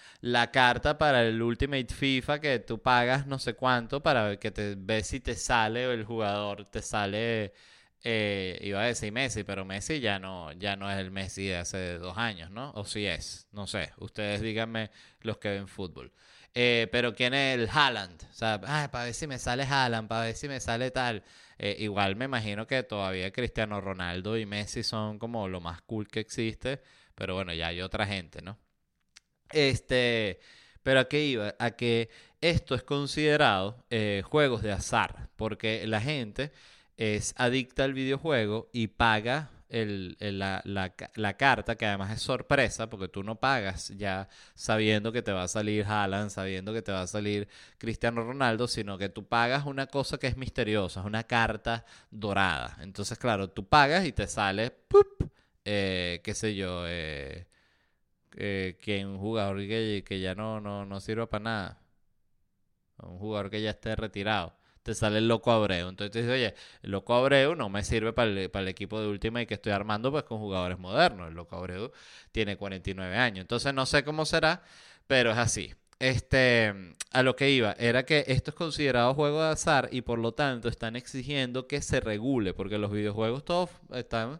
carta 0.52 0.98
para 0.98 1.24
el 1.24 1.42
Ultimate 1.42 1.88
FIFA 1.88 2.42
que 2.42 2.60
tú 2.60 2.82
pagas 2.82 3.28
no 3.28 3.40
sé 3.40 3.54
cuánto 3.54 4.04
para 4.04 4.36
que 4.38 4.52
te 4.52 4.76
ves 4.78 5.08
si 5.08 5.22
te 5.22 5.36
sale 5.36 5.86
el 5.94 6.04
jugador, 6.04 6.66
te 6.66 6.82
sale, 6.82 7.54
eh, 8.04 8.60
iba 8.62 8.82
a 8.82 8.88
decir 8.88 9.14
Messi, 9.14 9.46
pero 9.46 9.64
Messi 9.64 10.02
ya 10.02 10.20
no, 10.20 10.52
ya 10.52 10.76
no 10.76 10.92
es 10.92 10.98
el 10.98 11.10
Messi 11.10 11.48
de 11.48 11.56
hace 11.58 11.98
dos 11.98 12.18
años, 12.18 12.52
¿no? 12.52 12.72
O 12.76 12.84
si 12.84 13.06
es, 13.06 13.48
no 13.54 13.68
sé, 13.68 13.94
ustedes 14.00 14.42
díganme 14.42 14.92
los 15.22 15.38
que 15.38 15.48
ven 15.48 15.70
fútbol. 15.70 16.12
Eh, 16.54 16.88
pero 16.92 17.14
¿quién 17.16 17.34
es 17.34 17.58
el 17.58 17.70
Haaland? 17.70 18.24
O 18.30 18.34
sea, 18.34 18.60
para 18.60 19.06
ver 19.06 19.14
si 19.14 19.28
me 19.28 19.40
sale 19.40 19.64
Haaland, 19.64 20.08
para 20.08 20.26
ver 20.26 20.36
si 20.36 20.48
me 20.48 20.60
sale 20.60 20.92
tal. 20.92 21.24
Eh, 21.58 21.78
igual 21.80 22.16
me 22.16 22.26
imagino 22.26 22.68
que 22.68 22.84
todavía 22.84 23.32
Cristiano 23.32 23.80
Ronaldo 23.82 24.38
y 24.38 24.46
Messi 24.46 24.84
son 24.84 25.20
como 25.20 25.48
lo 25.48 25.62
más 25.62 25.82
cool 25.84 26.08
que 26.08 26.20
existe, 26.20 26.82
pero 27.16 27.36
bueno, 27.36 27.54
ya 27.54 27.68
hay 27.68 27.82
otra 27.82 28.06
gente, 28.08 28.42
¿no? 28.42 28.58
Este, 29.52 30.40
pero 30.84 31.02
a 31.02 31.08
qué 31.08 31.24
iba? 31.26 31.56
A 31.60 31.72
que 31.72 32.10
esto 32.42 32.76
es 32.76 32.84
considerado 32.84 33.86
eh, 33.90 34.24
juegos 34.26 34.62
de 34.64 34.72
azar, 34.72 35.30
porque 35.36 35.86
la 35.88 36.02
gente 36.02 36.52
es 36.98 37.34
adicta 37.38 37.84
al 37.84 37.94
videojuego 37.94 38.70
y 38.74 38.88
paga 38.88 39.52
el, 39.72 40.18
la, 40.20 40.62
la, 40.66 41.38
carta, 41.38 41.76
que 41.76 41.86
además 41.86 42.12
es 42.12 42.22
sorpresa, 42.22 42.90
porque 42.90 43.08
tú 43.08 43.24
no 43.24 43.40
pagas 43.40 43.90
ya 43.98 44.28
sabiendo 44.54 45.12
que 45.12 45.22
te 45.22 45.32
va 45.32 45.44
a 45.44 45.48
salir 45.48 45.86
Haaland, 45.86 46.30
sabiendo 46.30 46.74
que 46.74 46.82
te 46.82 46.92
va 46.92 47.02
a 47.02 47.08
salir 47.08 47.48
Cristiano 47.78 48.24
Ronaldo, 48.24 48.68
sino 48.68 48.98
que 48.98 49.10
tú 49.10 49.26
pagas 49.28 49.66
una 49.66 49.88
cosa 49.88 50.18
que 50.18 50.28
es 50.28 50.38
misteriosa, 50.38 51.00
es 51.02 51.06
una 51.06 51.24
carta 51.24 51.86
dorada. 52.12 52.78
Entonces, 52.82 53.18
claro, 53.18 53.50
tú 53.50 53.66
pagas 53.68 54.06
y 54.06 54.12
te 54.12 54.28
sale, 54.28 54.74
eh, 55.66 56.22
qué 56.24 56.34
sé 56.34 56.56
yo, 56.56 56.84
eh, 56.88 57.48
eh, 58.38 58.78
que 58.82 59.06
un 59.06 59.20
jugador 59.20 59.58
que, 59.60 60.04
que 60.06 60.20
ya 60.20 60.36
no, 60.36 60.60
no, 60.62 60.86
no 60.86 61.00
sirva 61.00 61.30
para 61.30 61.44
nada. 61.44 61.82
Un 62.98 63.18
jugador 63.20 63.50
que 63.50 63.62
ya 63.62 63.72
esté 63.72 63.96
retirado 63.96 64.54
te 64.84 64.96
sale 64.96 65.20
el 65.20 65.28
loco 65.28 65.52
Abreu. 65.52 65.90
Entonces 65.90 66.12
te 66.12 66.20
dices, 66.22 66.34
oye, 66.34 66.56
el 66.84 66.92
loco 66.92 67.14
Abreu 67.14 67.56
no 67.56 67.70
me 67.70 67.84
sirve 67.84 68.14
para 68.14 68.30
el, 68.32 68.50
para 68.50 68.64
el 68.64 68.70
equipo 68.70 69.00
de 69.00 69.08
última 69.08 69.42
y 69.42 69.46
que 69.46 69.56
estoy 69.56 69.72
armando 69.72 70.12
pues 70.12 70.24
con 70.24 70.40
jugadores 70.40 70.80
modernos. 70.80 71.30
El 71.30 71.36
loco 71.36 71.56
Abreu 71.58 71.92
tiene 72.32 72.58
49 72.58 73.16
años. 73.18 73.42
Entonces 73.42 73.74
no 73.74 73.86
sé 73.86 74.04
cómo 74.04 74.26
será, 74.26 74.64
pero 75.08 75.32
es 75.32 75.38
así. 75.38 75.74
Este, 76.00 76.74
a 77.12 77.22
lo 77.24 77.36
que 77.36 77.52
iba, 77.52 77.74
era 77.74 78.06
que 78.06 78.24
esto 78.28 78.52
es 78.52 78.56
considerado 78.56 79.14
juego 79.14 79.44
de 79.44 79.50
azar 79.52 79.90
y 79.92 80.02
por 80.02 80.18
lo 80.18 80.34
tanto 80.34 80.68
están 80.68 80.96
exigiendo 80.96 81.68
que 81.68 81.82
se 81.84 82.00
regule, 82.00 82.56
porque 82.56 82.80
los 82.80 82.92
videojuegos 82.92 83.46
todos 83.46 83.70
están 83.94 84.40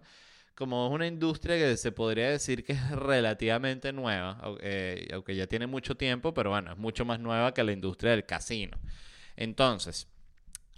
como 0.56 0.88
es 0.88 0.94
una 0.94 1.08
industria 1.08 1.58
que 1.58 1.76
se 1.78 1.92
podría 1.92 2.30
decir 2.30 2.64
que 2.64 2.74
es 2.74 2.92
relativamente 2.92 3.92
nueva, 3.94 4.40
eh, 4.62 5.08
aunque 5.14 5.36
ya 5.36 5.48
tiene 5.48 5.66
mucho 5.68 5.96
tiempo, 5.96 6.34
pero 6.34 6.52
bueno, 6.52 6.72
es 6.72 6.78
mucho 6.78 7.04
más 7.06 7.20
nueva 7.20 7.54
que 7.54 7.64
la 7.64 7.72
industria 7.72 8.12
del 8.12 8.26
casino. 8.26 8.78
Entonces, 9.36 10.08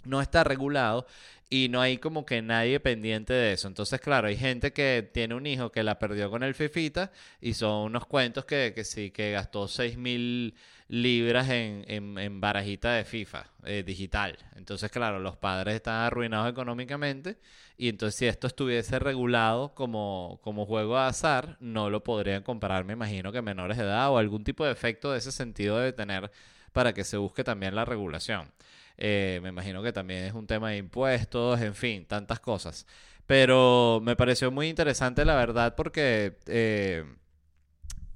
no 0.04 0.20
está 0.20 0.44
regulado 0.44 1.06
y 1.50 1.68
no 1.68 1.80
hay 1.80 1.98
como 1.98 2.26
que 2.26 2.42
nadie 2.42 2.80
pendiente 2.80 3.32
de 3.32 3.52
eso. 3.52 3.68
Entonces, 3.68 4.00
claro, 4.00 4.28
hay 4.28 4.36
gente 4.36 4.72
que 4.72 5.08
tiene 5.12 5.34
un 5.34 5.46
hijo 5.46 5.70
que 5.70 5.82
la 5.82 5.98
perdió 5.98 6.30
con 6.30 6.42
el 6.42 6.54
Fifita 6.54 7.12
y 7.40 7.54
son 7.54 7.86
unos 7.86 8.06
cuentos 8.06 8.44
que, 8.44 8.72
que 8.74 8.84
sí, 8.84 9.10
que 9.10 9.32
gastó 9.32 9.68
6 9.68 9.96
mil 9.96 10.54
libras 10.88 11.48
en, 11.48 11.84
en, 11.88 12.40
barajita 12.40 12.92
de 12.94 13.04
FIFA 13.04 13.46
eh, 13.64 13.82
digital. 13.86 14.38
Entonces, 14.56 14.90
claro, 14.90 15.18
los 15.18 15.36
padres 15.36 15.76
están 15.76 16.02
arruinados 16.02 16.50
económicamente 16.50 17.38
y 17.76 17.88
entonces 17.88 18.18
si 18.18 18.26
esto 18.26 18.46
estuviese 18.46 18.98
regulado 18.98 19.74
como, 19.74 20.40
como 20.42 20.66
juego 20.66 20.96
de 20.96 21.04
azar, 21.04 21.56
no 21.60 21.90
lo 21.90 22.02
podrían 22.04 22.42
comprar, 22.42 22.84
me 22.84 22.92
imagino 22.92 23.32
que 23.32 23.42
menores 23.42 23.78
de 23.78 23.84
edad 23.84 24.10
o 24.10 24.18
algún 24.18 24.44
tipo 24.44 24.64
de 24.64 24.72
efecto 24.72 25.12
de 25.12 25.18
ese 25.18 25.32
sentido 25.32 25.78
debe 25.78 25.92
tener 25.92 26.30
para 26.72 26.92
que 26.92 27.04
se 27.04 27.16
busque 27.16 27.44
también 27.44 27.74
la 27.74 27.84
regulación. 27.84 28.50
Eh, 28.96 29.40
me 29.42 29.48
imagino 29.50 29.82
que 29.82 29.92
también 29.92 30.24
es 30.24 30.34
un 30.34 30.46
tema 30.46 30.70
de 30.70 30.78
impuestos, 30.78 31.60
en 31.60 31.74
fin, 31.74 32.06
tantas 32.06 32.40
cosas. 32.40 32.86
Pero 33.26 34.00
me 34.02 34.16
pareció 34.16 34.50
muy 34.50 34.68
interesante 34.68 35.24
la 35.24 35.34
verdad 35.36 35.74
porque 35.76 36.36
eh, 36.46 37.04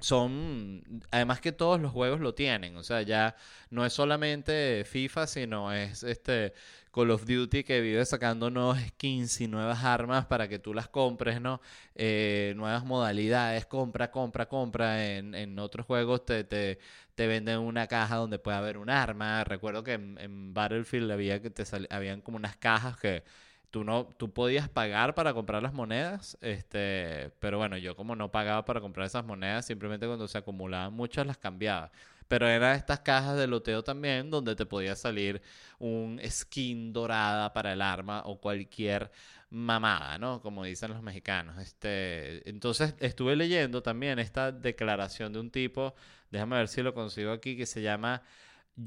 son, 0.00 1.02
además 1.10 1.40
que 1.40 1.52
todos 1.52 1.80
los 1.80 1.92
juegos 1.92 2.20
lo 2.20 2.34
tienen, 2.34 2.76
o 2.76 2.82
sea, 2.84 3.02
ya 3.02 3.34
no 3.70 3.84
es 3.86 3.92
solamente 3.92 4.84
FIFA, 4.84 5.26
sino 5.26 5.72
es 5.72 6.02
este 6.02 6.52
Call 6.90 7.10
of 7.10 7.24
Duty 7.26 7.64
que 7.64 7.80
vive 7.80 8.04
sacando 8.04 8.50
nuevos 8.50 8.78
skins 8.80 9.40
y 9.40 9.48
nuevas 9.48 9.84
armas 9.84 10.26
para 10.26 10.48
que 10.48 10.58
tú 10.58 10.74
las 10.74 10.88
compres, 10.88 11.40
¿no? 11.40 11.60
Eh, 11.94 12.54
nuevas 12.56 12.84
modalidades, 12.84 13.66
compra, 13.66 14.10
compra, 14.10 14.48
compra. 14.48 15.06
En, 15.06 15.34
en 15.34 15.58
otros 15.58 15.86
juegos 15.86 16.24
te, 16.24 16.44
te, 16.44 16.78
te, 17.14 17.26
venden 17.26 17.58
una 17.58 17.86
caja 17.86 18.16
donde 18.16 18.38
puede 18.38 18.56
haber 18.56 18.78
un 18.78 18.90
arma. 18.90 19.44
Recuerdo 19.44 19.84
que 19.84 19.94
en, 19.94 20.54
Battlefield 20.54 21.10
había 21.10 21.42
que 21.42 21.50
te 21.50 21.64
habían 21.90 22.20
como 22.20 22.36
unas 22.36 22.56
cajas 22.56 22.96
que 22.98 23.22
tú 23.70 23.84
no 23.84 24.06
tú 24.16 24.32
podías 24.32 24.68
pagar 24.68 25.14
para 25.14 25.34
comprar 25.34 25.62
las 25.62 25.74
monedas 25.74 26.38
este 26.40 27.30
pero 27.38 27.58
bueno 27.58 27.76
yo 27.76 27.94
como 27.96 28.16
no 28.16 28.30
pagaba 28.30 28.64
para 28.64 28.80
comprar 28.80 29.06
esas 29.06 29.24
monedas 29.24 29.66
simplemente 29.66 30.06
cuando 30.06 30.26
se 30.26 30.38
acumulaban 30.38 30.94
muchas 30.94 31.26
las 31.26 31.36
cambiaba 31.36 31.90
pero 32.28 32.48
eran 32.48 32.76
estas 32.76 33.00
cajas 33.00 33.36
de 33.36 33.46
loteo 33.46 33.82
también 33.82 34.30
donde 34.30 34.54
te 34.54 34.66
podía 34.66 34.94
salir 34.96 35.42
un 35.78 36.20
skin 36.28 36.92
dorada 36.92 37.52
para 37.52 37.72
el 37.72 37.82
arma 37.82 38.22
o 38.26 38.40
cualquier 38.40 39.10
mamada, 39.50 40.18
¿no? 40.18 40.42
Como 40.42 40.64
dicen 40.64 40.90
los 40.92 41.02
mexicanos. 41.02 41.58
Este, 41.58 42.48
entonces 42.48 42.94
estuve 43.00 43.36
leyendo 43.36 43.82
también 43.82 44.18
esta 44.18 44.52
declaración 44.52 45.32
de 45.32 45.40
un 45.40 45.50
tipo, 45.50 45.94
déjame 46.30 46.56
ver 46.56 46.68
si 46.68 46.82
lo 46.82 46.94
consigo 46.94 47.32
aquí, 47.32 47.56
que 47.56 47.66
se 47.66 47.82
llama 47.82 48.22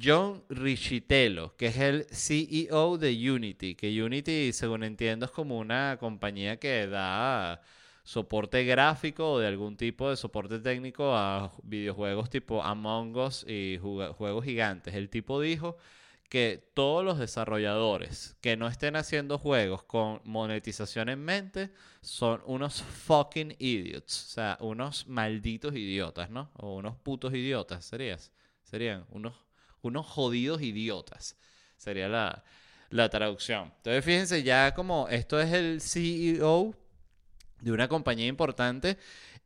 John 0.01 0.43
Richitello, 0.49 1.55
que 1.57 1.67
es 1.67 1.77
el 1.77 2.05
CEO 2.11 2.97
de 2.97 3.31
Unity, 3.31 3.75
que 3.75 4.01
Unity, 4.01 4.53
según 4.53 4.83
entiendo, 4.83 5.25
es 5.25 5.31
como 5.31 5.57
una 5.57 5.97
compañía 5.99 6.57
que 6.57 6.87
da 6.87 7.61
soporte 8.03 8.63
gráfico 8.65 9.33
o 9.33 9.39
de 9.39 9.47
algún 9.47 9.77
tipo 9.77 10.09
de 10.09 10.17
soporte 10.17 10.59
técnico 10.59 11.15
a 11.15 11.51
videojuegos 11.63 12.29
tipo 12.29 12.63
Among 12.63 13.15
Us 13.17 13.45
y 13.47 13.77
juegos 13.79 14.43
gigantes. 14.43 14.95
El 14.95 15.09
tipo 15.09 15.39
dijo 15.39 15.77
que 16.31 16.71
todos 16.73 17.03
los 17.03 17.19
desarrolladores 17.19 18.37
que 18.39 18.55
no 18.55 18.67
estén 18.67 18.95
haciendo 18.95 19.37
juegos 19.37 19.83
con 19.83 20.21
monetización 20.23 21.09
en 21.09 21.19
mente 21.19 21.71
son 22.01 22.41
unos 22.45 22.81
fucking 22.81 23.55
idiots, 23.59 24.27
o 24.27 24.29
sea, 24.29 24.57
unos 24.61 25.07
malditos 25.07 25.75
idiotas, 25.75 26.29
¿no? 26.29 26.49
O 26.55 26.77
unos 26.77 26.95
putos 26.95 27.33
idiotas, 27.33 27.83
serías. 27.83 28.31
Serían 28.63 29.05
unos, 29.09 29.35
unos 29.81 30.05
jodidos 30.07 30.61
idiotas. 30.61 31.37
Sería 31.75 32.07
la, 32.07 32.45
la 32.89 33.09
traducción. 33.09 33.73
Entonces, 33.77 34.05
fíjense, 34.05 34.41
ya 34.41 34.73
como 34.73 35.09
esto 35.09 35.37
es 35.37 35.51
el 35.51 35.81
CEO 35.81 36.73
de 37.61 37.71
una 37.71 37.87
compañía 37.87 38.27
importante 38.27 38.97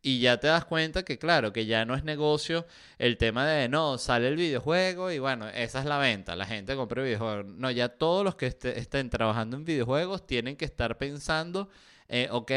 y 0.02 0.20
ya 0.20 0.38
te 0.38 0.46
das 0.46 0.64
cuenta 0.64 1.04
que 1.04 1.18
claro, 1.18 1.52
que 1.52 1.66
ya 1.66 1.84
no 1.84 1.94
es 1.94 2.04
negocio 2.04 2.66
el 2.98 3.16
tema 3.16 3.46
de 3.46 3.68
no, 3.68 3.98
sale 3.98 4.28
el 4.28 4.36
videojuego 4.36 5.10
y 5.10 5.18
bueno, 5.18 5.48
esa 5.48 5.80
es 5.80 5.84
la 5.86 5.98
venta, 5.98 6.36
la 6.36 6.46
gente 6.46 6.76
compra 6.76 7.02
videojuegos. 7.02 7.46
No, 7.46 7.70
ya 7.70 7.88
todos 7.88 8.24
los 8.24 8.36
que 8.36 8.46
estén 8.46 9.10
trabajando 9.10 9.56
en 9.56 9.64
videojuegos 9.64 10.26
tienen 10.26 10.56
que 10.56 10.64
estar 10.64 10.98
pensando, 10.98 11.68
eh, 12.08 12.28
ok, 12.30 12.52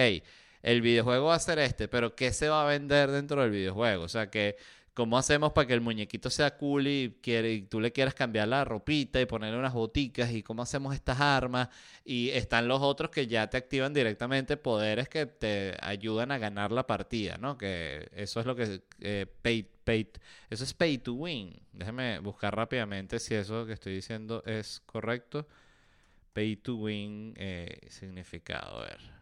el 0.62 0.82
videojuego 0.82 1.28
va 1.28 1.36
a 1.36 1.40
ser 1.40 1.60
este, 1.60 1.88
pero 1.88 2.16
¿qué 2.16 2.34
se 2.34 2.50
va 2.50 2.64
a 2.64 2.68
vender 2.68 3.12
dentro 3.12 3.42
del 3.42 3.52
videojuego? 3.52 4.04
O 4.04 4.10
sea, 4.10 4.30
que 4.30 4.58
¿Cómo 5.00 5.18
hacemos 5.18 5.54
para 5.54 5.66
que 5.66 5.74
el 5.74 5.80
muñequito 5.80 6.30
sea 6.30 6.58
cool 6.58 6.86
y, 6.86 7.18
quiere, 7.22 7.62
tú 7.62 7.80
le 7.80 7.94
quieras 7.94 8.14
cambiar 8.14 8.50
la 8.50 8.66
ropita 8.66 9.22
y 9.22 9.26
ponerle 9.26 9.58
unas 9.58 9.72
boticas? 9.72 10.30
¿Y 10.34 10.44
cómo 10.44 10.62
hacemos 10.62 10.94
estas 10.94 11.22
armas? 11.22 11.70
Y 12.04 12.32
están 12.32 12.68
los 12.68 12.82
otros 12.82 13.10
que 13.10 13.26
ya 13.26 13.50
te 13.50 13.56
activan 13.56 13.94
directamente 13.94 14.58
poderes 14.58 15.08
que 15.08 15.26
te 15.26 15.78
ayudan 15.80 16.34
a 16.34 16.38
ganar 16.38 16.74
la 16.74 16.86
partida, 16.86 17.38
¿no? 17.38 17.58
Que 17.58 18.10
eso 18.14 18.42
es 18.42 18.46
lo 18.46 18.58
que... 18.58 18.82
Eh, 19.00 19.26
pay, 19.42 19.70
eso 20.50 20.66
es 20.66 20.74
pay 20.74 20.98
to 20.98 21.14
win. 21.14 21.58
Déjeme 21.72 22.20
buscar 22.20 22.54
rápidamente 22.54 23.20
si 23.20 23.36
eso 23.36 23.66
que 23.66 23.72
estoy 23.72 23.94
diciendo 23.94 24.44
es 24.46 24.82
correcto. 24.86 25.48
Pay 26.34 26.58
to 26.58 26.76
win 26.76 27.36
eh, 27.38 27.88
significado, 27.88 28.82
a 28.82 28.82
ver. 28.82 29.19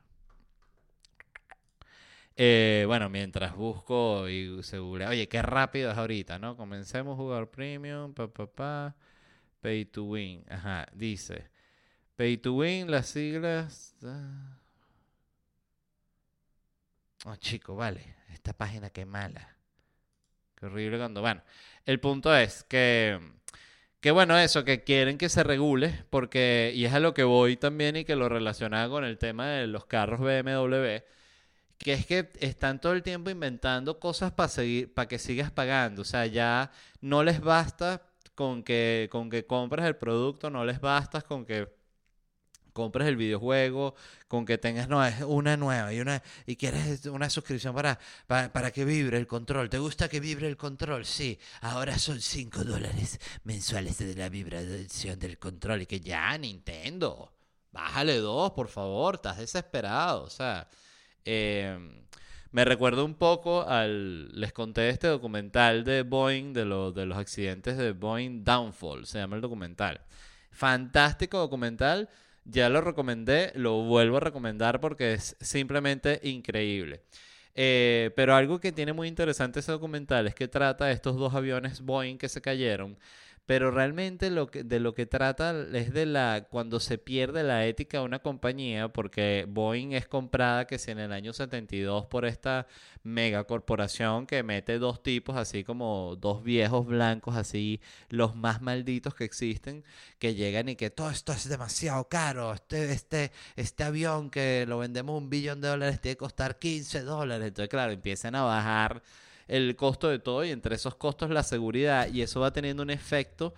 Eh, 2.39 2.83
bueno, 2.85 3.09
mientras 3.09 3.55
busco 3.55 4.29
y 4.29 4.61
seguro, 4.61 5.09
oye, 5.09 5.27
qué 5.27 5.41
rápido 5.41 5.89
es 5.91 5.97
ahorita, 5.97 6.37
¿no? 6.37 6.55
Comencemos 6.55 7.13
a 7.13 7.17
jugar 7.17 7.49
premium, 7.49 8.13
pa, 8.13 8.27
pa, 8.27 8.45
pa, 8.45 8.95
pay 9.59 9.85
to 9.85 10.03
win. 10.03 10.45
Ajá, 10.47 10.85
dice, 10.93 11.49
pay 12.15 12.37
to 12.37 12.53
win, 12.53 12.91
las 12.91 13.07
siglas... 13.07 13.95
Oh, 17.25 17.35
chico, 17.37 17.75
vale, 17.75 18.15
esta 18.31 18.53
página 18.53 18.91
qué 18.91 19.05
mala. 19.05 19.57
Qué 20.55 20.67
horrible 20.67 20.99
cuando... 20.99 21.21
Bueno, 21.21 21.41
el 21.85 21.99
punto 21.99 22.35
es 22.35 22.63
que... 22.63 23.19
Que 23.99 24.11
bueno, 24.11 24.37
eso, 24.37 24.63
que 24.63 24.83
quieren 24.83 25.17
que 25.17 25.27
se 25.27 25.43
regule, 25.43 26.05
porque, 26.11 26.71
y 26.75 26.85
es 26.85 26.93
a 26.93 26.99
lo 26.99 27.15
que 27.15 27.23
voy 27.23 27.57
también 27.57 27.95
y 27.95 28.05
que 28.05 28.15
lo 28.15 28.29
relacionaba 28.29 28.89
con 28.89 29.03
el 29.03 29.17
tema 29.17 29.47
de 29.47 29.65
los 29.65 29.85
carros 29.87 30.19
BMW, 30.19 31.01
que 31.87 31.93
es 31.93 32.05
que 32.05 32.29
están 32.41 32.81
todo 32.81 32.91
el 32.91 33.01
tiempo 33.01 33.29
inventando 33.29 33.97
cosas 33.97 34.33
para 34.33 34.49
seguir, 34.49 34.93
para 34.93 35.07
que 35.07 35.17
sigas 35.17 35.51
pagando. 35.51 36.01
O 36.01 36.05
sea, 36.05 36.25
ya 36.25 36.69
no 36.99 37.23
les 37.23 37.39
basta 37.39 38.01
con 38.35 38.61
que, 38.61 39.07
con 39.09 39.29
que 39.29 39.45
compres 39.45 39.85
el 39.85 39.95
producto, 39.95 40.49
no 40.49 40.65
les 40.65 40.81
basta 40.81 41.21
con 41.21 41.45
que 41.45 41.73
compres 42.73 43.07
el 43.07 43.15
videojuego, 43.15 43.95
con 44.27 44.45
que 44.45 44.57
tengas 44.57 44.89
una 45.25 45.55
nueva 45.55 45.93
y 45.93 46.01
una 46.01 46.21
y 46.45 46.57
quieres 46.57 47.05
una 47.05 47.29
suscripción 47.29 47.73
para, 47.73 47.97
para, 48.27 48.51
para, 48.51 48.71
que 48.71 48.83
vibre 48.83 49.17
el 49.17 49.25
control. 49.25 49.69
¿Te 49.69 49.79
gusta 49.79 50.09
que 50.09 50.19
vibre 50.19 50.49
el 50.49 50.57
control? 50.57 51.05
Sí. 51.05 51.39
Ahora 51.61 51.97
son 51.97 52.19
5 52.19 52.65
dólares 52.65 53.17
mensuales 53.45 53.97
de 53.99 54.13
la 54.13 54.27
vibración 54.27 55.17
del 55.17 55.39
control. 55.39 55.83
Y 55.83 55.85
que 55.85 56.01
ya, 56.01 56.37
Nintendo, 56.37 57.31
bájale 57.71 58.17
dos, 58.17 58.51
por 58.51 58.67
favor, 58.67 59.15
estás 59.15 59.37
desesperado. 59.37 60.23
O 60.23 60.29
sea, 60.29 60.67
Em, 61.29 62.05
me 62.51 62.63
recuerdo 62.63 63.03
un 63.03 63.13
poco 63.15 63.67
al. 63.67 64.29
Les 64.39 64.53
conté 64.53 64.87
este 64.89 65.07
documental 65.07 65.83
de 65.83 66.03
Boeing, 66.03 66.53
de, 66.53 66.61
de 66.61 67.05
los 67.05 67.17
accidentes 67.17 67.77
de 67.77 67.91
Boeing 67.91 68.45
Downfall, 68.45 69.05
se 69.05 69.19
llama 69.19 69.35
el 69.35 69.41
documental. 69.41 69.99
Fantástico 70.51 71.37
documental, 71.37 72.09
ya 72.45 72.69
lo 72.69 72.79
recomendé, 72.79 73.51
lo 73.55 73.83
vuelvo 73.83 74.17
a 74.17 74.19
recomendar 74.21 74.79
porque 74.79 75.13
es 75.15 75.35
simplemente 75.41 76.21
increíble. 76.23 77.01
Eh, 77.55 78.11
pero 78.15 78.33
algo 78.35 78.59
que 78.61 78.71
tiene 78.71 78.93
muy 78.93 79.09
interesante 79.09 79.59
ese 79.59 79.73
documental 79.73 80.27
es 80.27 80.35
que 80.35 80.47
trata 80.47 80.85
de 80.85 80.93
estos 80.93 81.17
dos 81.17 81.33
aviones 81.33 81.81
Boeing 81.81 82.17
que 82.17 82.29
se 82.29 82.39
cayeron 82.41 82.97
pero 83.47 83.71
realmente 83.71 84.29
lo 84.29 84.51
que, 84.51 84.65
de 84.65 84.81
lo 84.81 84.93
que 84.93 85.05
trata 85.05 85.55
es 85.73 85.93
de 85.93 86.05
la 86.05 86.47
cuando 86.49 86.81
se 86.81 86.97
pierde 86.97 87.43
la 87.43 87.65
ética 87.65 87.99
de 87.99 88.03
una 88.03 88.19
compañía, 88.19 88.89
porque 88.89 89.45
Boeing 89.47 89.93
es 89.93 90.05
comprada 90.05 90.67
que 90.67 90.77
si 90.77 90.91
en 90.91 90.99
el 90.99 91.13
año 91.13 91.31
72 91.31 92.07
por 92.07 92.25
esta 92.25 92.67
megacorporación 93.03 94.27
que 94.27 94.43
mete 94.43 94.79
dos 94.79 95.01
tipos, 95.01 95.37
así 95.37 95.63
como 95.63 96.17
dos 96.17 96.43
viejos 96.43 96.85
blancos, 96.85 97.37
así 97.37 97.79
los 98.09 98.35
más 98.35 98.61
malditos 98.61 99.15
que 99.15 99.23
existen, 99.23 99.85
que 100.19 100.35
llegan 100.35 100.67
y 100.67 100.75
que 100.75 100.89
todo 100.89 101.09
esto 101.09 101.31
es 101.31 101.47
demasiado 101.47 102.09
caro, 102.09 102.53
este, 102.53 102.91
este, 102.91 103.31
este 103.55 103.83
avión 103.85 104.29
que 104.29 104.65
lo 104.67 104.79
vendemos 104.79 105.17
un 105.17 105.29
billón 105.29 105.61
de 105.61 105.69
dólares 105.69 106.01
tiene 106.01 106.15
que 106.15 106.19
costar 106.19 106.59
15 106.59 107.01
dólares, 107.03 107.47
entonces 107.47 107.69
claro, 107.69 107.93
empiezan 107.93 108.35
a 108.35 108.43
bajar 108.43 109.01
el 109.47 109.75
costo 109.75 110.09
de 110.09 110.19
todo 110.19 110.43
y 110.45 110.51
entre 110.51 110.75
esos 110.75 110.95
costos 110.95 111.29
la 111.29 111.43
seguridad 111.43 112.07
y 112.11 112.21
eso 112.21 112.39
va 112.41 112.51
teniendo 112.53 112.83
un 112.83 112.89
efecto 112.89 113.53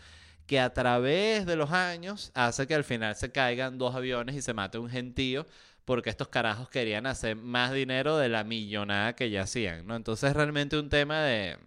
que 0.47 0.59
a 0.59 0.73
través 0.73 1.45
de 1.45 1.55
los 1.55 1.71
años 1.71 2.31
hace 2.33 2.67
que 2.67 2.75
al 2.75 2.83
final 2.83 3.15
se 3.15 3.31
caigan 3.31 3.77
dos 3.77 3.95
aviones 3.95 4.35
y 4.35 4.41
se 4.41 4.53
mate 4.53 4.77
un 4.79 4.89
gentío 4.89 5.45
porque 5.85 6.09
estos 6.09 6.27
carajos 6.29 6.69
querían 6.69 7.05
hacer 7.07 7.35
más 7.35 7.71
dinero 7.73 8.17
de 8.17 8.29
la 8.29 8.43
millonada 8.43 9.15
que 9.15 9.29
ya 9.31 9.43
hacían, 9.43 9.87
¿no? 9.87 9.95
Entonces 9.95 10.29
es 10.31 10.35
realmente 10.35 10.77
un 10.77 10.89
tema 10.89 11.21
de, 11.23 11.57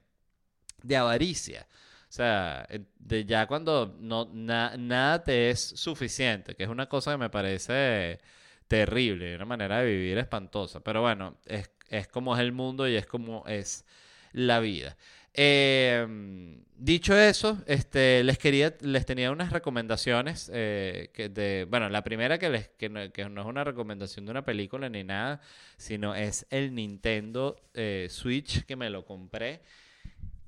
de 0.82 0.96
avaricia. 0.96 1.66
O 1.70 2.08
O 2.08 2.12
sea, 2.12 2.66
de 2.98 3.24
ya 3.24 3.46
cuando 3.46 3.96
no, 4.00 4.26
nada 4.32 5.24
te 5.24 5.50
es 5.50 5.60
suficiente, 5.60 6.54
que 6.54 6.64
es 6.64 6.68
una 6.68 6.88
cosa 6.88 7.12
que 7.12 7.18
me 7.18 7.30
parece 7.30 8.20
terrible, 8.68 9.36
una 9.36 9.44
manera 9.46 9.78
de 9.80 9.86
vivir 9.86 10.18
espantosa. 10.18 10.80
Pero 10.80 11.02
bueno, 11.02 11.36
es, 11.46 11.70
es 11.88 12.08
como 12.08 12.34
es 12.34 12.40
el 12.42 12.52
mundo 12.52 12.88
y 12.88 12.96
es 12.96 13.06
como 13.06 13.44
es 13.46 13.84
la 14.32 14.60
vida. 14.60 14.96
Em, 15.34 16.62
dicho 16.76 17.16
eso, 17.16 17.62
este, 17.66 18.22
les 18.22 18.38
quería, 18.38 18.74
les 18.80 19.06
tenía 19.06 19.30
unas 19.30 19.50
recomendaciones 19.50 20.50
eh, 20.52 21.10
que 21.14 21.28
de, 21.30 21.66
bueno, 21.70 21.88
la 21.88 22.04
primera 22.04 22.38
que 22.38 22.50
les, 22.50 22.68
que 22.68 22.88
no, 22.90 23.00
es 23.00 23.46
una 23.46 23.64
recomendación 23.64 24.26
de 24.26 24.30
una 24.30 24.44
película 24.44 24.88
ni 24.88 25.04
nada, 25.04 25.40
sino 25.76 26.14
es 26.14 26.46
el 26.50 26.74
Nintendo 26.74 27.56
eh, 27.74 28.08
Switch 28.10 28.64
que 28.64 28.76
me 28.76 28.90
lo 28.90 29.06
compré. 29.06 29.60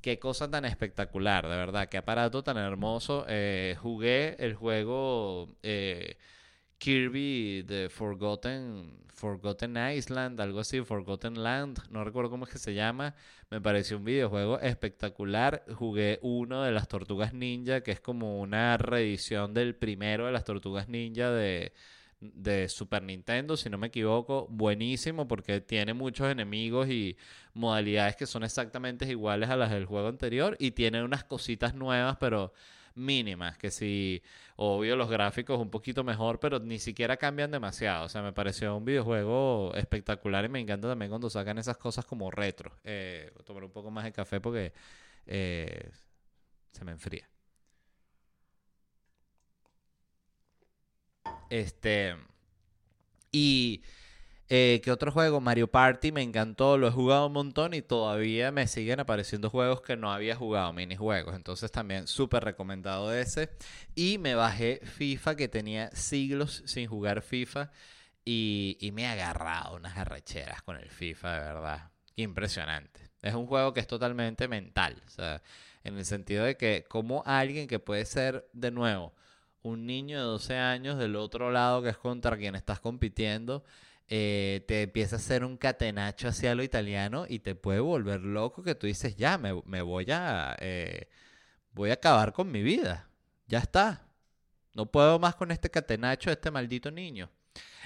Qué 0.03 0.19
cosa 0.19 0.51
tan 0.51 0.67
espectacular, 0.67 1.49
de 1.49 1.57
verdad, 1.57 1.89
qué 1.89 1.97
aparato 1.97 2.43
tan 2.43 2.59
hermoso. 2.59 3.25
Eh, 3.27 3.75
jugué 3.81 4.37
el 4.39 4.55
juego 4.55 5.49
Kirby 6.79 7.65
The 7.67 7.89
Forgotten, 7.89 9.05
Forgotten 9.15 9.77
Island, 9.77 10.41
algo 10.41 10.61
así, 10.61 10.83
Forgotten 10.83 11.43
Land, 11.43 11.79
no 11.91 12.05
recuerdo 12.05 12.31
cómo 12.31 12.45
es 12.45 12.51
que 12.51 12.59
se 12.59 12.75
llama. 12.75 13.15
Me 13.51 13.61
pareció 13.61 13.97
un 13.97 14.05
videojuego 14.05 14.59
espectacular. 14.61 15.65
Jugué 15.75 16.19
uno 16.23 16.63
de 16.63 16.73
las 16.73 16.89
Tortugas 16.89 17.33
Ninja, 17.33 17.83
que 17.83 17.93
es 17.93 18.01
como 18.01 18.41
una 18.41 18.77
reedición 18.77 19.55
del 19.55 19.75
primero 19.75 20.27
de 20.27 20.33
las 20.33 20.45
Tortugas 20.45 20.89
Ninja 20.89 21.31
de, 21.31 21.73
de 22.21 22.69
Super 22.69 23.03
Nintendo, 23.03 23.57
si 23.57 23.71
no 23.71 23.79
me 23.79 23.89
equivoco. 23.89 24.47
Buenísimo 24.51 25.29
porque 25.29 25.61
tiene 25.61 25.95
muchos 25.95 26.31
enemigos 26.31 26.89
y 26.89 27.17
modalidades 27.53 28.17
que 28.17 28.27
son 28.27 28.43
exactamente 28.43 29.09
iguales 29.09 29.51
a 29.51 29.57
las 29.57 29.71
del 29.71 29.87
juego 29.87 30.09
anterior 30.09 30.57
y 30.59 30.73
tiene 30.73 31.03
unas 31.05 31.25
cositas 31.25 31.75
nuevas, 31.75 32.17
pero 32.19 32.53
mínimas, 32.95 33.59
que 33.59 33.71
si, 33.71 34.23
obvio, 34.57 34.97
los 34.97 35.11
gráficos 35.11 35.59
un 35.61 35.71
poquito 35.71 36.05
mejor, 36.05 36.41
pero 36.41 36.59
ni 36.61 36.79
siquiera 36.79 37.17
cambian 37.17 37.51
demasiado. 37.51 38.07
O 38.07 38.09
sea, 38.09 38.23
me 38.23 38.33
pareció 38.33 38.77
un 38.77 38.85
videojuego 38.85 39.75
espectacular 39.75 40.45
y 40.45 40.49
me 40.49 40.61
encanta 40.61 40.89
también 40.89 41.11
cuando 41.11 41.31
sacan 41.31 41.59
esas 41.59 41.77
cosas 41.77 42.05
como 42.05 42.31
retro. 42.31 42.73
Eh, 42.85 43.31
voy 43.35 43.43
a 43.43 43.45
tomar 43.45 43.65
un 43.65 43.73
poco 43.73 43.91
más 43.91 44.05
de 44.05 44.13
café 44.13 44.41
porque 44.41 44.73
eh, 45.27 45.91
se 46.73 46.85
me 46.85 46.93
enfría. 46.93 47.29
Este. 51.51 52.17
Y 53.33 53.83
eh, 54.57 54.81
¿Qué 54.85 54.93
otro 54.93 55.11
juego? 55.11 55.41
Mario 55.41 55.67
Party 55.69 56.13
me 56.13 56.23
encantó, 56.23 56.79
lo 56.79 56.87
he 56.87 56.93
jugado 56.93 57.27
un 57.27 57.33
montón 57.33 57.75
y 57.75 57.83
todavía 57.83 58.53
me 58.53 58.69
siguen 58.69 59.01
apareciendo 59.01 59.51
juegos 59.51 59.83
que 59.83 59.97
no 59.97 60.13
había 60.13 60.37
jugado, 60.37 60.73
minijuegos. 60.73 61.35
Entonces 61.35 61.73
también 61.73 62.07
súper 62.07 62.45
recomendado 62.45 63.13
ese. 63.13 63.51
Y 63.97 64.19
me 64.19 64.37
bajé 64.37 64.81
FIFA, 64.85 65.35
que 65.35 65.49
tenía 65.49 65.91
siglos 65.91 66.63
sin 66.67 66.87
jugar 66.87 67.23
FIFA. 67.23 67.73
Y, 68.25 68.79
me 68.95 69.03
he 69.03 69.07
agarrado 69.07 69.75
unas 69.75 69.97
arrecheras 69.99 70.63
con 70.63 70.77
el 70.77 70.89
FIFA, 70.89 71.33
de 71.33 71.41
verdad. 71.41 71.91
Impresionante. 72.15 73.01
Es 73.23 73.35
un 73.35 73.49
juego 73.49 73.73
que 73.73 73.81
es 73.81 73.89
totalmente 73.89 74.47
mental. 74.47 75.03
O 75.05 75.11
sea, 75.11 75.43
en 75.83 75.99
el 75.99 76.05
sentido 76.05 76.45
de 76.45 76.57
que 76.57 76.85
como 76.89 77.25
alguien 77.27 77.67
que 77.67 77.81
puede 77.81 78.05
ser, 78.05 78.49
de 78.53 78.71
nuevo, 78.71 79.15
un 79.63 79.85
niño 79.85 80.17
de 80.19 80.25
12 80.25 80.57
años 80.57 80.97
del 80.97 81.17
otro 81.17 81.51
lado 81.51 81.83
que 81.83 81.89
es 81.89 81.97
contra 81.97 82.37
quien 82.37 82.55
estás 82.55 82.79
compitiendo 82.79 83.65
eh, 84.09 84.65
te 84.69 84.83
empieza 84.83 85.17
a 85.17 85.19
hacer 85.19 85.45
un 85.45 85.57
catenacho 85.57 86.29
hacia 86.29 86.55
lo 86.55 86.63
italiano 86.63 87.27
y 87.29 87.41
te 87.41 87.55
puede 87.55 87.81
volver 87.81 88.21
loco 88.21 88.63
que 88.63 88.75
tú 88.75 88.87
dices, 88.87 89.17
ya, 89.17 89.39
me, 89.39 89.83
voy 89.83 90.07
a... 90.11 90.57
Eh, 90.61 91.09
voy 91.73 91.91
a 91.91 91.95
acabar 91.95 92.33
con 92.33 92.51
mi 92.51 92.63
vida. 92.63 93.09
Ya 93.47 93.59
está. 93.59 94.07
No 94.75 94.87
puedo 94.87 95.19
más 95.19 95.35
con 95.37 95.51
este 95.51 95.71
catenacho 95.71 96.31
de 96.31 96.35
este 96.35 96.51
maldito 96.51 96.91
niño. 96.91 97.31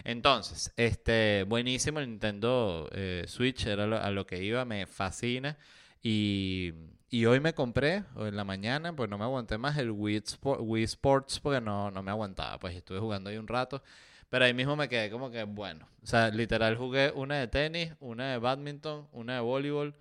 Entonces, 0.04 0.72
este, 0.76 1.44
buenísimo 1.44 2.00
el 2.00 2.08
Nintendo 2.08 2.88
eh, 2.92 3.24
Switch, 3.26 3.66
era 3.66 3.84
a 3.84 4.10
lo 4.10 4.26
que 4.26 4.42
iba, 4.42 4.64
me 4.64 4.86
fascina. 4.86 5.58
Y, 6.02 6.72
y, 7.10 7.26
hoy 7.26 7.40
me 7.40 7.54
compré, 7.54 8.04
o 8.14 8.26
en 8.26 8.36
la 8.36 8.44
mañana, 8.44 8.94
pues 8.94 9.10
no 9.10 9.18
me 9.18 9.24
aguanté 9.24 9.58
más 9.58 9.76
el 9.78 9.90
Wii, 9.90 10.22
Wii 10.42 10.84
Sports 10.84 11.40
porque 11.40 11.60
no, 11.60 11.90
no 11.90 12.02
me 12.02 12.10
aguantaba. 12.10 12.58
Pues 12.58 12.76
estuve 12.76 13.00
jugando 13.00 13.30
ahí 13.30 13.36
un 13.36 13.48
rato. 13.48 13.82
Pero 14.28 14.44
ahí 14.44 14.54
mismo 14.54 14.76
me 14.76 14.88
quedé 14.88 15.10
como 15.10 15.30
que, 15.30 15.44
bueno. 15.44 15.88
O 16.02 16.06
sea, 16.06 16.28
literal 16.28 16.76
jugué 16.76 17.12
una 17.14 17.36
de 17.36 17.48
tenis, 17.48 17.92
una 18.00 18.32
de 18.32 18.38
badminton, 18.38 19.08
una 19.12 19.34
de 19.34 19.40
voleibol 19.40 19.94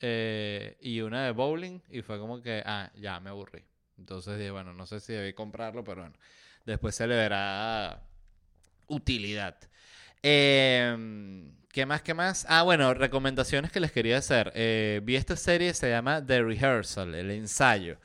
eh, 0.00 0.76
y 0.80 1.00
una 1.00 1.24
de 1.24 1.32
bowling. 1.32 1.80
Y 1.90 2.02
fue 2.02 2.18
como 2.18 2.40
que, 2.40 2.62
ah, 2.64 2.90
ya 2.94 3.18
me 3.20 3.30
aburrí. 3.30 3.64
Entonces 3.98 4.38
dije, 4.38 4.50
bueno, 4.50 4.72
no 4.72 4.86
sé 4.86 5.00
si 5.00 5.12
debí 5.12 5.32
comprarlo, 5.32 5.82
pero 5.82 6.02
bueno. 6.02 6.16
Después 6.64 6.94
se 6.94 7.06
le 7.06 7.16
verá 7.16 8.02
utilidad. 8.86 9.56
Em, 10.22 11.56
¿Qué 11.72 11.84
más? 11.86 12.02
¿Qué 12.02 12.14
más? 12.14 12.46
Ah, 12.48 12.62
bueno, 12.62 12.94
recomendaciones 12.94 13.72
que 13.72 13.80
les 13.80 13.92
quería 13.92 14.18
hacer. 14.18 14.52
Eh, 14.54 15.00
vi 15.02 15.16
esta 15.16 15.36
serie, 15.36 15.74
se 15.74 15.90
llama 15.90 16.24
The 16.24 16.42
Rehearsal, 16.42 17.14
el 17.14 17.30
ensayo 17.30 17.98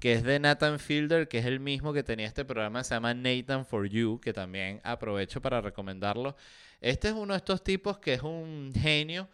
que 0.00 0.14
es 0.14 0.22
de 0.22 0.40
Nathan 0.40 0.78
Fielder, 0.78 1.28
que 1.28 1.38
es 1.38 1.46
el 1.46 1.60
mismo 1.60 1.92
que 1.92 2.02
tenía 2.02 2.26
este 2.26 2.44
programa, 2.44 2.82
se 2.82 2.94
llama 2.94 3.14
Nathan 3.14 3.66
for 3.66 3.86
You, 3.86 4.18
que 4.20 4.32
también 4.32 4.80
aprovecho 4.82 5.40
para 5.42 5.60
recomendarlo. 5.60 6.36
Este 6.80 7.08
es 7.08 7.14
uno 7.14 7.34
de 7.34 7.38
estos 7.38 7.62
tipos 7.62 7.98
que 7.98 8.14
es 8.14 8.22
un 8.22 8.72
genio 8.74 9.28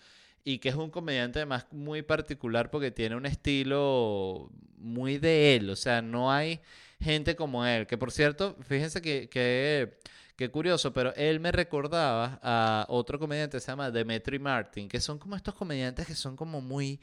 y 0.44 0.58
que 0.58 0.68
es 0.68 0.74
un 0.74 0.90
comediante 0.90 1.38
además 1.38 1.66
muy 1.70 2.02
particular 2.02 2.70
porque 2.70 2.90
tiene 2.90 3.16
un 3.16 3.26
estilo 3.26 4.50
muy 4.78 5.18
de 5.18 5.56
él, 5.56 5.70
o 5.70 5.76
sea, 5.76 6.02
no 6.02 6.30
hay 6.32 6.60
gente 7.00 7.36
como 7.36 7.64
él, 7.64 7.86
que 7.86 7.98
por 7.98 8.12
cierto, 8.12 8.56
fíjense 8.62 9.00
que, 9.02 9.28
que, 9.28 10.50
curioso, 10.50 10.92
pero 10.92 11.14
él 11.14 11.40
me 11.40 11.50
recordaba 11.52 12.38
a 12.42 12.86
otro 12.88 13.18
comediante 13.18 13.56
que 13.56 13.60
se 13.60 13.72
llama 13.72 13.90
Demetri 13.90 14.38
Martin, 14.38 14.88
que 14.88 15.00
son 15.00 15.18
como 15.18 15.36
estos 15.36 15.54
comediantes 15.54 16.06
que 16.06 16.14
son 16.14 16.36
como 16.36 16.60
muy 16.60 17.00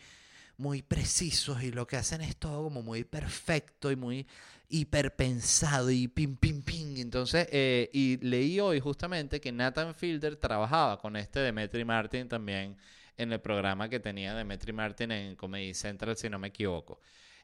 muy 0.57 0.81
precisos 0.81 1.63
y 1.63 1.71
lo 1.71 1.87
que 1.87 1.97
hacen 1.97 2.21
es 2.21 2.37
todo 2.37 2.63
como 2.63 2.81
muy 2.81 3.03
perfecto 3.03 3.91
y 3.91 3.95
muy 3.95 4.27
hiperpensado 4.69 5.91
y 5.91 6.07
pim, 6.07 6.35
pim, 6.35 6.61
pim. 6.61 6.97
Entonces, 6.97 7.47
eh, 7.51 7.89
y 7.93 8.17
leí 8.17 8.59
hoy 8.59 8.79
justamente 8.79 9.39
que 9.39 9.51
Nathan 9.51 9.93
Fielder 9.93 10.35
trabajaba 10.35 10.99
con 10.99 11.15
este 11.15 11.39
Demetri 11.39 11.85
Martin 11.85 12.27
también 12.27 12.77
en 13.17 13.31
el 13.31 13.39
programa 13.39 13.89
que 13.89 13.99
tenía 13.99 14.33
Demetri 14.33 14.73
Martin 14.73 15.11
en 15.11 15.35
Comedy 15.35 15.73
Central, 15.73 16.17
si 16.17 16.29
no 16.29 16.39
me 16.39 16.47
equivoco. 16.47 16.99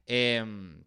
Em, 0.07 0.83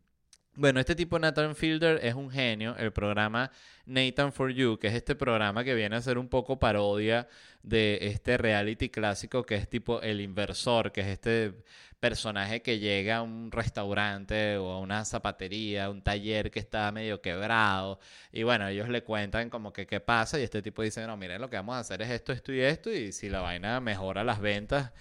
bueno, 0.55 0.81
este 0.81 0.95
tipo 0.95 1.19
Nathan 1.19 1.57
Fielder 1.57 2.05
es 2.05 2.15
un 2.15 2.31
genio. 2.31 2.77
El 2.77 2.93
programa 2.93 3.51
Nathan 3.87 4.33
for 4.33 4.51
You, 4.51 4.79
que 4.79 4.89
es 4.89 4.95
este 4.95 5.15
programa 5.15 5.65
que 5.65 5.75
viene 5.75 5.97
a 5.97 6.03
ser 6.03 6.19
un 6.19 6.29
poco 6.29 6.59
parodia 6.59 7.27
de 7.63 7.99
este 8.03 8.37
reality 8.37 8.91
clásico 8.91 9.45
que 9.45 9.55
es 9.55 9.69
tipo 9.69 10.03
El 10.03 10.21
Inversor, 10.21 10.93
que 10.93 11.01
es 11.01 11.07
este 11.07 11.55
personaje 12.01 12.63
que 12.63 12.79
llega 12.81 13.19
a 13.19 13.23
un 13.23 13.51
restaurante 13.51 14.57
o 14.59 14.73
a 14.73 14.81
una 14.81 15.05
zapatería, 15.05 15.89
un 15.89 16.03
taller 16.03 16.51
que 16.51 16.59
está 16.59 16.91
medio 16.93 17.23
quebrado. 17.23 17.99
Y 18.33 18.43
bueno, 18.43 18.67
ellos 18.69 18.89
le 18.89 19.03
cuentan 19.05 19.49
como 19.49 19.73
que 19.73 19.87
qué 19.87 20.01
pasa 20.01 20.39
y 20.39 20.43
este 20.43 20.61
tipo 20.61 20.83
dice, 20.83 21.07
no, 21.07 21.17
miren, 21.17 21.41
lo 21.41 21.49
que 21.49 21.57
vamos 21.57 21.77
a 21.77 21.79
hacer 21.79 22.03
es 22.03 22.11
esto, 22.11 22.33
esto 22.33 22.53
y 22.53 22.61
esto. 22.61 22.91
Y 22.93 23.13
si 23.13 23.29
la 23.31 23.41
vaina 23.41 23.81
mejora 23.81 24.25
las 24.25 24.41
ventas 24.41 24.93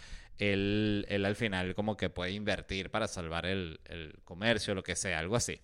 él, 0.42 1.06
al 1.26 1.36
final 1.36 1.76
como 1.76 1.96
que 1.98 2.10
puede 2.10 2.32
invertir 2.32 2.90
para 2.90 3.08
salvar 3.08 3.46
el, 3.46 3.80
el 3.86 4.20
comercio, 4.24 4.76
lo 4.76 4.84
que 4.84 4.96
sea, 4.96 5.20
algo 5.20 5.36
así. 5.36 5.60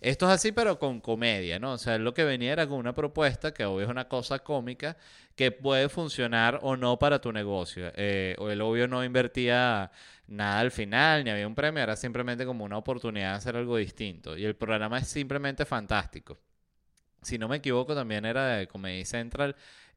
Esto 0.00 0.26
es 0.26 0.32
así, 0.32 0.50
pero 0.50 0.80
con 0.80 1.00
comedia, 1.00 1.60
¿no? 1.60 1.74
O 1.74 1.78
sea, 1.78 1.96
lo 1.96 2.12
que 2.12 2.24
venía 2.24 2.52
era 2.52 2.66
con 2.66 2.78
una 2.78 2.92
propuesta 2.92 3.54
que 3.54 3.64
obvio 3.64 3.84
es 3.84 3.90
una 3.90 4.08
cosa 4.08 4.40
cómica 4.40 4.96
que 5.36 5.52
puede 5.52 5.88
funcionar 5.88 6.58
o 6.62 6.76
no 6.76 6.98
para 6.98 7.20
tu 7.20 7.32
negocio. 7.32 7.92
Eh, 7.94 8.34
o 8.38 8.50
el 8.50 8.60
obvio 8.62 8.88
no 8.88 9.04
invertía 9.04 9.92
nada 10.26 10.60
al 10.60 10.72
final, 10.72 11.22
ni 11.24 11.30
había 11.30 11.46
un 11.46 11.54
premio, 11.54 11.82
era 11.82 11.94
simplemente 11.94 12.44
como 12.44 12.64
una 12.64 12.78
oportunidad 12.78 13.30
de 13.30 13.36
hacer 13.36 13.56
algo 13.56 13.76
distinto. 13.76 14.36
Y 14.36 14.44
el 14.44 14.56
programa 14.56 14.98
es 14.98 15.08
simplemente 15.08 15.64
fantástico. 15.64 16.38
Si 17.22 17.38
no 17.38 17.48
me 17.48 17.58
equivoco, 17.58 17.94
también 17.94 18.24
era 18.24 18.56
de 18.56 18.66
Comedy 18.66 19.04
Central. 19.04 19.54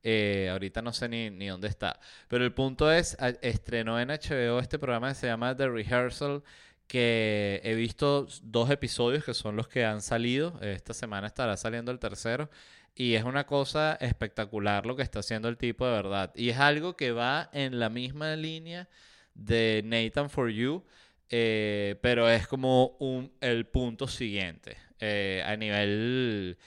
Eh, 0.08 0.50
ahorita 0.52 0.84
no 0.84 0.94
sé 0.94 1.10
ni, 1.10 1.32
ni, 1.32 1.48
dónde 1.48 1.68
está. 1.68 2.00
Pero 2.28 2.46
el 2.46 2.54
punto 2.54 2.92
es, 2.92 3.18
estrenó 3.42 4.00
en 4.00 4.10
HBO 4.10 4.60
este 4.60 4.78
programa 4.78 5.10
que 5.10 5.16
se 5.16 5.26
llama 5.26 5.58
The 5.58 5.68
Rehearsal, 5.68 6.44
que 6.86 7.60
he 7.64 7.74
visto 7.74 8.28
dos 8.44 8.70
episodios 8.70 9.26
que 9.26 9.34
son 9.34 9.56
los 9.56 9.68
que 9.68 9.84
han 9.84 10.04
salido. 10.04 10.60
Esta 10.62 10.94
semana 10.94 11.26
estará 11.26 11.58
saliendo 11.58 11.92
el 11.92 11.98
tercero. 11.98 12.52
Y 12.94 13.16
es 13.16 13.24
una 13.24 13.48
cosa 13.48 13.98
espectacular 14.00 14.86
lo 14.86 14.96
que 14.96 15.02
está 15.02 15.20
haciendo 15.20 15.50
el 15.50 15.58
tipo 15.58 15.88
de 15.88 15.94
verdad. 15.94 16.32
Y 16.36 16.50
es 16.50 16.58
algo 16.60 16.96
que 16.96 17.12
va 17.12 17.50
en 17.52 17.80
la 17.80 17.90
misma 17.90 18.36
línea 18.36 18.88
de 19.34 19.82
Nathan 19.84 20.30
for 20.30 20.52
You. 20.52 20.84
Eh, 21.32 21.96
pero 22.04 22.30
es 22.30 22.46
como 22.48 22.96
un, 23.00 23.32
el 23.42 23.66
punto 23.66 24.08
siguiente. 24.08 24.78
Eh, 25.00 25.42
a 25.44 25.58
nivel 25.58 26.60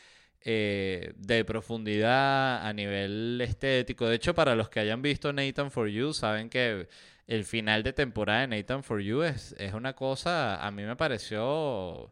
eh, 0.51 1.13
de 1.17 1.45
profundidad 1.45 2.67
a 2.67 2.73
nivel 2.73 3.39
estético. 3.43 4.07
De 4.07 4.17
hecho, 4.17 4.35
para 4.35 4.55
los 4.55 4.71
que 4.71 4.81
hayan 4.81 5.03
visto 5.03 5.31
Nathan 5.33 5.71
for 5.71 5.89
You, 5.89 6.15
saben 6.15 6.49
que 6.49 6.89
el 7.27 7.45
final 7.45 7.83
de 7.83 7.93
temporada 7.93 8.41
de 8.47 8.49
Nathan 8.49 8.83
for 8.83 9.01
You 9.01 9.23
es, 9.25 9.55
es 9.59 9.75
una 9.75 9.95
cosa, 9.95 10.67
a 10.67 10.71
mí 10.71 10.85
me 10.85 10.97
pareció 10.97 12.11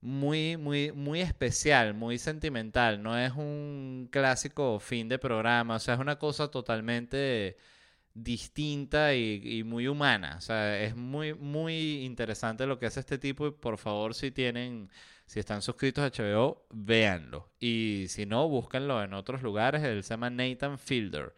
muy, 0.00 0.56
muy, 0.56 0.92
muy 0.92 1.20
especial, 1.22 1.94
muy 1.94 2.18
sentimental. 2.18 3.02
No 3.02 3.18
es 3.18 3.32
un 3.32 4.08
clásico 4.12 4.78
fin 4.78 5.08
de 5.08 5.18
programa, 5.18 5.76
o 5.76 5.78
sea, 5.80 5.94
es 5.94 6.00
una 6.00 6.18
cosa 6.18 6.48
totalmente 6.50 7.56
distinta 8.14 9.14
y, 9.14 9.64
muy 9.64 9.88
humana. 9.88 10.36
O 10.38 10.40
sea, 10.40 10.80
es 10.82 10.96
muy, 10.96 11.34
muy 11.34 12.04
interesante 12.04 12.66
lo 12.66 12.78
que 12.78 12.86
hace 12.86 13.00
este 13.00 13.18
tipo 13.18 13.46
y 13.48 13.52
por 13.52 13.78
favor 13.78 14.14
si 14.14 14.30
tienen, 14.30 14.90
si 15.26 15.40
están 15.40 15.62
suscritos 15.62 16.04
a 16.04 16.10
HBO, 16.10 16.66
véanlo. 16.70 17.50
Y 17.58 18.06
si 18.08 18.26
no, 18.26 18.48
búsquenlo 18.48 19.02
en 19.02 19.14
otros 19.14 19.42
lugares. 19.42 19.82
Él 19.82 20.02
se 20.02 20.10
llama 20.10 20.30
Nathan 20.30 20.78
Fielder. 20.78 21.34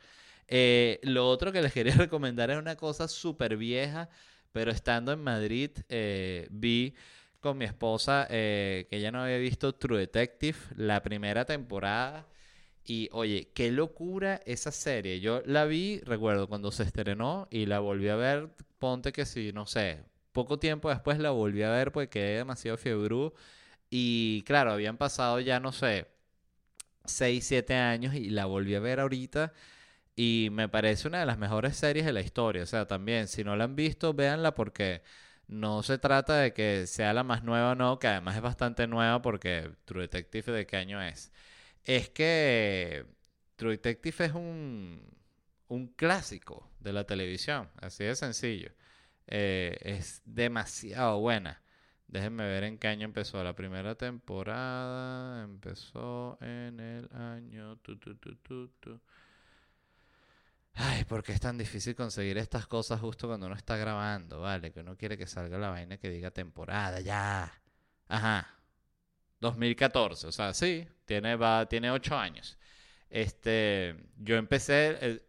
Eh, 0.49 1.01
lo 1.03 1.29
otro 1.29 1.53
que 1.53 1.63
les 1.63 1.73
quería 1.73 1.95
recomendar 1.97 2.51
es 2.51 2.59
una 2.59 2.77
cosa 2.77 3.09
súper 3.09 3.57
vieja, 3.57 4.09
pero 4.53 4.71
estando 4.71 5.13
en 5.13 5.21
Madrid 5.23 5.71
eh, 5.89 6.47
vi 6.51 6.95
con 7.41 7.59
mi 7.59 7.65
esposa 7.65 8.27
eh, 8.31 8.87
que 8.91 8.97
ella 8.97 9.13
no 9.13 9.23
había 9.23 9.39
visto 9.39 9.75
True 9.75 10.01
Detective, 10.01 10.59
la 10.77 11.03
primera 11.03 11.45
temporada. 11.45 12.27
Y 12.85 13.09
oye, 13.13 13.51
qué 13.55 13.71
locura 13.73 14.41
esa 14.47 14.71
serie. 14.73 15.21
Yo 15.21 15.43
la 15.45 15.65
vi, 15.65 16.01
recuerdo, 16.01 16.49
cuando 16.49 16.71
se 16.73 16.85
estrenó 16.85 17.49
y 17.51 17.67
la 17.67 17.81
volví 17.81 18.09
a 18.09 18.17
ver. 18.17 18.51
Ponte 18.79 19.13
que 19.13 19.27
si, 19.27 19.53
no 19.53 19.67
sé, 19.67 20.05
poco 20.33 20.59
tiempo 20.59 20.91
después 20.91 21.19
la 21.19 21.31
volví 21.31 21.63
a 21.63 21.71
ver 21.71 21.93
porque 21.93 22.09
quedé 22.11 22.37
demasiado 22.39 22.77
fiebrú. 22.79 23.33
Y 23.91 24.43
claro, 24.47 24.73
habían 24.73 24.97
pasado 24.99 25.41
ya, 25.41 25.61
no 25.61 25.73
sé, 25.73 26.09
6, 27.05 27.47
7 27.47 27.75
años 27.75 28.15
y 28.15 28.31
la 28.31 28.47
volví 28.47 28.75
a 28.75 28.81
ver 28.81 29.01
ahorita. 29.01 29.53
Y 30.17 30.49
me 30.53 30.69
parece 30.69 31.09
una 31.09 31.21
de 31.21 31.27
las 31.27 31.39
mejores 31.39 31.77
series 31.77 32.07
de 32.07 32.13
la 32.13 32.21
historia. 32.23 32.63
O 32.63 32.67
sea, 32.67 32.87
también, 32.87 33.29
si 33.29 33.45
no 33.45 33.57
la 33.57 33.65
han 33.65 33.77
visto, 33.77 34.15
véanla 34.15 34.55
porque 34.55 35.03
no 35.49 35.83
se 35.83 35.99
trata 35.99 36.37
de 36.39 36.53
que 36.55 36.87
sea 36.87 37.13
la 37.15 37.25
más 37.25 37.45
nueva 37.45 37.73
o 37.73 37.75
no, 37.75 37.99
que 37.99 38.09
además 38.09 38.37
es 38.37 38.43
bastante 38.43 38.87
nueva 38.87 39.23
porque 39.23 39.73
True 39.85 40.03
Detective 40.03 40.53
de 40.53 40.67
qué 40.67 40.77
año 40.79 41.03
es 41.03 41.33
es 41.85 42.11
que 42.11 43.07
True 43.57 43.73
Detective 43.73 44.27
es 44.27 44.33
un, 44.35 45.03
un 45.69 45.89
clásico 45.89 46.71
de 46.81 46.93
la 46.93 47.05
televisión, 47.07 47.71
así 47.81 48.05
de 48.05 48.17
sencillo. 48.17 48.73
Eh, 49.29 49.79
es 49.83 50.23
demasiado 50.25 51.21
buena. 51.21 51.63
Déjenme 52.09 52.45
ver 52.45 52.65
en 52.65 52.79
qué 52.79 52.89
año 52.89 53.05
empezó. 53.05 53.43
La 53.43 53.55
primera 53.55 53.95
temporada 53.95 55.43
empezó 55.45 56.39
en 56.41 56.81
el 56.81 57.09
año... 57.13 57.79
Ay, 60.75 61.05
¿por 61.05 61.23
qué 61.23 61.33
es 61.33 61.41
tan 61.41 61.57
difícil 61.57 61.95
conseguir 61.95 62.37
estas 62.37 62.67
cosas 62.67 63.01
justo 63.01 63.27
cuando 63.29 63.47
uno 63.47 63.57
está 63.57 63.77
grabando? 63.77 64.41
Vale, 64.41 64.73
que 64.73 64.81
uno 64.81 64.97
quiere 64.97 65.17
que 65.17 65.27
salga 65.27 65.57
la 65.59 65.71
vaina 65.71 65.97
que 65.97 66.11
diga 66.11 66.31
temporada, 66.31 67.01
ya. 67.01 67.51
Ajá. 68.09 68.47
2014, 69.41 70.27
o 70.27 70.33
sea, 70.33 70.55
sí, 70.55 70.87
tiene, 71.05 71.37
va, 71.37 71.67
tiene 71.67 71.91
8 71.91 72.17
años. 72.17 72.59
Este, 73.11 73.97
yo 74.19 74.37
empecé, 74.37 75.23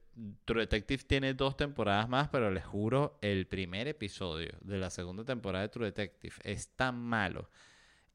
True 0.45 0.61
Detective 0.61 1.03
tiene 1.03 1.33
dos 1.33 1.55
temporadas 1.57 2.09
más, 2.09 2.29
pero 2.29 2.49
les 2.49 2.65
juro, 2.65 3.19
el 3.21 3.45
primer 3.47 3.87
episodio 3.87 4.51
de 4.61 4.77
la 4.77 4.89
segunda 4.89 5.23
temporada 5.23 5.63
de 5.63 5.69
True 5.69 5.85
Detective 5.85 6.35
es 6.43 6.69
tan 6.75 6.99
malo 6.99 7.49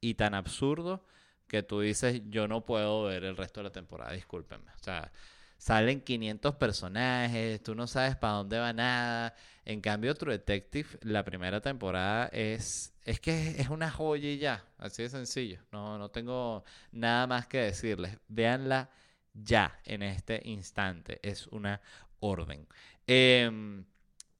y 0.01 0.15
tan 0.15 0.33
absurdo 0.33 1.05
que 1.47 1.63
tú 1.63 1.79
dices, 1.79 2.21
yo 2.29 2.47
no 2.47 2.65
puedo 2.65 3.03
ver 3.03 3.23
el 3.23 3.37
resto 3.37 3.61
de 3.61 3.65
la 3.65 3.71
temporada, 3.71 4.11
discúlpenme. 4.13 4.71
O 4.71 4.83
sea, 4.83 5.11
salen 5.57 6.01
500 6.01 6.55
personajes, 6.55 7.63
tú 7.63 7.75
no 7.75 7.87
sabes 7.87 8.17
para 8.17 8.33
dónde 8.33 8.59
va 8.59 8.73
nada. 8.73 9.33
En 9.63 9.79
cambio, 9.79 10.13
True 10.15 10.33
Detective, 10.33 10.89
la 11.03 11.23
primera 11.23 11.61
temporada 11.61 12.27
es, 12.33 12.93
es 13.05 13.19
que 13.21 13.61
es 13.61 13.69
una 13.69 13.89
joya 13.89 14.29
y 14.29 14.39
ya, 14.39 14.65
así 14.77 15.03
de 15.03 15.09
sencillo. 15.09 15.61
No, 15.71 15.97
no 15.97 16.09
tengo 16.09 16.65
nada 16.91 17.27
más 17.27 17.47
que 17.47 17.59
decirles. 17.59 18.17
Véanla 18.27 18.89
ya, 19.33 19.79
en 19.85 20.03
este 20.03 20.41
instante. 20.45 21.19
Es 21.23 21.47
una 21.47 21.81
orden. 22.19 22.67
Em, 23.07 23.85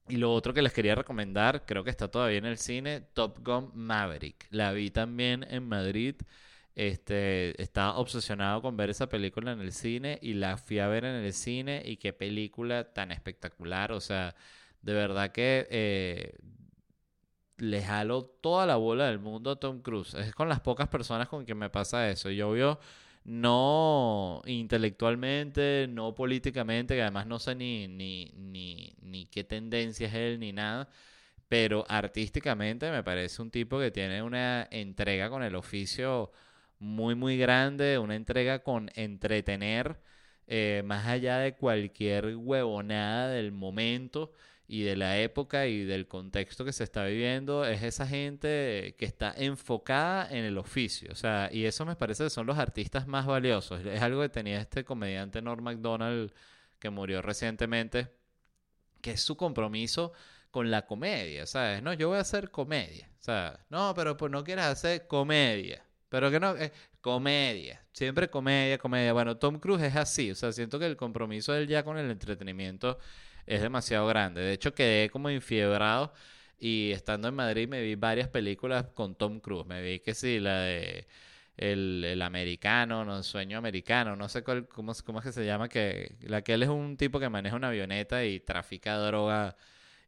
y 0.07 0.17
lo 0.17 0.33
otro 0.33 0.53
que 0.53 0.61
les 0.61 0.73
quería 0.73 0.95
recomendar, 0.95 1.65
creo 1.65 1.83
que 1.83 1.89
está 1.89 2.09
todavía 2.09 2.37
en 2.37 2.45
el 2.45 2.57
cine, 2.57 3.01
Top 3.13 3.39
Gun 3.45 3.71
Maverick. 3.73 4.47
La 4.51 4.71
vi 4.73 4.91
también 4.91 5.45
en 5.49 5.67
Madrid. 5.67 6.15
Este, 6.75 7.61
estaba 7.61 7.97
obsesionado 7.97 8.61
con 8.61 8.75
ver 8.77 8.89
esa 8.89 9.07
película 9.07 9.51
en 9.51 9.61
el 9.61 9.71
cine 9.73 10.17
y 10.21 10.33
la 10.33 10.57
fui 10.57 10.79
a 10.79 10.87
ver 10.87 11.05
en 11.05 11.15
el 11.23 11.33
cine 11.33 11.83
y 11.85 11.97
qué 11.97 12.13
película 12.13 12.93
tan 12.93 13.11
espectacular. 13.11 13.91
O 13.91 13.99
sea, 14.01 14.35
de 14.81 14.93
verdad 14.93 15.31
que 15.31 15.67
eh, 15.69 16.35
le 17.57 17.81
jalo 17.81 18.25
toda 18.25 18.65
la 18.65 18.75
bola 18.75 19.07
del 19.07 19.19
mundo 19.19 19.51
a 19.51 19.55
Tom 19.59 19.81
Cruise. 19.81 20.13
Es 20.15 20.33
con 20.35 20.49
las 20.49 20.59
pocas 20.61 20.87
personas 20.89 21.27
con 21.29 21.45
que 21.45 21.55
me 21.55 21.69
pasa 21.69 22.09
eso. 22.09 22.29
Yo 22.29 22.51
veo 22.51 22.79
no 23.25 24.41
intelectualmente, 24.45 25.87
no 25.89 26.15
políticamente, 26.15 26.95
que 26.95 27.01
además 27.01 27.27
no 27.27 27.39
sé 27.39 27.55
ni, 27.55 27.87
ni, 27.87 28.31
ni, 28.35 28.95
ni 29.01 29.25
qué 29.27 29.43
tendencia 29.43 30.07
es 30.07 30.13
él 30.13 30.39
ni 30.39 30.51
nada 30.53 30.89
pero 31.53 31.85
artísticamente 31.87 32.89
me 32.91 33.03
parece 33.03 33.41
un 33.41 33.51
tipo 33.51 33.79
que 33.79 33.91
tiene 33.91 34.23
una 34.23 34.67
entrega 34.71 35.29
con 35.29 35.43
el 35.43 35.55
oficio 35.55 36.31
muy, 36.79 37.13
muy 37.15 37.37
grande, 37.37 37.97
una 37.99 38.15
entrega 38.15 38.63
con 38.63 38.89
entretener, 38.95 39.99
eh, 40.47 40.81
más 40.85 41.05
allá 41.07 41.37
de 41.37 41.55
cualquier 41.55 42.35
huevonada 42.37 43.29
del 43.29 43.51
momento 43.51 44.33
y 44.73 44.81
de 44.81 44.95
la 44.95 45.19
época 45.19 45.67
y 45.67 45.83
del 45.83 46.07
contexto 46.07 46.65
que 46.65 46.73
se 46.73 46.83
está 46.83 47.05
viviendo, 47.05 47.63
es 47.63 47.83
esa 47.83 48.07
gente 48.07 48.95
que 48.97 49.05
está 49.05 49.31
enfocada 49.37 50.27
en 50.31 50.45
el 50.45 50.57
oficio. 50.57 51.11
O 51.11 51.15
sea, 51.15 51.47
y 51.51 51.65
eso 51.65 51.85
me 51.85 51.95
parece 51.95 52.23
que 52.23 52.31
son 52.31 52.47
los 52.47 52.57
artistas 52.57 53.05
más 53.05 53.27
valiosos. 53.27 53.85
Es 53.85 54.01
algo 54.01 54.23
que 54.23 54.29
tenía 54.29 54.59
este 54.59 54.83
comediante 54.83 55.43
Norm 55.43 55.63
MacDonald 55.63 56.33
que 56.79 56.89
murió 56.89 57.21
recientemente, 57.21 58.07
que 58.99 59.11
es 59.11 59.21
su 59.21 59.37
compromiso 59.37 60.11
con 60.49 60.71
la 60.71 60.87
comedia, 60.87 61.45
¿sabes? 61.45 61.83
No, 61.83 61.93
yo 61.93 62.07
voy 62.07 62.17
a 62.17 62.21
hacer 62.21 62.49
comedia. 62.49 63.07
Sea, 63.19 63.59
no, 63.69 63.93
pero 63.95 64.17
pues 64.17 64.31
no 64.31 64.43
quieras 64.43 64.71
hacer 64.71 65.05
comedia. 65.05 65.85
Pero 66.09 66.31
que 66.31 66.39
no, 66.39 66.55
comedia, 66.99 67.85
siempre 67.91 68.27
comedia, 68.27 68.79
comedia. 68.79 69.13
Bueno, 69.13 69.37
Tom 69.37 69.59
Cruise 69.59 69.83
es 69.83 69.95
así, 69.95 70.31
o 70.31 70.35
sea, 70.35 70.51
siento 70.51 70.79
que 70.79 70.87
el 70.87 70.97
compromiso 70.97 71.53
de 71.53 71.61
él 71.61 71.67
ya 71.67 71.83
con 71.83 71.99
el 71.99 72.09
entretenimiento 72.09 72.97
es 73.45 73.61
demasiado 73.61 74.07
grande. 74.07 74.41
De 74.41 74.53
hecho, 74.53 74.73
quedé 74.73 75.09
como 75.09 75.29
infiebrado 75.29 76.13
y 76.59 76.91
estando 76.91 77.27
en 77.27 77.35
Madrid 77.35 77.67
me 77.67 77.81
vi 77.81 77.95
varias 77.95 78.29
películas 78.29 78.85
con 78.93 79.15
Tom 79.15 79.39
Cruise. 79.39 79.65
Me 79.65 79.81
vi 79.81 79.99
que 79.99 80.13
sí, 80.13 80.39
la 80.39 80.61
de 80.61 81.07
el, 81.57 82.21
americano, 82.21 83.05
no, 83.05 83.23
sueño 83.23 83.57
americano, 83.57 84.15
no 84.15 84.29
sé 84.29 84.43
cuál, 84.43 84.67
cómo, 84.67 84.93
cómo 85.05 85.19
es 85.19 85.25
que 85.25 85.31
se 85.31 85.45
llama, 85.45 85.69
que 85.69 86.15
la 86.21 86.41
que 86.43 86.53
él 86.53 86.63
es 86.63 86.69
un 86.69 86.97
tipo 86.97 87.19
que 87.19 87.29
maneja 87.29 87.55
una 87.55 87.69
avioneta 87.69 88.25
y 88.25 88.39
trafica 88.39 88.97
droga 88.97 89.55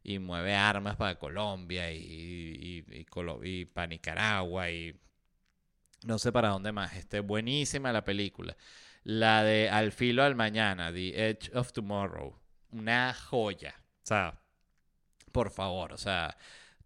y 0.02 0.18
mueve 0.18 0.54
armas 0.54 0.96
para 0.96 1.18
Colombia 1.18 1.92
y, 1.92 2.84
y, 2.88 3.06
y, 3.44 3.64
para 3.66 3.86
Nicaragua 3.88 4.70
y 4.70 4.94
no 6.04 6.18
sé 6.18 6.32
para 6.32 6.50
dónde 6.50 6.72
más. 6.72 6.94
Esté 6.96 7.20
buenísima 7.20 7.92
la 7.92 8.04
película. 8.04 8.56
La 9.04 9.42
de 9.44 9.68
Al 9.70 9.92
filo 9.92 10.22
al 10.24 10.36
mañana, 10.36 10.92
The 10.92 11.30
Edge 11.30 11.50
of 11.54 11.72
Tomorrow. 11.72 12.38
Una 12.72 13.14
joya. 13.14 13.74
O 14.02 14.06
sea, 14.06 14.34
por 15.32 15.50
favor, 15.50 15.92
o 15.92 15.98
sea, 15.98 16.36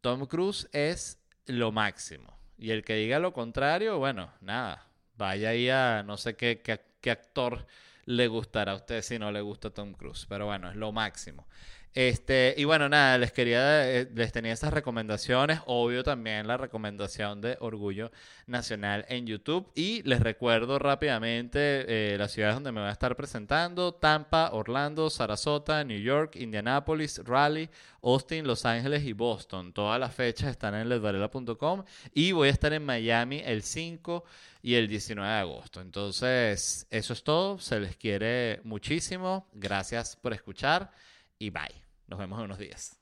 Tom 0.00 0.26
Cruise 0.26 0.68
es 0.72 1.18
lo 1.46 1.72
máximo. 1.72 2.38
Y 2.58 2.70
el 2.70 2.84
que 2.84 2.94
diga 2.94 3.18
lo 3.18 3.32
contrario, 3.32 3.98
bueno, 3.98 4.32
nada. 4.40 4.86
Vaya 5.16 5.50
ahí 5.50 5.68
a 5.68 6.02
no 6.02 6.16
sé 6.16 6.36
qué, 6.36 6.60
qué, 6.62 6.80
qué 7.00 7.10
actor 7.10 7.66
le 8.04 8.26
gustará 8.28 8.72
a 8.72 8.76
usted 8.76 9.02
si 9.02 9.18
no 9.18 9.30
le 9.32 9.40
gusta 9.40 9.70
Tom 9.70 9.92
Cruise. 9.92 10.26
Pero 10.28 10.46
bueno, 10.46 10.70
es 10.70 10.76
lo 10.76 10.92
máximo. 10.92 11.46
Este, 11.92 12.54
y 12.56 12.64
bueno, 12.64 12.88
nada, 12.88 13.18
les 13.18 13.32
quería, 13.32 13.90
eh, 13.90 14.08
les 14.14 14.30
tenía 14.30 14.52
esas 14.52 14.72
recomendaciones, 14.72 15.60
obvio 15.66 16.04
también 16.04 16.46
la 16.46 16.56
recomendación 16.56 17.40
de 17.40 17.56
Orgullo 17.60 18.12
Nacional 18.46 19.04
en 19.08 19.26
YouTube. 19.26 19.68
Y 19.74 20.02
les 20.04 20.20
recuerdo 20.20 20.78
rápidamente 20.78 21.58
eh, 22.14 22.16
las 22.16 22.30
ciudades 22.30 22.54
donde 22.54 22.70
me 22.70 22.80
voy 22.80 22.90
a 22.90 22.92
estar 22.92 23.16
presentando: 23.16 23.92
Tampa, 23.92 24.50
Orlando, 24.52 25.10
Sarasota, 25.10 25.82
New 25.82 26.00
York, 26.00 26.36
Indianapolis, 26.36 27.22
Raleigh, 27.24 27.68
Austin, 28.02 28.46
Los 28.46 28.64
Ángeles 28.64 29.02
y 29.04 29.12
Boston. 29.12 29.72
Todas 29.72 29.98
las 29.98 30.14
fechas 30.14 30.48
están 30.50 30.76
en 30.76 30.88
ledvarela.com 30.88 31.82
y 32.14 32.30
voy 32.30 32.48
a 32.48 32.52
estar 32.52 32.72
en 32.72 32.84
Miami 32.84 33.42
el 33.44 33.62
5 33.62 34.24
y 34.62 34.74
el 34.74 34.86
19 34.86 35.28
de 35.28 35.38
agosto. 35.40 35.80
Entonces, 35.80 36.86
eso 36.88 37.12
es 37.12 37.24
todo. 37.24 37.58
Se 37.58 37.80
les 37.80 37.96
quiere 37.96 38.60
muchísimo. 38.62 39.48
Gracias 39.52 40.14
por 40.14 40.32
escuchar 40.32 40.92
y 41.38 41.50
bye. 41.50 41.79
Nos 42.10 42.18
vemos 42.18 42.40
en 42.40 42.44
unos 42.46 42.58
días. 42.58 43.00